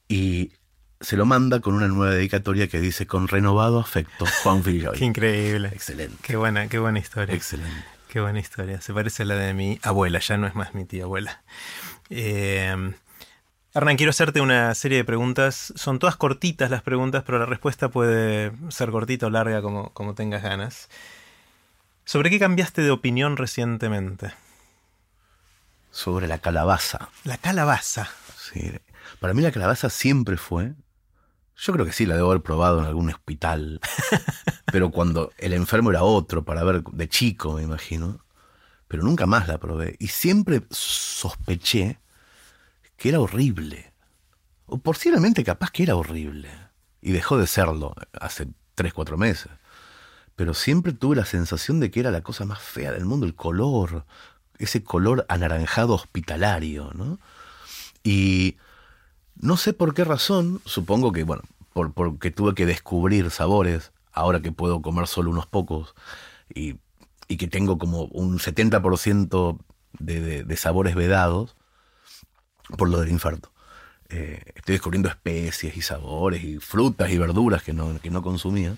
y 0.08 0.52
se 1.00 1.16
lo 1.16 1.26
manda 1.26 1.60
con 1.60 1.74
una 1.74 1.88
nueva 1.88 2.14
dedicatoria 2.14 2.68
que 2.68 2.80
dice 2.80 3.06
con 3.06 3.28
renovado 3.28 3.78
afecto, 3.78 4.24
Juan 4.42 4.62
Villoy. 4.62 4.96
Qué 4.96 5.04
increíble. 5.04 5.68
Excelente. 5.72 6.16
Qué 6.22 6.36
buena, 6.36 6.68
qué 6.68 6.78
buena 6.78 6.98
historia. 6.98 7.34
Excelente. 7.34 7.84
Qué 8.08 8.20
buena 8.20 8.40
historia. 8.40 8.80
Se 8.80 8.94
parece 8.94 9.24
a 9.24 9.26
la 9.26 9.34
de 9.34 9.52
mi 9.52 9.78
abuela, 9.82 10.18
ya 10.20 10.36
no 10.38 10.46
es 10.46 10.54
más 10.54 10.74
mi 10.74 10.84
tía 10.84 11.04
abuela. 11.04 11.42
Eh, 12.08 12.94
Hernán, 13.78 13.96
quiero 13.96 14.10
hacerte 14.10 14.40
una 14.40 14.74
serie 14.74 14.98
de 14.98 15.04
preguntas. 15.04 15.72
Son 15.76 16.00
todas 16.00 16.16
cortitas 16.16 16.68
las 16.68 16.82
preguntas, 16.82 17.22
pero 17.24 17.38
la 17.38 17.46
respuesta 17.46 17.88
puede 17.88 18.50
ser 18.70 18.90
cortita 18.90 19.28
o 19.28 19.30
larga 19.30 19.62
como, 19.62 19.94
como 19.94 20.16
tengas 20.16 20.42
ganas. 20.42 20.88
¿Sobre 22.04 22.28
qué 22.28 22.40
cambiaste 22.40 22.82
de 22.82 22.90
opinión 22.90 23.36
recientemente? 23.36 24.32
Sobre 25.92 26.26
la 26.26 26.38
calabaza. 26.38 27.10
La 27.22 27.38
calabaza. 27.38 28.08
Sí. 28.36 28.72
Para 29.20 29.32
mí 29.32 29.42
la 29.42 29.52
calabaza 29.52 29.90
siempre 29.90 30.36
fue. 30.36 30.72
Yo 31.54 31.72
creo 31.72 31.86
que 31.86 31.92
sí, 31.92 32.04
la 32.04 32.16
debo 32.16 32.32
haber 32.32 32.42
probado 32.42 32.80
en 32.80 32.86
algún 32.86 33.10
hospital. 33.10 33.78
pero 34.72 34.90
cuando 34.90 35.30
el 35.38 35.52
enfermo 35.52 35.90
era 35.90 36.02
otro, 36.02 36.44
para 36.44 36.64
ver 36.64 36.82
de 36.82 37.08
chico, 37.08 37.52
me 37.52 37.62
imagino. 37.62 38.24
Pero 38.88 39.04
nunca 39.04 39.26
más 39.26 39.46
la 39.46 39.58
probé. 39.58 39.94
Y 40.00 40.08
siempre 40.08 40.64
sospeché 40.68 42.00
que 42.98 43.08
era 43.08 43.20
horrible. 43.20 43.94
O 44.66 44.76
posiblemente 44.76 45.42
capaz 45.42 45.70
que 45.70 45.84
era 45.84 45.96
horrible. 45.96 46.50
Y 47.00 47.12
dejó 47.12 47.38
de 47.38 47.46
serlo 47.46 47.94
hace 48.12 48.48
tres, 48.74 48.92
cuatro 48.92 49.16
meses 49.16 49.50
pero 50.38 50.54
siempre 50.54 50.92
tuve 50.92 51.16
la 51.16 51.24
sensación 51.24 51.80
de 51.80 51.90
que 51.90 51.98
era 51.98 52.12
la 52.12 52.20
cosa 52.20 52.44
más 52.44 52.60
fea 52.60 52.92
del 52.92 53.04
mundo, 53.04 53.26
el 53.26 53.34
color, 53.34 54.04
ese 54.56 54.84
color 54.84 55.26
anaranjado 55.28 55.94
hospitalario, 55.94 56.92
¿no? 56.94 57.18
Y 58.04 58.56
no 59.34 59.56
sé 59.56 59.72
por 59.72 59.94
qué 59.94 60.04
razón, 60.04 60.60
supongo 60.64 61.10
que, 61.10 61.24
bueno, 61.24 61.42
por, 61.72 61.92
porque 61.92 62.30
tuve 62.30 62.54
que 62.54 62.66
descubrir 62.66 63.32
sabores, 63.32 63.90
ahora 64.12 64.40
que 64.40 64.52
puedo 64.52 64.80
comer 64.80 65.08
solo 65.08 65.32
unos 65.32 65.46
pocos, 65.46 65.96
y, 66.54 66.76
y 67.26 67.36
que 67.36 67.48
tengo 67.48 67.76
como 67.76 68.04
un 68.04 68.38
70% 68.38 69.58
de, 69.98 70.20
de, 70.20 70.44
de, 70.44 70.56
sabores 70.56 70.94
vedados, 70.94 71.56
por 72.76 72.88
lo 72.88 73.00
del 73.00 73.10
infarto. 73.10 73.52
Eh, 74.10 74.42
estoy 74.54 74.74
descubriendo 74.74 75.08
especies 75.08 75.76
y 75.76 75.82
sabores 75.82 76.42
y 76.42 76.58
frutas 76.58 77.10
y 77.10 77.18
verduras 77.18 77.62
que 77.62 77.72
no, 77.72 78.00
que 78.00 78.10
no 78.10 78.22
consumía 78.22 78.76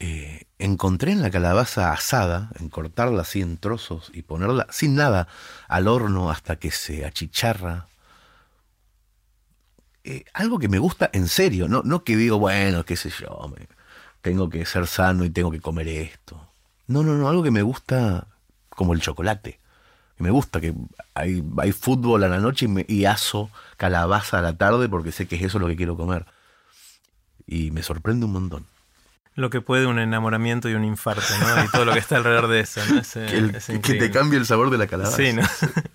eh, 0.00 0.46
encontré 0.58 1.12
en 1.12 1.22
la 1.22 1.30
calabaza 1.30 1.92
asada, 1.92 2.50
en 2.58 2.68
cortarla 2.68 3.22
así 3.22 3.40
en 3.40 3.56
trozos 3.56 4.10
y 4.12 4.22
ponerla 4.22 4.66
sin 4.70 4.96
nada 4.96 5.28
al 5.68 5.88
horno 5.88 6.30
hasta 6.30 6.56
que 6.56 6.70
se 6.70 7.06
achicharra. 7.06 7.86
Eh, 10.02 10.24
algo 10.34 10.58
que 10.58 10.68
me 10.68 10.78
gusta 10.78 11.08
en 11.12 11.28
serio, 11.28 11.68
no, 11.68 11.82
no 11.84 12.04
que 12.04 12.16
digo, 12.16 12.38
bueno, 12.38 12.84
qué 12.84 12.96
sé 12.96 13.10
yo, 13.10 13.50
tengo 14.20 14.50
que 14.50 14.66
ser 14.66 14.86
sano 14.86 15.24
y 15.24 15.30
tengo 15.30 15.50
que 15.50 15.60
comer 15.60 15.88
esto. 15.88 16.50
No, 16.86 17.02
no, 17.02 17.14
no, 17.14 17.28
algo 17.28 17.42
que 17.42 17.50
me 17.50 17.62
gusta 17.62 18.26
como 18.68 18.92
el 18.92 19.00
chocolate. 19.00 19.58
Me 20.18 20.30
gusta 20.30 20.60
que 20.60 20.74
hay, 21.14 21.42
hay 21.58 21.72
fútbol 21.72 22.22
a 22.24 22.28
la 22.28 22.38
noche 22.38 22.66
y, 22.66 22.68
me, 22.68 22.84
y 22.88 23.04
aso 23.04 23.50
calabaza 23.76 24.38
a 24.38 24.42
la 24.42 24.56
tarde 24.56 24.88
porque 24.88 25.12
sé 25.12 25.26
que 25.26 25.36
es 25.36 25.42
eso 25.42 25.58
lo 25.58 25.66
que 25.66 25.76
quiero 25.76 25.96
comer. 25.96 26.26
Y 27.46 27.70
me 27.72 27.82
sorprende 27.82 28.26
un 28.26 28.32
montón 28.32 28.66
lo 29.36 29.50
que 29.50 29.60
puede 29.60 29.86
un 29.86 29.98
enamoramiento 29.98 30.68
y 30.68 30.74
un 30.74 30.84
infarto, 30.84 31.22
¿no? 31.40 31.64
Y 31.64 31.68
todo 31.68 31.84
lo 31.84 31.92
que 31.92 31.98
está 31.98 32.16
alrededor 32.16 32.48
de 32.48 32.60
eso, 32.60 32.80
¿no? 32.88 33.00
Es, 33.00 33.08
que, 33.12 33.36
el, 33.36 33.54
es 33.54 33.66
que, 33.66 33.94
te 33.94 34.10
cambie 34.10 34.38
el 34.38 34.46
sabor 34.46 34.70
de 34.70 34.78
la 34.78 34.86
calabaza. 34.86 35.16
Sí, 35.16 35.32
¿no? 35.32 35.42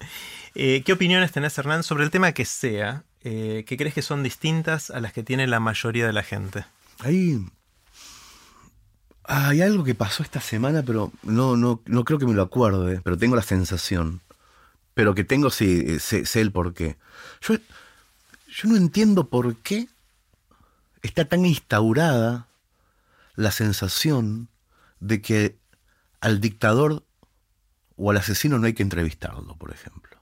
eh, 0.56 0.84
¿Qué 0.86 0.94
opiniones 0.94 1.32
tenés, 1.32 1.58
Hernán, 1.58 1.84
sobre 1.84 2.04
el 2.04 2.12
tema 2.12 2.32
que 2.34 2.46
sea? 2.46 3.04
Eh, 3.24 3.64
¿Qué 3.68 3.78
crees 3.78 3.94
que 3.94 4.02
son 4.02 4.24
distintas 4.24 4.90
a 4.90 5.00
las 5.00 5.14
que 5.14 5.24
tiene 5.24 5.48
la 5.48 5.60
mayoría 5.60 6.06
de 6.06 6.14
la 6.14 6.24
gente? 6.24 6.66
Hay, 7.00 7.40
hay 9.32 9.62
algo 9.62 9.84
que 9.84 9.94
pasó 9.94 10.24
esta 10.24 10.42
semana, 10.42 10.82
pero 10.82 11.14
no, 11.22 11.56
no, 11.56 11.82
no 11.86 12.04
creo 12.04 12.18
que 12.18 12.26
me 12.26 12.34
lo 12.34 12.42
acuerde, 12.42 13.00
pero 13.04 13.16
tengo 13.16 13.36
la 13.36 13.44
sensación. 13.44 14.22
Pero 14.96 15.14
que 15.14 15.24
tengo, 15.24 15.52
sí, 15.52 16.00
sé, 16.00 16.26
sé 16.26 16.42
el 16.42 16.52
por 16.52 16.74
qué. 16.74 16.98
Yo, 17.42 17.56
yo 17.56 18.70
no 18.70 18.76
entiendo 18.76 19.30
por 19.30 19.56
qué 19.58 19.88
está 21.04 21.26
tan 21.26 21.46
instaurada 21.46 22.48
la 23.36 23.52
sensación 23.52 24.50
de 25.00 25.22
que 25.22 25.56
al 26.22 26.42
dictador 26.42 27.04
o 27.98 28.10
al 28.10 28.18
asesino 28.18 28.58
no 28.58 28.66
hay 28.66 28.74
que 28.74 28.84
entrevistarlo, 28.84 29.56
por 29.58 29.72
ejemplo. 29.72 30.18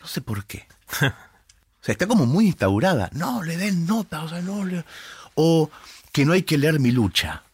No 0.00 0.06
sé 0.06 0.20
por 0.20 0.44
qué. 0.44 0.68
o 1.00 1.80
sea, 1.80 1.92
está 1.92 2.06
como 2.06 2.26
muy 2.26 2.48
instaurada. 2.48 3.08
No, 3.14 3.42
le 3.42 3.56
den 3.56 3.86
nota, 3.86 4.22
o 4.22 4.28
sea, 4.28 4.42
no 4.42 4.66
le... 4.66 4.84
O 5.34 5.70
que 6.12 6.26
no 6.26 6.32
hay 6.32 6.42
que 6.42 6.58
leer 6.58 6.78
Mi 6.80 6.90
lucha 6.90 7.44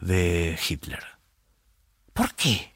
de 0.00 0.58
Hitler. 0.68 1.02
¿Por 2.12 2.34
qué? 2.34 2.72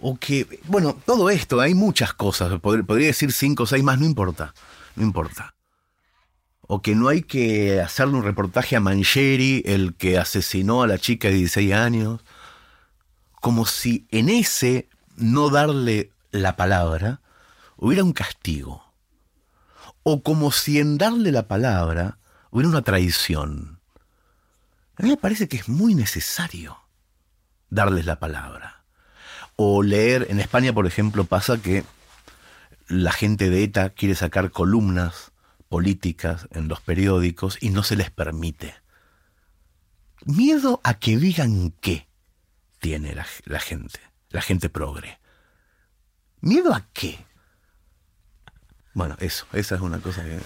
O 0.00 0.16
que, 0.16 0.60
bueno, 0.64 0.96
todo 1.04 1.30
esto, 1.30 1.60
hay 1.60 1.74
muchas 1.74 2.14
cosas, 2.14 2.60
podría 2.60 3.08
decir 3.08 3.32
cinco 3.32 3.64
o 3.64 3.66
seis 3.66 3.82
más, 3.82 3.98
no 3.98 4.06
importa, 4.06 4.54
no 4.94 5.02
importa 5.02 5.54
o 6.70 6.82
que 6.82 6.94
no 6.94 7.08
hay 7.08 7.22
que 7.22 7.80
hacerle 7.80 8.18
un 8.18 8.24
reportaje 8.24 8.76
a 8.76 8.80
Mancheri, 8.80 9.62
el 9.64 9.94
que 9.94 10.18
asesinó 10.18 10.82
a 10.82 10.86
la 10.86 10.98
chica 10.98 11.28
de 11.28 11.34
16 11.34 11.72
años, 11.72 12.20
como 13.40 13.64
si 13.64 14.06
en 14.10 14.28
ese 14.28 14.88
no 15.16 15.48
darle 15.48 16.12
la 16.30 16.56
palabra 16.56 17.22
hubiera 17.78 18.04
un 18.04 18.12
castigo, 18.12 18.84
o 20.02 20.22
como 20.22 20.52
si 20.52 20.78
en 20.78 20.98
darle 20.98 21.32
la 21.32 21.48
palabra 21.48 22.18
hubiera 22.50 22.68
una 22.68 22.82
traición. 22.82 23.77
A 24.98 25.02
mí 25.02 25.10
me 25.10 25.16
parece 25.16 25.46
que 25.46 25.56
es 25.56 25.68
muy 25.68 25.94
necesario 25.94 26.76
darles 27.70 28.04
la 28.04 28.18
palabra. 28.18 28.84
O 29.54 29.82
leer, 29.82 30.26
en 30.30 30.40
España 30.40 30.72
por 30.72 30.86
ejemplo 30.86 31.24
pasa 31.24 31.62
que 31.62 31.84
la 32.88 33.12
gente 33.12 33.48
de 33.48 33.62
ETA 33.62 33.90
quiere 33.90 34.16
sacar 34.16 34.50
columnas 34.50 35.30
políticas 35.68 36.48
en 36.50 36.66
los 36.66 36.80
periódicos 36.80 37.58
y 37.60 37.70
no 37.70 37.84
se 37.84 37.94
les 37.94 38.10
permite. 38.10 38.74
Miedo 40.24 40.80
a 40.82 40.94
que 40.94 41.16
digan 41.16 41.72
qué 41.80 42.08
tiene 42.80 43.14
la, 43.14 43.26
la 43.44 43.60
gente, 43.60 44.00
la 44.30 44.42
gente 44.42 44.68
progre. 44.68 45.20
¿Miedo 46.40 46.74
a 46.74 46.86
qué? 46.92 47.24
Bueno, 48.94 49.16
eso, 49.20 49.46
esa 49.52 49.76
es 49.76 49.80
una 49.80 50.00
cosa 50.00 50.24
que. 50.24 50.40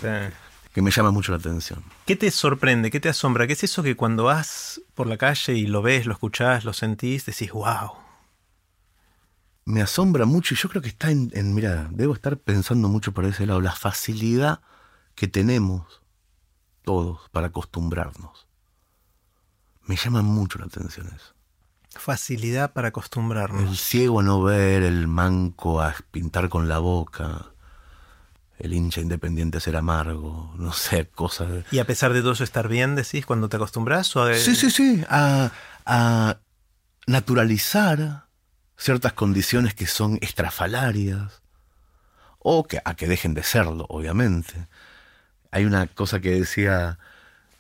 Que, 0.73 0.83
me 0.83 0.91
llama 0.91 1.11
mucho 1.11 1.33
la 1.33 1.39
atención. 1.39 1.83
¿Qué 2.07 2.17
te 2.17 2.31
sorprende? 2.31 2.91
¿Qué 2.91 3.01
te 3.01 3.09
asombra? 3.09 3.47
¿Qué 3.47 3.53
es 3.53 3.65
eso 3.65 3.83
que 3.83 3.97
cuando 3.97 4.25
vas 4.25 4.81
por 4.95 5.07
la 5.07 5.17
calle 5.17 5.55
y 5.55 5.67
lo 5.67 5.83
ves, 5.83 6.07
lo 6.07 6.13
escuchás, 6.13 6.65
lo 6.65 6.73
sentís, 6.73 7.27
decís, 7.27 7.53
wow? 7.53 7.93
Me 9.65 9.83
asombra 9.83 10.25
mucho 10.25 10.55
y 10.55 10.57
yo 10.57 10.69
creo 10.69 10.83
que 10.83 10.89
está 10.89 11.11
en, 11.11 11.31
en 11.35 11.55
mira, 11.55 11.89
debo 11.91 12.15
estar 12.15 12.37
pensando 12.37 12.89
mucho 12.89 13.13
por 13.13 13.25
ese 13.25 13.47
lado, 13.47 13.61
la 13.61 13.73
facilidad 13.73 14.61
que 15.15 15.29
tenemos 15.29 16.03
todos 16.83 17.29
para 17.31 17.49
acostumbrarnos. 17.49 18.47
Me 19.85 19.97
llama 19.97 20.23
mucho 20.23 20.59
la 20.59 20.67
atención 20.67 21.07
eso. 21.09 21.35
Facilidad 21.91 22.73
para 22.73 22.89
acostumbrarnos. 22.89 23.63
El 23.63 23.77
ciego 23.77 24.21
a 24.21 24.23
no 24.23 24.43
ver, 24.43 24.83
el 24.83 25.07
manco 25.09 25.83
a 25.83 25.95
pintar 26.11 26.49
con 26.49 26.69
la 26.69 26.79
boca, 26.79 27.52
el 28.63 28.73
hincha 28.73 29.01
independiente 29.01 29.61
ser 29.61 29.77
amargo, 29.77 30.55
no 30.57 30.73
sé, 30.73 31.07
cosas. 31.09 31.51
De... 31.51 31.65
¿Y 31.73 31.79
a 31.81 31.85
pesar 31.87 32.13
de 32.13 32.21
todo 32.21 32.33
eso 32.33 32.45
estar 32.45 32.69
bien, 32.69 32.95
decís, 32.95 33.27
cuando 33.27 33.49
te 33.49 33.57
acostumbras? 33.57 34.15
O 34.17 34.23
a... 34.23 34.35
Sí, 34.35 34.55
sí, 34.55 34.71
sí, 34.71 35.05
a, 35.09 35.51
a 35.85 36.39
naturalizar 37.07 38.27
ciertas 38.77 39.13
condiciones 39.13 39.75
que 39.75 39.87
son 39.87 40.19
estrafalarias, 40.23 41.43
o 42.39 42.65
que, 42.65 42.81
a 42.85 42.95
que 42.95 43.07
dejen 43.07 43.35
de 43.35 43.43
serlo, 43.43 43.87
obviamente 43.89 44.67
hay 45.53 45.65
una 45.65 45.87
cosa 45.87 46.21
que 46.21 46.31
decía 46.31 46.99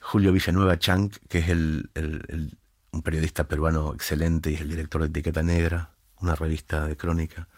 Julio 0.00 0.32
Villanueva 0.32 0.78
Chank, 0.78 1.16
que 1.28 1.38
es 1.40 1.48
el, 1.50 1.90
el- 1.94 2.24
el- 2.28 2.58
un 2.90 3.02
periodista 3.02 3.44
peruano 3.44 3.94
excelente 3.94 4.50
y 4.50 4.54
es 4.54 4.60
el 4.62 4.68
director 4.68 5.00
de 5.02 5.08
Etiqueta 5.08 5.42
Negra, 5.42 5.90
una 6.20 6.34
revista 6.34 6.86
de 6.86 6.96
crónica, 6.96 7.48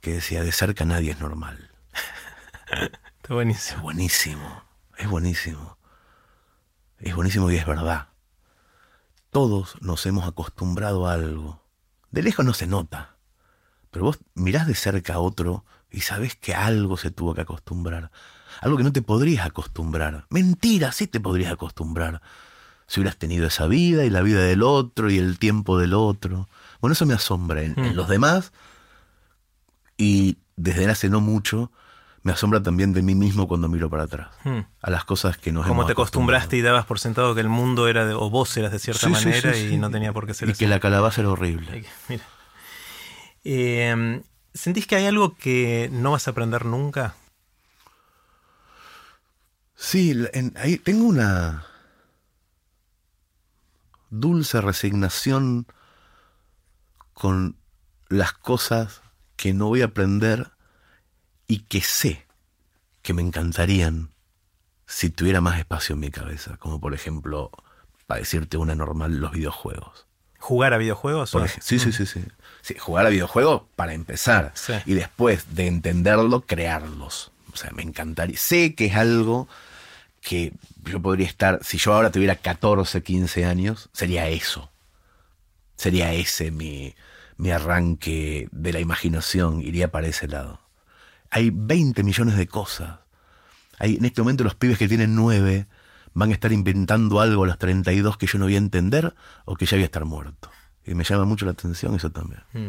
que 0.00 0.14
decía, 0.14 0.42
de 0.42 0.52
cerca 0.52 0.84
nadie 0.84 1.12
es 1.12 1.20
normal. 1.20 1.70
Está 2.70 3.34
buenísimo. 3.34 3.76
Es 3.76 3.82
buenísimo, 3.82 4.62
es 4.98 5.08
buenísimo. 5.08 5.78
Es 6.98 7.14
buenísimo 7.14 7.50
y 7.50 7.56
es 7.56 7.66
verdad. 7.66 8.08
Todos 9.30 9.80
nos 9.82 10.04
hemos 10.06 10.26
acostumbrado 10.26 11.06
a 11.06 11.12
algo. 11.12 11.62
De 12.10 12.22
lejos 12.22 12.44
no 12.44 12.54
se 12.54 12.66
nota, 12.66 13.16
pero 13.90 14.06
vos 14.06 14.18
mirás 14.34 14.66
de 14.66 14.74
cerca 14.74 15.14
a 15.14 15.18
otro 15.18 15.64
y 15.90 16.00
sabés 16.00 16.36
que 16.36 16.54
algo 16.54 16.96
se 16.96 17.10
tuvo 17.10 17.34
que 17.34 17.42
acostumbrar. 17.42 18.10
Algo 18.62 18.78
que 18.78 18.84
no 18.84 18.92
te 18.92 19.02
podrías 19.02 19.44
acostumbrar. 19.44 20.26
Mentira, 20.30 20.92
sí 20.92 21.06
te 21.06 21.20
podrías 21.20 21.52
acostumbrar. 21.52 22.22
Si 22.86 23.00
hubieras 23.00 23.18
tenido 23.18 23.46
esa 23.46 23.66
vida 23.66 24.04
y 24.04 24.10
la 24.10 24.22
vida 24.22 24.40
del 24.40 24.62
otro 24.62 25.10
y 25.10 25.18
el 25.18 25.38
tiempo 25.38 25.76
del 25.78 25.92
otro. 25.92 26.48
Bueno, 26.80 26.92
eso 26.92 27.04
me 27.04 27.14
asombra 27.14 27.62
en, 27.62 27.78
en 27.78 27.92
Mm. 27.92 27.96
los 27.96 28.08
demás 28.08 28.52
y 29.98 30.38
desde 30.56 30.88
hace 30.88 31.08
no 31.10 31.20
mucho 31.20 31.70
me 32.26 32.32
asombra 32.32 32.60
también 32.60 32.92
de 32.92 33.02
mí 33.02 33.14
mismo 33.14 33.46
cuando 33.46 33.68
miro 33.68 33.88
para 33.88 34.02
atrás. 34.02 34.30
Hmm. 34.42 34.58
A 34.82 34.90
las 34.90 35.04
cosas 35.04 35.38
que 35.38 35.52
nos 35.52 35.62
Como 35.64 35.82
hemos 35.82 35.86
te 35.86 35.92
acostumbraste 35.92 36.56
y 36.56 36.60
dabas 36.60 36.84
por 36.84 36.98
sentado 36.98 37.36
que 37.36 37.40
el 37.40 37.48
mundo 37.48 37.86
era 37.86 38.04
de, 38.04 38.14
o 38.14 38.28
vos 38.30 38.56
eras 38.56 38.72
de 38.72 38.80
cierta 38.80 39.06
Sí, 39.06 39.12
manera 39.12 39.54
sí, 39.54 39.68
y 39.74 39.76
no 39.78 39.90
tenía 39.92 40.12
por 40.12 40.26
qué 40.26 40.34
ser 40.34 40.48
Y 40.48 40.50
así. 40.52 40.58
que 40.58 40.66
la 40.68 40.80
calabaza 40.80 41.20
era 41.20 41.30
horrible. 41.30 41.84
Mira. 42.08 42.24
Eh, 43.44 44.22
¿Sentís 44.54 44.88
que 44.88 44.96
hay 44.96 45.06
algo 45.06 45.36
que 45.36 45.88
no 45.92 46.10
vas 46.10 46.26
a 46.26 46.32
aprender 46.32 46.64
nunca? 46.64 47.14
Sí, 49.76 50.12
en- 50.32 50.52
ahí 50.56 50.78
tengo 50.78 51.04
una 51.06 51.64
dulce 54.10 54.60
resignación 54.60 55.66
con 57.12 57.56
las 58.08 58.32
cosas 58.32 59.02
que 59.36 59.52
no 59.54 59.66
voy 59.68 59.82
a 59.82 59.86
aprender 59.86 60.50
y 61.46 61.60
que 61.60 61.80
sé 61.80 62.26
que 63.02 63.14
me 63.14 63.22
encantarían 63.22 64.10
si 64.86 65.10
tuviera 65.10 65.40
más 65.40 65.58
espacio 65.58 65.94
en 65.94 66.00
mi 66.00 66.10
cabeza, 66.10 66.56
como 66.58 66.80
por 66.80 66.94
ejemplo, 66.94 67.50
para 68.06 68.20
decirte 68.20 68.56
una 68.56 68.74
normal, 68.74 69.16
los 69.18 69.32
videojuegos. 69.32 70.06
¿Jugar 70.38 70.74
a 70.74 70.78
videojuegos? 70.78 71.34
O- 71.34 71.46
sí, 71.48 71.78
sí, 71.78 71.92
sí, 71.92 72.06
sí. 72.06 72.24
Sí, 72.62 72.76
Jugar 72.78 73.06
a 73.06 73.10
videojuegos 73.10 73.62
para 73.74 73.94
empezar. 73.94 74.52
Sí. 74.54 74.74
Y 74.86 74.94
después 74.94 75.54
de 75.56 75.66
entenderlo, 75.66 76.42
crearlos. 76.42 77.32
O 77.52 77.56
sea, 77.56 77.70
me 77.72 77.82
encantaría. 77.82 78.36
Sé 78.38 78.74
que 78.74 78.86
es 78.86 78.94
algo 78.96 79.48
que 80.20 80.52
yo 80.84 81.00
podría 81.00 81.26
estar, 81.26 81.60
si 81.64 81.78
yo 81.78 81.94
ahora 81.94 82.10
tuviera 82.12 82.36
14, 82.36 83.02
15 83.02 83.44
años, 83.44 83.88
sería 83.92 84.28
eso. 84.28 84.70
Sería 85.76 86.12
ese 86.12 86.50
mi, 86.50 86.94
mi 87.36 87.50
arranque 87.50 88.48
de 88.52 88.72
la 88.72 88.80
imaginación, 88.80 89.60
iría 89.62 89.90
para 89.90 90.06
ese 90.08 90.26
lado. 90.28 90.60
Hay 91.30 91.50
20 91.52 92.02
millones 92.02 92.36
de 92.36 92.46
cosas. 92.46 93.00
Hay, 93.78 93.96
en 93.96 94.04
este 94.04 94.22
momento 94.22 94.44
los 94.44 94.54
pibes 94.54 94.78
que 94.78 94.88
tienen 94.88 95.14
9 95.14 95.66
van 96.14 96.30
a 96.30 96.32
estar 96.32 96.52
inventando 96.52 97.20
algo 97.20 97.44
a 97.44 97.46
los 97.46 97.58
32 97.58 98.16
que 98.16 98.26
yo 98.26 98.38
no 98.38 98.46
voy 98.46 98.54
a 98.54 98.58
entender 98.58 99.14
o 99.44 99.54
que 99.56 99.66
ya 99.66 99.76
voy 99.76 99.82
a 99.82 99.86
estar 99.86 100.04
muerto. 100.04 100.50
Y 100.84 100.94
me 100.94 101.04
llama 101.04 101.24
mucho 101.24 101.44
la 101.44 101.52
atención 101.52 101.94
eso 101.94 102.10
también. 102.10 102.42
Mm. 102.52 102.68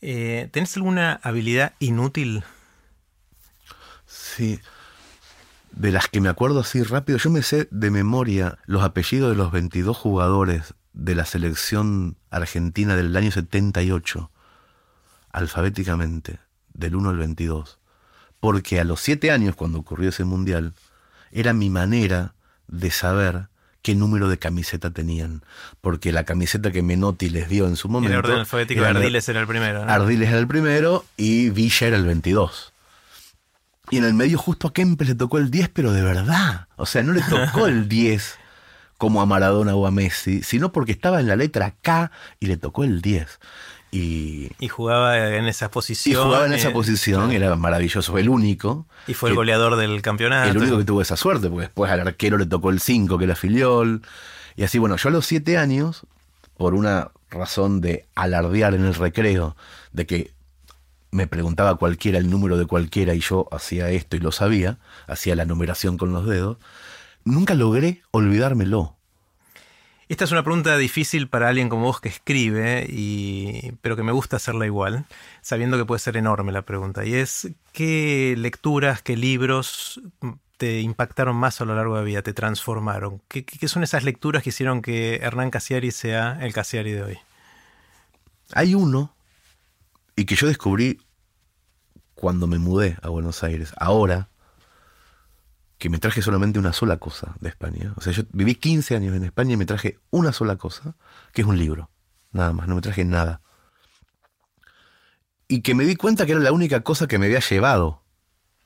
Eh, 0.00 0.48
¿Tenés 0.52 0.76
alguna 0.76 1.20
habilidad 1.22 1.74
inútil? 1.78 2.44
Sí. 4.06 4.60
De 5.72 5.92
las 5.92 6.08
que 6.08 6.20
me 6.20 6.28
acuerdo 6.28 6.60
así 6.60 6.82
rápido, 6.82 7.18
yo 7.18 7.28
me 7.28 7.42
sé 7.42 7.68
de 7.70 7.90
memoria 7.90 8.58
los 8.64 8.82
apellidos 8.82 9.30
de 9.30 9.36
los 9.36 9.52
22 9.52 9.96
jugadores 9.96 10.74
de 10.94 11.14
la 11.14 11.26
selección 11.26 12.16
argentina 12.30 12.96
del 12.96 13.14
año 13.14 13.30
78, 13.30 14.30
alfabéticamente, 15.32 16.38
del 16.76 16.96
1 16.96 17.10
al 17.10 17.18
22. 17.18 17.78
Porque 18.40 18.78
a 18.80 18.84
los 18.84 19.00
7 19.00 19.30
años, 19.30 19.56
cuando 19.56 19.78
ocurrió 19.78 20.10
ese 20.10 20.24
mundial, 20.24 20.72
era 21.32 21.52
mi 21.52 21.70
manera 21.70 22.34
de 22.68 22.90
saber 22.90 23.48
qué 23.82 23.94
número 23.94 24.28
de 24.28 24.38
camiseta 24.38 24.90
tenían. 24.90 25.42
Porque 25.80 26.12
la 26.12 26.24
camiseta 26.24 26.70
que 26.72 26.82
Menotti 26.82 27.28
les 27.30 27.48
dio 27.48 27.66
en 27.66 27.76
su 27.76 27.88
En 27.88 27.92
momento. 27.92 28.12
el 28.14 28.18
orden 28.24 28.38
alfabético, 28.40 28.80
era- 28.80 28.90
Ardiles 28.98 29.28
era 29.28 29.40
el 29.40 29.46
primero. 29.46 29.84
¿no? 29.84 29.90
Ardiles 29.92 30.28
era 30.28 30.38
el 30.38 30.46
primero 30.48 31.04
y 31.16 31.50
Villa 31.50 31.86
era 31.86 31.96
el 31.96 32.04
22. 32.04 32.72
Y 33.90 33.98
en 33.98 34.04
el 34.04 34.14
medio 34.14 34.36
justo 34.38 34.68
a 34.68 34.72
Kempes 34.72 35.08
le 35.08 35.14
tocó 35.14 35.38
el 35.38 35.50
10, 35.50 35.68
pero 35.68 35.92
de 35.92 36.02
verdad. 36.02 36.66
O 36.76 36.86
sea, 36.86 37.02
no 37.04 37.12
le 37.12 37.22
tocó 37.22 37.66
el 37.68 37.88
10 37.88 38.36
como 38.98 39.22
a 39.22 39.26
Maradona 39.26 39.74
o 39.76 39.86
a 39.86 39.90
Messi, 39.92 40.42
sino 40.42 40.72
porque 40.72 40.90
estaba 40.92 41.20
en 41.20 41.28
la 41.28 41.36
letra 41.36 41.74
K 41.82 42.10
y 42.40 42.46
le 42.46 42.56
tocó 42.56 42.82
el 42.82 43.00
10. 43.02 43.38
Y, 43.90 44.50
Y 44.58 44.68
jugaba 44.68 45.36
en 45.36 45.46
esa 45.46 45.66
y 45.66 45.68
posición. 45.68 46.24
jugaba 46.24 46.46
en 46.46 46.52
esa 46.52 46.68
eh, 46.68 46.72
posición, 46.72 47.32
era 47.32 47.54
maravilloso, 47.56 48.12
fue 48.12 48.20
el 48.20 48.28
único. 48.28 48.86
Y 49.06 49.14
fue 49.14 49.30
el 49.30 49.36
goleador 49.36 49.76
del 49.76 50.02
campeonato. 50.02 50.50
el 50.50 50.58
único 50.58 50.78
que 50.78 50.84
tuvo 50.84 51.02
esa 51.02 51.16
suerte, 51.16 51.48
porque 51.48 51.62
después 51.62 51.90
al 51.90 52.00
arquero 52.00 52.36
le 52.38 52.46
tocó 52.46 52.70
el 52.70 52.80
5, 52.80 53.16
que 53.18 53.24
era 53.24 53.36
Filiol. 53.36 54.02
Y 54.56 54.64
así, 54.64 54.78
bueno, 54.78 54.96
yo 54.96 55.08
a 55.08 55.12
los 55.12 55.26
7 55.26 55.56
años, 55.58 56.06
por 56.56 56.74
una 56.74 57.10
razón 57.30 57.80
de 57.80 58.06
alardear 58.14 58.74
en 58.74 58.84
el 58.84 58.94
recreo, 58.94 59.56
de 59.92 60.06
que 60.06 60.32
me 61.10 61.26
preguntaba 61.26 61.76
cualquiera 61.76 62.18
el 62.18 62.30
número 62.30 62.58
de 62.58 62.66
cualquiera 62.66 63.14
y 63.14 63.20
yo 63.20 63.48
hacía 63.50 63.90
esto 63.90 64.16
y 64.16 64.20
lo 64.20 64.32
sabía, 64.32 64.78
hacía 65.06 65.34
la 65.36 65.44
numeración 65.44 65.96
con 65.96 66.12
los 66.12 66.26
dedos, 66.26 66.58
nunca 67.24 67.54
logré 67.54 68.02
olvidármelo. 68.10 68.95
Esta 70.08 70.24
es 70.24 70.30
una 70.30 70.44
pregunta 70.44 70.76
difícil 70.76 71.28
para 71.28 71.48
alguien 71.48 71.68
como 71.68 71.82
vos 71.86 72.00
que 72.00 72.08
escribe, 72.08 72.86
y, 72.88 73.72
pero 73.82 73.96
que 73.96 74.04
me 74.04 74.12
gusta 74.12 74.36
hacerla 74.36 74.64
igual, 74.64 75.04
sabiendo 75.42 75.76
que 75.76 75.84
puede 75.84 75.98
ser 75.98 76.16
enorme 76.16 76.52
la 76.52 76.62
pregunta. 76.62 77.04
Y 77.04 77.14
es, 77.14 77.48
¿qué 77.72 78.34
lecturas, 78.38 79.02
qué 79.02 79.16
libros 79.16 80.00
te 80.58 80.80
impactaron 80.80 81.34
más 81.34 81.60
a 81.60 81.64
lo 81.64 81.74
largo 81.74 81.94
de 81.96 82.00
la 82.02 82.04
vida, 82.06 82.22
te 82.22 82.32
transformaron? 82.34 83.20
¿Qué, 83.26 83.44
qué- 83.44 83.58
qué 83.58 83.66
son 83.66 83.82
esas 83.82 84.04
lecturas 84.04 84.44
que 84.44 84.50
hicieron 84.50 84.80
que 84.80 85.16
Hernán 85.16 85.50
Casiari 85.50 85.90
sea 85.90 86.38
el 86.40 86.52
Casiari 86.52 86.92
de 86.92 87.02
hoy? 87.02 87.18
Hay 88.52 88.76
uno, 88.76 89.12
y 90.14 90.24
que 90.24 90.36
yo 90.36 90.46
descubrí 90.46 91.00
cuando 92.14 92.46
me 92.46 92.58
mudé 92.60 92.96
a 93.02 93.08
Buenos 93.08 93.42
Aires, 93.42 93.72
ahora, 93.76 94.28
que 95.78 95.90
me 95.90 95.98
traje 95.98 96.22
solamente 96.22 96.58
una 96.58 96.72
sola 96.72 96.96
cosa 96.98 97.36
de 97.40 97.48
España. 97.48 97.92
O 97.96 98.00
sea, 98.00 98.12
yo 98.12 98.22
viví 98.32 98.54
15 98.54 98.96
años 98.96 99.14
en 99.14 99.24
España 99.24 99.54
y 99.54 99.56
me 99.56 99.66
traje 99.66 99.98
una 100.10 100.32
sola 100.32 100.56
cosa, 100.56 100.96
que 101.32 101.42
es 101.42 101.46
un 101.46 101.58
libro. 101.58 101.90
Nada 102.32 102.52
más, 102.52 102.66
no 102.68 102.74
me 102.74 102.80
traje 102.80 103.04
nada. 103.04 103.42
Y 105.48 105.60
que 105.60 105.74
me 105.74 105.84
di 105.84 105.96
cuenta 105.96 106.26
que 106.26 106.32
era 106.32 106.40
la 106.40 106.52
única 106.52 106.80
cosa 106.80 107.06
que 107.06 107.18
me 107.18 107.26
había 107.26 107.40
llevado 107.40 108.02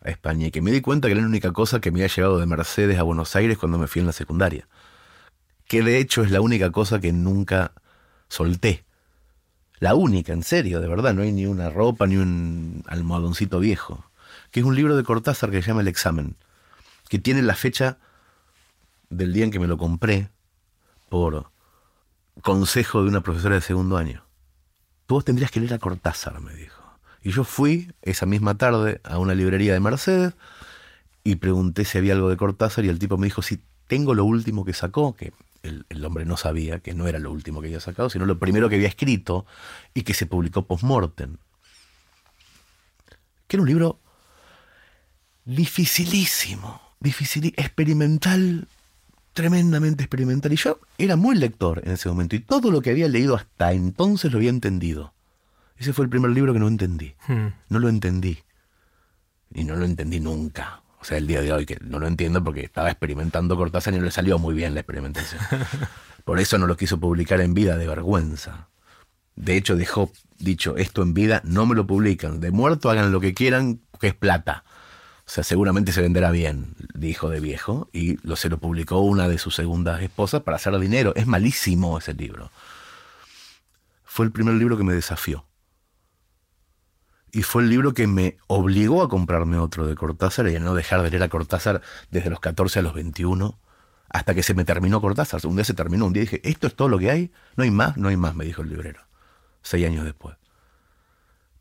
a 0.00 0.10
España. 0.10 0.46
Y 0.46 0.50
que 0.50 0.62
me 0.62 0.70
di 0.70 0.80
cuenta 0.80 1.08
que 1.08 1.12
era 1.12 1.20
la 1.20 1.28
única 1.28 1.52
cosa 1.52 1.80
que 1.80 1.90
me 1.90 2.00
había 2.00 2.14
llevado 2.14 2.38
de 2.38 2.46
Mercedes 2.46 2.98
a 2.98 3.02
Buenos 3.02 3.34
Aires 3.36 3.58
cuando 3.58 3.78
me 3.78 3.86
fui 3.86 4.00
en 4.00 4.06
la 4.06 4.12
secundaria. 4.12 4.68
Que 5.66 5.82
de 5.82 5.98
hecho 5.98 6.22
es 6.22 6.30
la 6.30 6.40
única 6.40 6.70
cosa 6.70 7.00
que 7.00 7.12
nunca 7.12 7.72
solté. 8.28 8.84
La 9.78 9.94
única, 9.94 10.32
en 10.32 10.42
serio, 10.42 10.80
de 10.80 10.88
verdad. 10.88 11.12
No 11.12 11.22
hay 11.22 11.32
ni 11.32 11.46
una 11.46 11.70
ropa 11.70 12.06
ni 12.06 12.16
un 12.16 12.84
almohadoncito 12.86 13.58
viejo. 13.58 14.04
Que 14.52 14.60
es 14.60 14.66
un 14.66 14.76
libro 14.76 14.96
de 14.96 15.04
Cortázar 15.04 15.50
que 15.50 15.60
se 15.60 15.68
llama 15.68 15.80
El 15.80 15.88
examen. 15.88 16.36
Que 17.10 17.18
tiene 17.18 17.42
la 17.42 17.54
fecha 17.54 17.98
del 19.10 19.34
día 19.34 19.44
en 19.44 19.50
que 19.50 19.58
me 19.58 19.66
lo 19.66 19.76
compré 19.76 20.30
por 21.08 21.50
consejo 22.40 23.02
de 23.02 23.08
una 23.08 23.20
profesora 23.20 23.56
de 23.56 23.60
segundo 23.60 23.96
año. 23.96 24.24
Tú 25.06 25.16
vos 25.16 25.24
tendrías 25.24 25.50
que 25.50 25.60
leer 25.60 25.74
a 25.74 25.78
Cortázar, 25.78 26.40
me 26.40 26.54
dijo. 26.54 26.82
Y 27.22 27.32
yo 27.32 27.44
fui 27.44 27.92
esa 28.00 28.26
misma 28.26 28.56
tarde 28.56 29.00
a 29.04 29.18
una 29.18 29.34
librería 29.34 29.72
de 29.72 29.80
Mercedes 29.80 30.34
y 31.24 31.34
pregunté 31.34 31.84
si 31.84 31.98
había 31.98 32.14
algo 32.14 32.30
de 32.30 32.36
Cortázar 32.36 32.84
y 32.84 32.88
el 32.88 32.98
tipo 32.98 33.18
me 33.18 33.26
dijo, 33.26 33.42
si 33.42 33.60
tengo 33.88 34.14
lo 34.14 34.24
último 34.24 34.64
que 34.64 34.72
sacó, 34.72 35.16
que 35.16 35.32
el, 35.64 35.84
el 35.88 36.04
hombre 36.04 36.24
no 36.24 36.36
sabía 36.36 36.78
que 36.78 36.94
no 36.94 37.08
era 37.08 37.18
lo 37.18 37.32
último 37.32 37.60
que 37.60 37.66
había 37.66 37.80
sacado, 37.80 38.08
sino 38.08 38.24
lo 38.24 38.38
primero 38.38 38.68
que 38.68 38.76
había 38.76 38.88
escrito 38.88 39.44
y 39.92 40.02
que 40.02 40.14
se 40.14 40.26
publicó 40.26 40.64
post-mortem. 40.64 41.36
Que 43.48 43.56
era 43.56 43.62
un 43.62 43.68
libro 43.68 43.98
dificilísimo, 45.44 46.89
difícil, 47.00 47.54
experimental, 47.56 48.68
tremendamente 49.32 50.04
experimental. 50.04 50.52
Y 50.52 50.56
yo 50.56 50.78
era 50.98 51.16
muy 51.16 51.36
lector 51.36 51.82
en 51.84 51.92
ese 51.92 52.08
momento 52.08 52.36
y 52.36 52.40
todo 52.40 52.70
lo 52.70 52.82
que 52.82 52.90
había 52.90 53.08
leído 53.08 53.34
hasta 53.34 53.72
entonces 53.72 54.30
lo 54.30 54.38
había 54.38 54.50
entendido. 54.50 55.12
Ese 55.76 55.92
fue 55.92 56.04
el 56.04 56.10
primer 56.10 56.30
libro 56.30 56.52
que 56.52 56.58
no 56.58 56.68
entendí. 56.68 57.14
Hmm. 57.26 57.48
No 57.70 57.78
lo 57.78 57.88
entendí. 57.88 58.38
Y 59.52 59.64
no 59.64 59.76
lo 59.76 59.86
entendí 59.86 60.20
nunca. 60.20 60.82
O 61.00 61.04
sea, 61.04 61.16
el 61.16 61.26
día 61.26 61.40
de 61.40 61.52
hoy 61.52 61.64
que 61.64 61.78
no 61.80 61.98
lo 61.98 62.06
entiendo 62.06 62.44
porque 62.44 62.60
estaba 62.60 62.90
experimentando 62.90 63.56
Cortázar 63.56 63.94
y 63.94 63.98
no 63.98 64.04
le 64.04 64.10
salió 64.10 64.38
muy 64.38 64.54
bien 64.54 64.74
la 64.74 64.80
experimentación. 64.80 65.40
Por 66.24 66.38
eso 66.38 66.58
no 66.58 66.66
lo 66.66 66.76
quiso 66.76 67.00
publicar 67.00 67.40
en 67.40 67.54
vida 67.54 67.78
de 67.78 67.86
vergüenza. 67.86 68.68
De 69.36 69.56
hecho, 69.56 69.76
dejó 69.76 70.12
dicho, 70.38 70.76
esto 70.76 71.02
en 71.02 71.14
vida 71.14 71.40
no 71.44 71.64
me 71.64 71.74
lo 71.74 71.86
publican. 71.86 72.40
De 72.40 72.50
muerto 72.50 72.90
hagan 72.90 73.10
lo 73.10 73.20
que 73.20 73.32
quieran, 73.32 73.80
que 73.98 74.08
es 74.08 74.14
plata. 74.14 74.64
O 75.30 75.32
sea, 75.32 75.44
seguramente 75.44 75.92
se 75.92 76.02
venderá 76.02 76.32
bien, 76.32 76.74
dijo 76.92 77.28
de 77.28 77.38
viejo, 77.38 77.88
y 77.92 78.16
lo, 78.26 78.34
se 78.34 78.48
lo 78.48 78.58
publicó 78.58 78.98
una 78.98 79.28
de 79.28 79.38
sus 79.38 79.54
segundas 79.54 80.02
esposas 80.02 80.42
para 80.42 80.56
hacer 80.56 80.76
dinero. 80.80 81.12
Es 81.14 81.28
malísimo 81.28 81.96
ese 81.96 82.14
libro. 82.14 82.50
Fue 84.02 84.26
el 84.26 84.32
primer 84.32 84.54
libro 84.54 84.76
que 84.76 84.82
me 84.82 84.92
desafió. 84.92 85.46
Y 87.30 87.42
fue 87.42 87.62
el 87.62 87.68
libro 87.68 87.94
que 87.94 88.08
me 88.08 88.38
obligó 88.48 89.04
a 89.04 89.08
comprarme 89.08 89.56
otro 89.56 89.86
de 89.86 89.94
Cortázar 89.94 90.48
y 90.48 90.56
a 90.56 90.58
no 90.58 90.74
dejar 90.74 91.00
de 91.02 91.10
leer 91.10 91.22
a 91.22 91.28
Cortázar 91.28 91.80
desde 92.10 92.28
los 92.28 92.40
14 92.40 92.80
a 92.80 92.82
los 92.82 92.94
21, 92.94 93.56
hasta 94.08 94.34
que 94.34 94.42
se 94.42 94.54
me 94.54 94.64
terminó 94.64 95.00
Cortázar. 95.00 95.46
Un 95.46 95.54
día 95.54 95.64
se 95.64 95.74
terminó, 95.74 96.06
un 96.06 96.12
día 96.12 96.22
dije, 96.22 96.40
¿esto 96.42 96.66
es 96.66 96.74
todo 96.74 96.88
lo 96.88 96.98
que 96.98 97.08
hay? 97.08 97.30
No 97.54 97.62
hay 97.62 97.70
más, 97.70 97.96
no 97.96 98.08
hay 98.08 98.16
más, 98.16 98.34
me 98.34 98.46
dijo 98.46 98.62
el 98.62 98.68
librero. 98.68 99.02
Seis 99.62 99.86
años 99.86 100.04
después. 100.04 100.36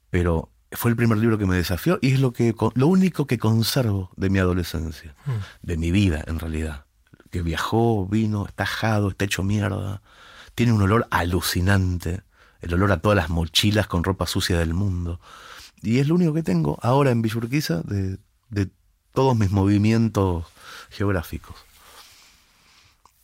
Pero 0.09 0.49
fue 0.72 0.91
el 0.91 0.97
primer 0.97 1.17
libro 1.17 1.38
que 1.38 1.45
me 1.45 1.55
desafió 1.55 1.97
y 2.01 2.13
es 2.13 2.20
lo, 2.20 2.32
que, 2.32 2.55
lo 2.76 2.88
único 2.88 3.26
que 3.26 3.38
conservo 3.38 4.11
de 4.15 4.30
mi 4.30 4.39
adolescencia, 4.39 5.15
mm. 5.26 5.67
de 5.67 5.78
mi 5.78 5.91
vida 5.91 6.24
en 6.28 6.39
realidad. 6.39 6.86
Que 7.32 7.41
viajó, 7.41 8.07
vino, 8.07 8.45
está 8.45 8.63
ajado, 8.63 9.09
está 9.09 9.26
hecho 9.26 9.43
mierda, 9.43 10.01
tiene 10.55 10.74
un 10.74 10.82
olor 10.82 11.07
alucinante, 11.11 12.22
el 12.61 12.74
olor 12.74 12.91
a 12.91 13.01
todas 13.01 13.15
las 13.15 13.30
mochilas 13.30 13.88
con 13.88 14.03
ropa 14.03 14.26
sucia 14.26 14.57
del 14.57 14.74
mundo. 14.74 15.20
Y 15.82 15.99
es 15.99 16.07
lo 16.07 16.15
único 16.15 16.34
que 16.34 16.43
tengo 16.43 16.78
ahora 16.82 17.11
en 17.11 17.22
Villurquiza 17.22 17.82
de, 17.84 18.17
de 18.49 18.70
todos 19.13 19.38
mis 19.38 19.51
movimientos 19.51 20.45
geográficos. 20.89 21.55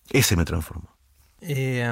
Ese 0.09 0.35
me 0.35 0.45
transformó. 0.45 0.89
Eh, 1.41 1.91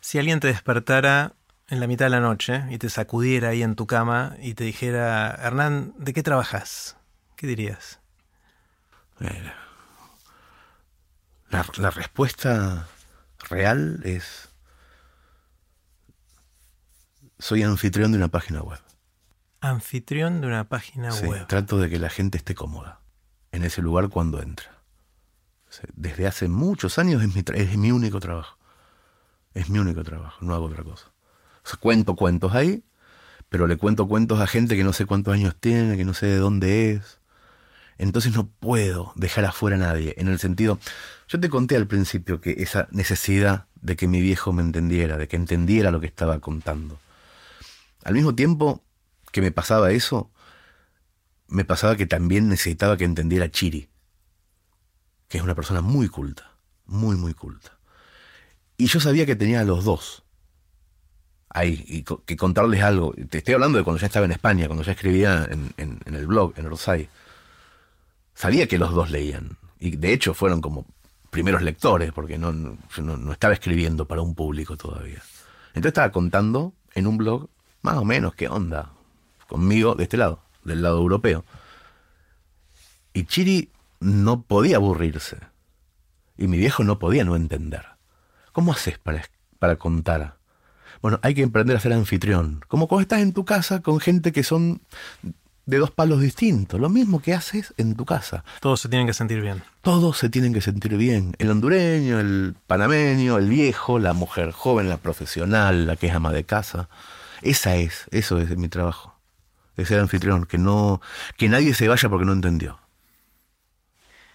si 0.00 0.18
alguien 0.18 0.40
te 0.40 0.48
despertara 0.48 1.34
en 1.68 1.80
la 1.80 1.86
mitad 1.86 2.06
de 2.06 2.10
la 2.10 2.20
noche 2.20 2.64
y 2.70 2.78
te 2.78 2.88
sacudiera 2.88 3.50
ahí 3.50 3.62
en 3.62 3.76
tu 3.76 3.86
cama 3.86 4.36
y 4.40 4.54
te 4.54 4.64
dijera, 4.64 5.38
Hernán, 5.42 5.94
¿de 5.98 6.14
qué 6.14 6.22
trabajas? 6.22 6.96
¿Qué 7.36 7.46
dirías? 7.46 8.00
Eh, 9.20 9.52
la, 11.50 11.66
la, 11.76 11.90
respuesta 11.90 12.88
real 13.50 14.00
es, 14.04 14.48
soy 17.38 17.62
anfitrión 17.62 18.12
de 18.12 18.18
una 18.18 18.28
página 18.28 18.62
web. 18.62 18.80
Anfitrión 19.60 20.40
de 20.40 20.46
una 20.46 20.68
página 20.68 21.10
sí, 21.10 21.26
web. 21.26 21.46
Trato 21.48 21.78
de 21.78 21.90
que 21.90 21.98
la 21.98 22.10
gente 22.10 22.38
esté 22.38 22.54
cómoda 22.54 23.00
en 23.52 23.64
ese 23.64 23.82
lugar 23.82 24.08
cuando 24.08 24.40
entra. 24.40 24.78
Desde 25.94 26.26
hace 26.26 26.48
muchos 26.48 26.98
años 26.98 27.22
es 27.22 27.34
mi, 27.34 27.44
es 27.54 27.76
mi 27.76 27.92
único 27.92 28.20
trabajo. 28.20 28.56
Es 29.52 29.68
mi 29.68 29.78
único 29.78 30.02
trabajo, 30.04 30.38
no 30.40 30.54
hago 30.54 30.66
otra 30.66 30.84
cosa 30.84 31.10
cuento 31.76 32.16
cuentos 32.16 32.54
ahí, 32.54 32.82
pero 33.48 33.66
le 33.66 33.76
cuento 33.76 34.08
cuentos 34.08 34.40
a 34.40 34.46
gente 34.46 34.76
que 34.76 34.84
no 34.84 34.92
sé 34.92 35.06
cuántos 35.06 35.34
años 35.34 35.54
tiene, 35.58 35.96
que 35.96 36.04
no 36.04 36.14
sé 36.14 36.26
de 36.26 36.38
dónde 36.38 36.92
es. 36.92 37.18
Entonces 37.98 38.34
no 38.34 38.46
puedo 38.46 39.12
dejar 39.16 39.44
afuera 39.44 39.76
a 39.76 39.80
nadie. 39.80 40.14
En 40.18 40.28
el 40.28 40.38
sentido, 40.38 40.78
yo 41.28 41.40
te 41.40 41.48
conté 41.48 41.76
al 41.76 41.86
principio 41.86 42.40
que 42.40 42.56
esa 42.58 42.88
necesidad 42.92 43.66
de 43.80 43.96
que 43.96 44.06
mi 44.06 44.20
viejo 44.20 44.52
me 44.52 44.62
entendiera, 44.62 45.16
de 45.16 45.28
que 45.28 45.36
entendiera 45.36 45.90
lo 45.90 46.00
que 46.00 46.06
estaba 46.06 46.38
contando. 46.38 47.00
Al 48.04 48.14
mismo 48.14 48.34
tiempo 48.34 48.82
que 49.32 49.40
me 49.40 49.50
pasaba 49.50 49.90
eso, 49.90 50.30
me 51.48 51.64
pasaba 51.64 51.96
que 51.96 52.06
también 52.06 52.48
necesitaba 52.48 52.96
que 52.96 53.04
entendiera 53.04 53.50
Chiri, 53.50 53.88
que 55.28 55.38
es 55.38 55.44
una 55.44 55.54
persona 55.54 55.80
muy 55.80 56.08
culta, 56.08 56.52
muy, 56.86 57.16
muy 57.16 57.34
culta. 57.34 57.78
Y 58.76 58.86
yo 58.86 59.00
sabía 59.00 59.26
que 59.26 59.36
tenía 59.36 59.60
a 59.60 59.64
los 59.64 59.84
dos 59.84 60.22
ahí 61.50 61.84
y 61.86 62.02
que 62.02 62.36
contarles 62.36 62.82
algo. 62.82 63.14
Te 63.28 63.38
estoy 63.38 63.54
hablando 63.54 63.78
de 63.78 63.84
cuando 63.84 64.00
ya 64.00 64.06
estaba 64.06 64.26
en 64.26 64.32
España, 64.32 64.66
cuando 64.66 64.84
ya 64.84 64.92
escribía 64.92 65.48
en, 65.50 66.00
el 66.04 66.26
blog, 66.26 66.54
en 66.56 66.66
Orsay. 66.66 67.08
Sabía 68.34 68.66
que 68.66 68.78
los 68.78 68.92
dos 68.92 69.10
leían. 69.10 69.56
Y 69.80 69.96
de 69.96 70.12
hecho 70.12 70.34
fueron 70.34 70.60
como 70.60 70.86
primeros 71.30 71.62
lectores, 71.62 72.12
porque 72.12 72.38
no, 72.38 72.52
no, 72.52 73.32
estaba 73.32 73.54
escribiendo 73.54 74.06
para 74.06 74.22
un 74.22 74.34
público 74.34 74.76
todavía. 74.76 75.22
Entonces 75.68 75.90
estaba 75.90 76.12
contando 76.12 76.72
en 76.94 77.06
un 77.06 77.18
blog 77.18 77.48
más 77.82 77.96
o 77.96 78.04
menos 78.04 78.34
qué 78.34 78.48
onda 78.48 78.92
conmigo 79.46 79.94
de 79.94 80.04
este 80.04 80.16
lado, 80.16 80.42
del 80.64 80.82
lado 80.82 80.98
europeo. 80.98 81.44
Y 83.12 83.24
Chiri 83.24 83.70
no 84.00 84.42
podía 84.42 84.76
aburrirse. 84.76 85.38
Y 86.36 86.46
mi 86.46 86.56
viejo 86.56 86.84
no 86.84 86.98
podía 86.98 87.24
no 87.24 87.34
entender. 87.34 87.84
¿Cómo 88.52 88.72
haces 88.72 88.98
para, 88.98 89.24
para 89.58 89.76
contar 89.76 90.37
bueno, 91.02 91.18
hay 91.22 91.34
que 91.34 91.44
aprender 91.44 91.76
a 91.76 91.80
ser 91.80 91.92
anfitrión. 91.92 92.64
Como 92.68 92.88
cuando 92.88 93.02
estás 93.02 93.20
en 93.20 93.32
tu 93.32 93.44
casa 93.44 93.80
con 93.80 94.00
gente 94.00 94.32
que 94.32 94.42
son 94.42 94.80
de 95.68 95.76
dos 95.76 95.90
palos 95.90 96.22
distintos. 96.22 96.80
Lo 96.80 96.88
mismo 96.88 97.20
que 97.20 97.34
haces 97.34 97.74
en 97.76 97.94
tu 97.94 98.06
casa. 98.06 98.42
Todos 98.60 98.80
se 98.80 98.88
tienen 98.88 99.06
que 99.06 99.12
sentir 99.12 99.42
bien. 99.42 99.62
Todos 99.82 100.16
se 100.16 100.30
tienen 100.30 100.54
que 100.54 100.62
sentir 100.62 100.96
bien. 100.96 101.36
El 101.38 101.50
hondureño, 101.50 102.18
el 102.18 102.56
panameño, 102.66 103.36
el 103.36 103.50
viejo, 103.50 103.98
la 103.98 104.14
mujer 104.14 104.52
joven, 104.52 104.88
la 104.88 104.96
profesional, 104.96 105.86
la 105.86 105.96
que 105.96 106.06
es 106.06 106.14
ama 106.14 106.32
de 106.32 106.44
casa. 106.44 106.88
Esa 107.42 107.76
es, 107.76 108.06
eso 108.12 108.38
es 108.38 108.56
mi 108.56 108.68
trabajo. 108.68 109.14
De 109.76 109.84
ser 109.84 110.00
anfitrión, 110.00 110.46
que 110.46 110.56
no, 110.56 111.02
que 111.36 111.50
nadie 111.50 111.74
se 111.74 111.86
vaya 111.86 112.08
porque 112.08 112.24
no 112.24 112.32
entendió. 112.32 112.80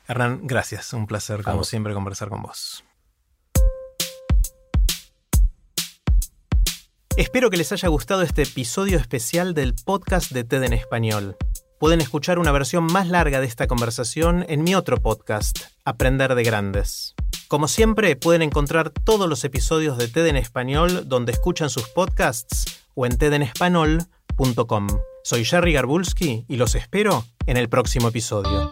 Hernán, 0.08 0.42
gracias. 0.44 0.94
Un 0.94 1.08
placer, 1.08 1.42
como 1.42 1.64
siempre, 1.64 1.96
conversar 1.96 2.30
con 2.30 2.44
vos. 2.44 2.84
Espero 7.16 7.52
que 7.52 7.58
les 7.58 7.72
haya 7.72 7.90
gustado 7.90 8.24
este 8.24 8.42
episodio 8.42 8.98
especial 8.98 9.54
del 9.54 9.76
podcast 9.76 10.32
de 10.32 10.44
TED 10.44 10.64
en 10.64 10.74
español. 10.74 11.38
Pueden 11.80 12.02
escuchar 12.02 12.40
una 12.40 12.52
versión 12.52 12.86
más 12.86 13.08
larga 13.08 13.40
de 13.40 13.46
esta 13.46 13.68
conversación 13.68 14.44
en 14.50 14.64
mi 14.64 14.74
otro 14.74 14.98
podcast, 14.98 15.60
Aprender 15.86 16.34
de 16.34 16.44
Grandes. 16.44 17.14
Como 17.48 17.68
siempre, 17.68 18.16
pueden 18.16 18.42
encontrar 18.42 18.90
todos 18.90 19.30
los 19.30 19.44
episodios 19.44 20.00
de 20.00 20.08
TED 20.08 20.26
en 20.26 20.38
español 20.38 21.08
donde 21.08 21.34
escuchan 21.34 21.70
sus 21.70 21.88
podcasts 21.88 22.84
o 22.96 23.06
en 23.06 23.16
tedenespanol.com. 23.16 24.88
Soy 25.24 25.46
Jerry 25.46 25.74
Garbulski 25.74 26.46
y 26.48 26.56
los 26.56 26.74
espero 26.74 27.26
en 27.46 27.58
el 27.58 27.70
próximo 27.70 28.08
episodio. 28.08 28.72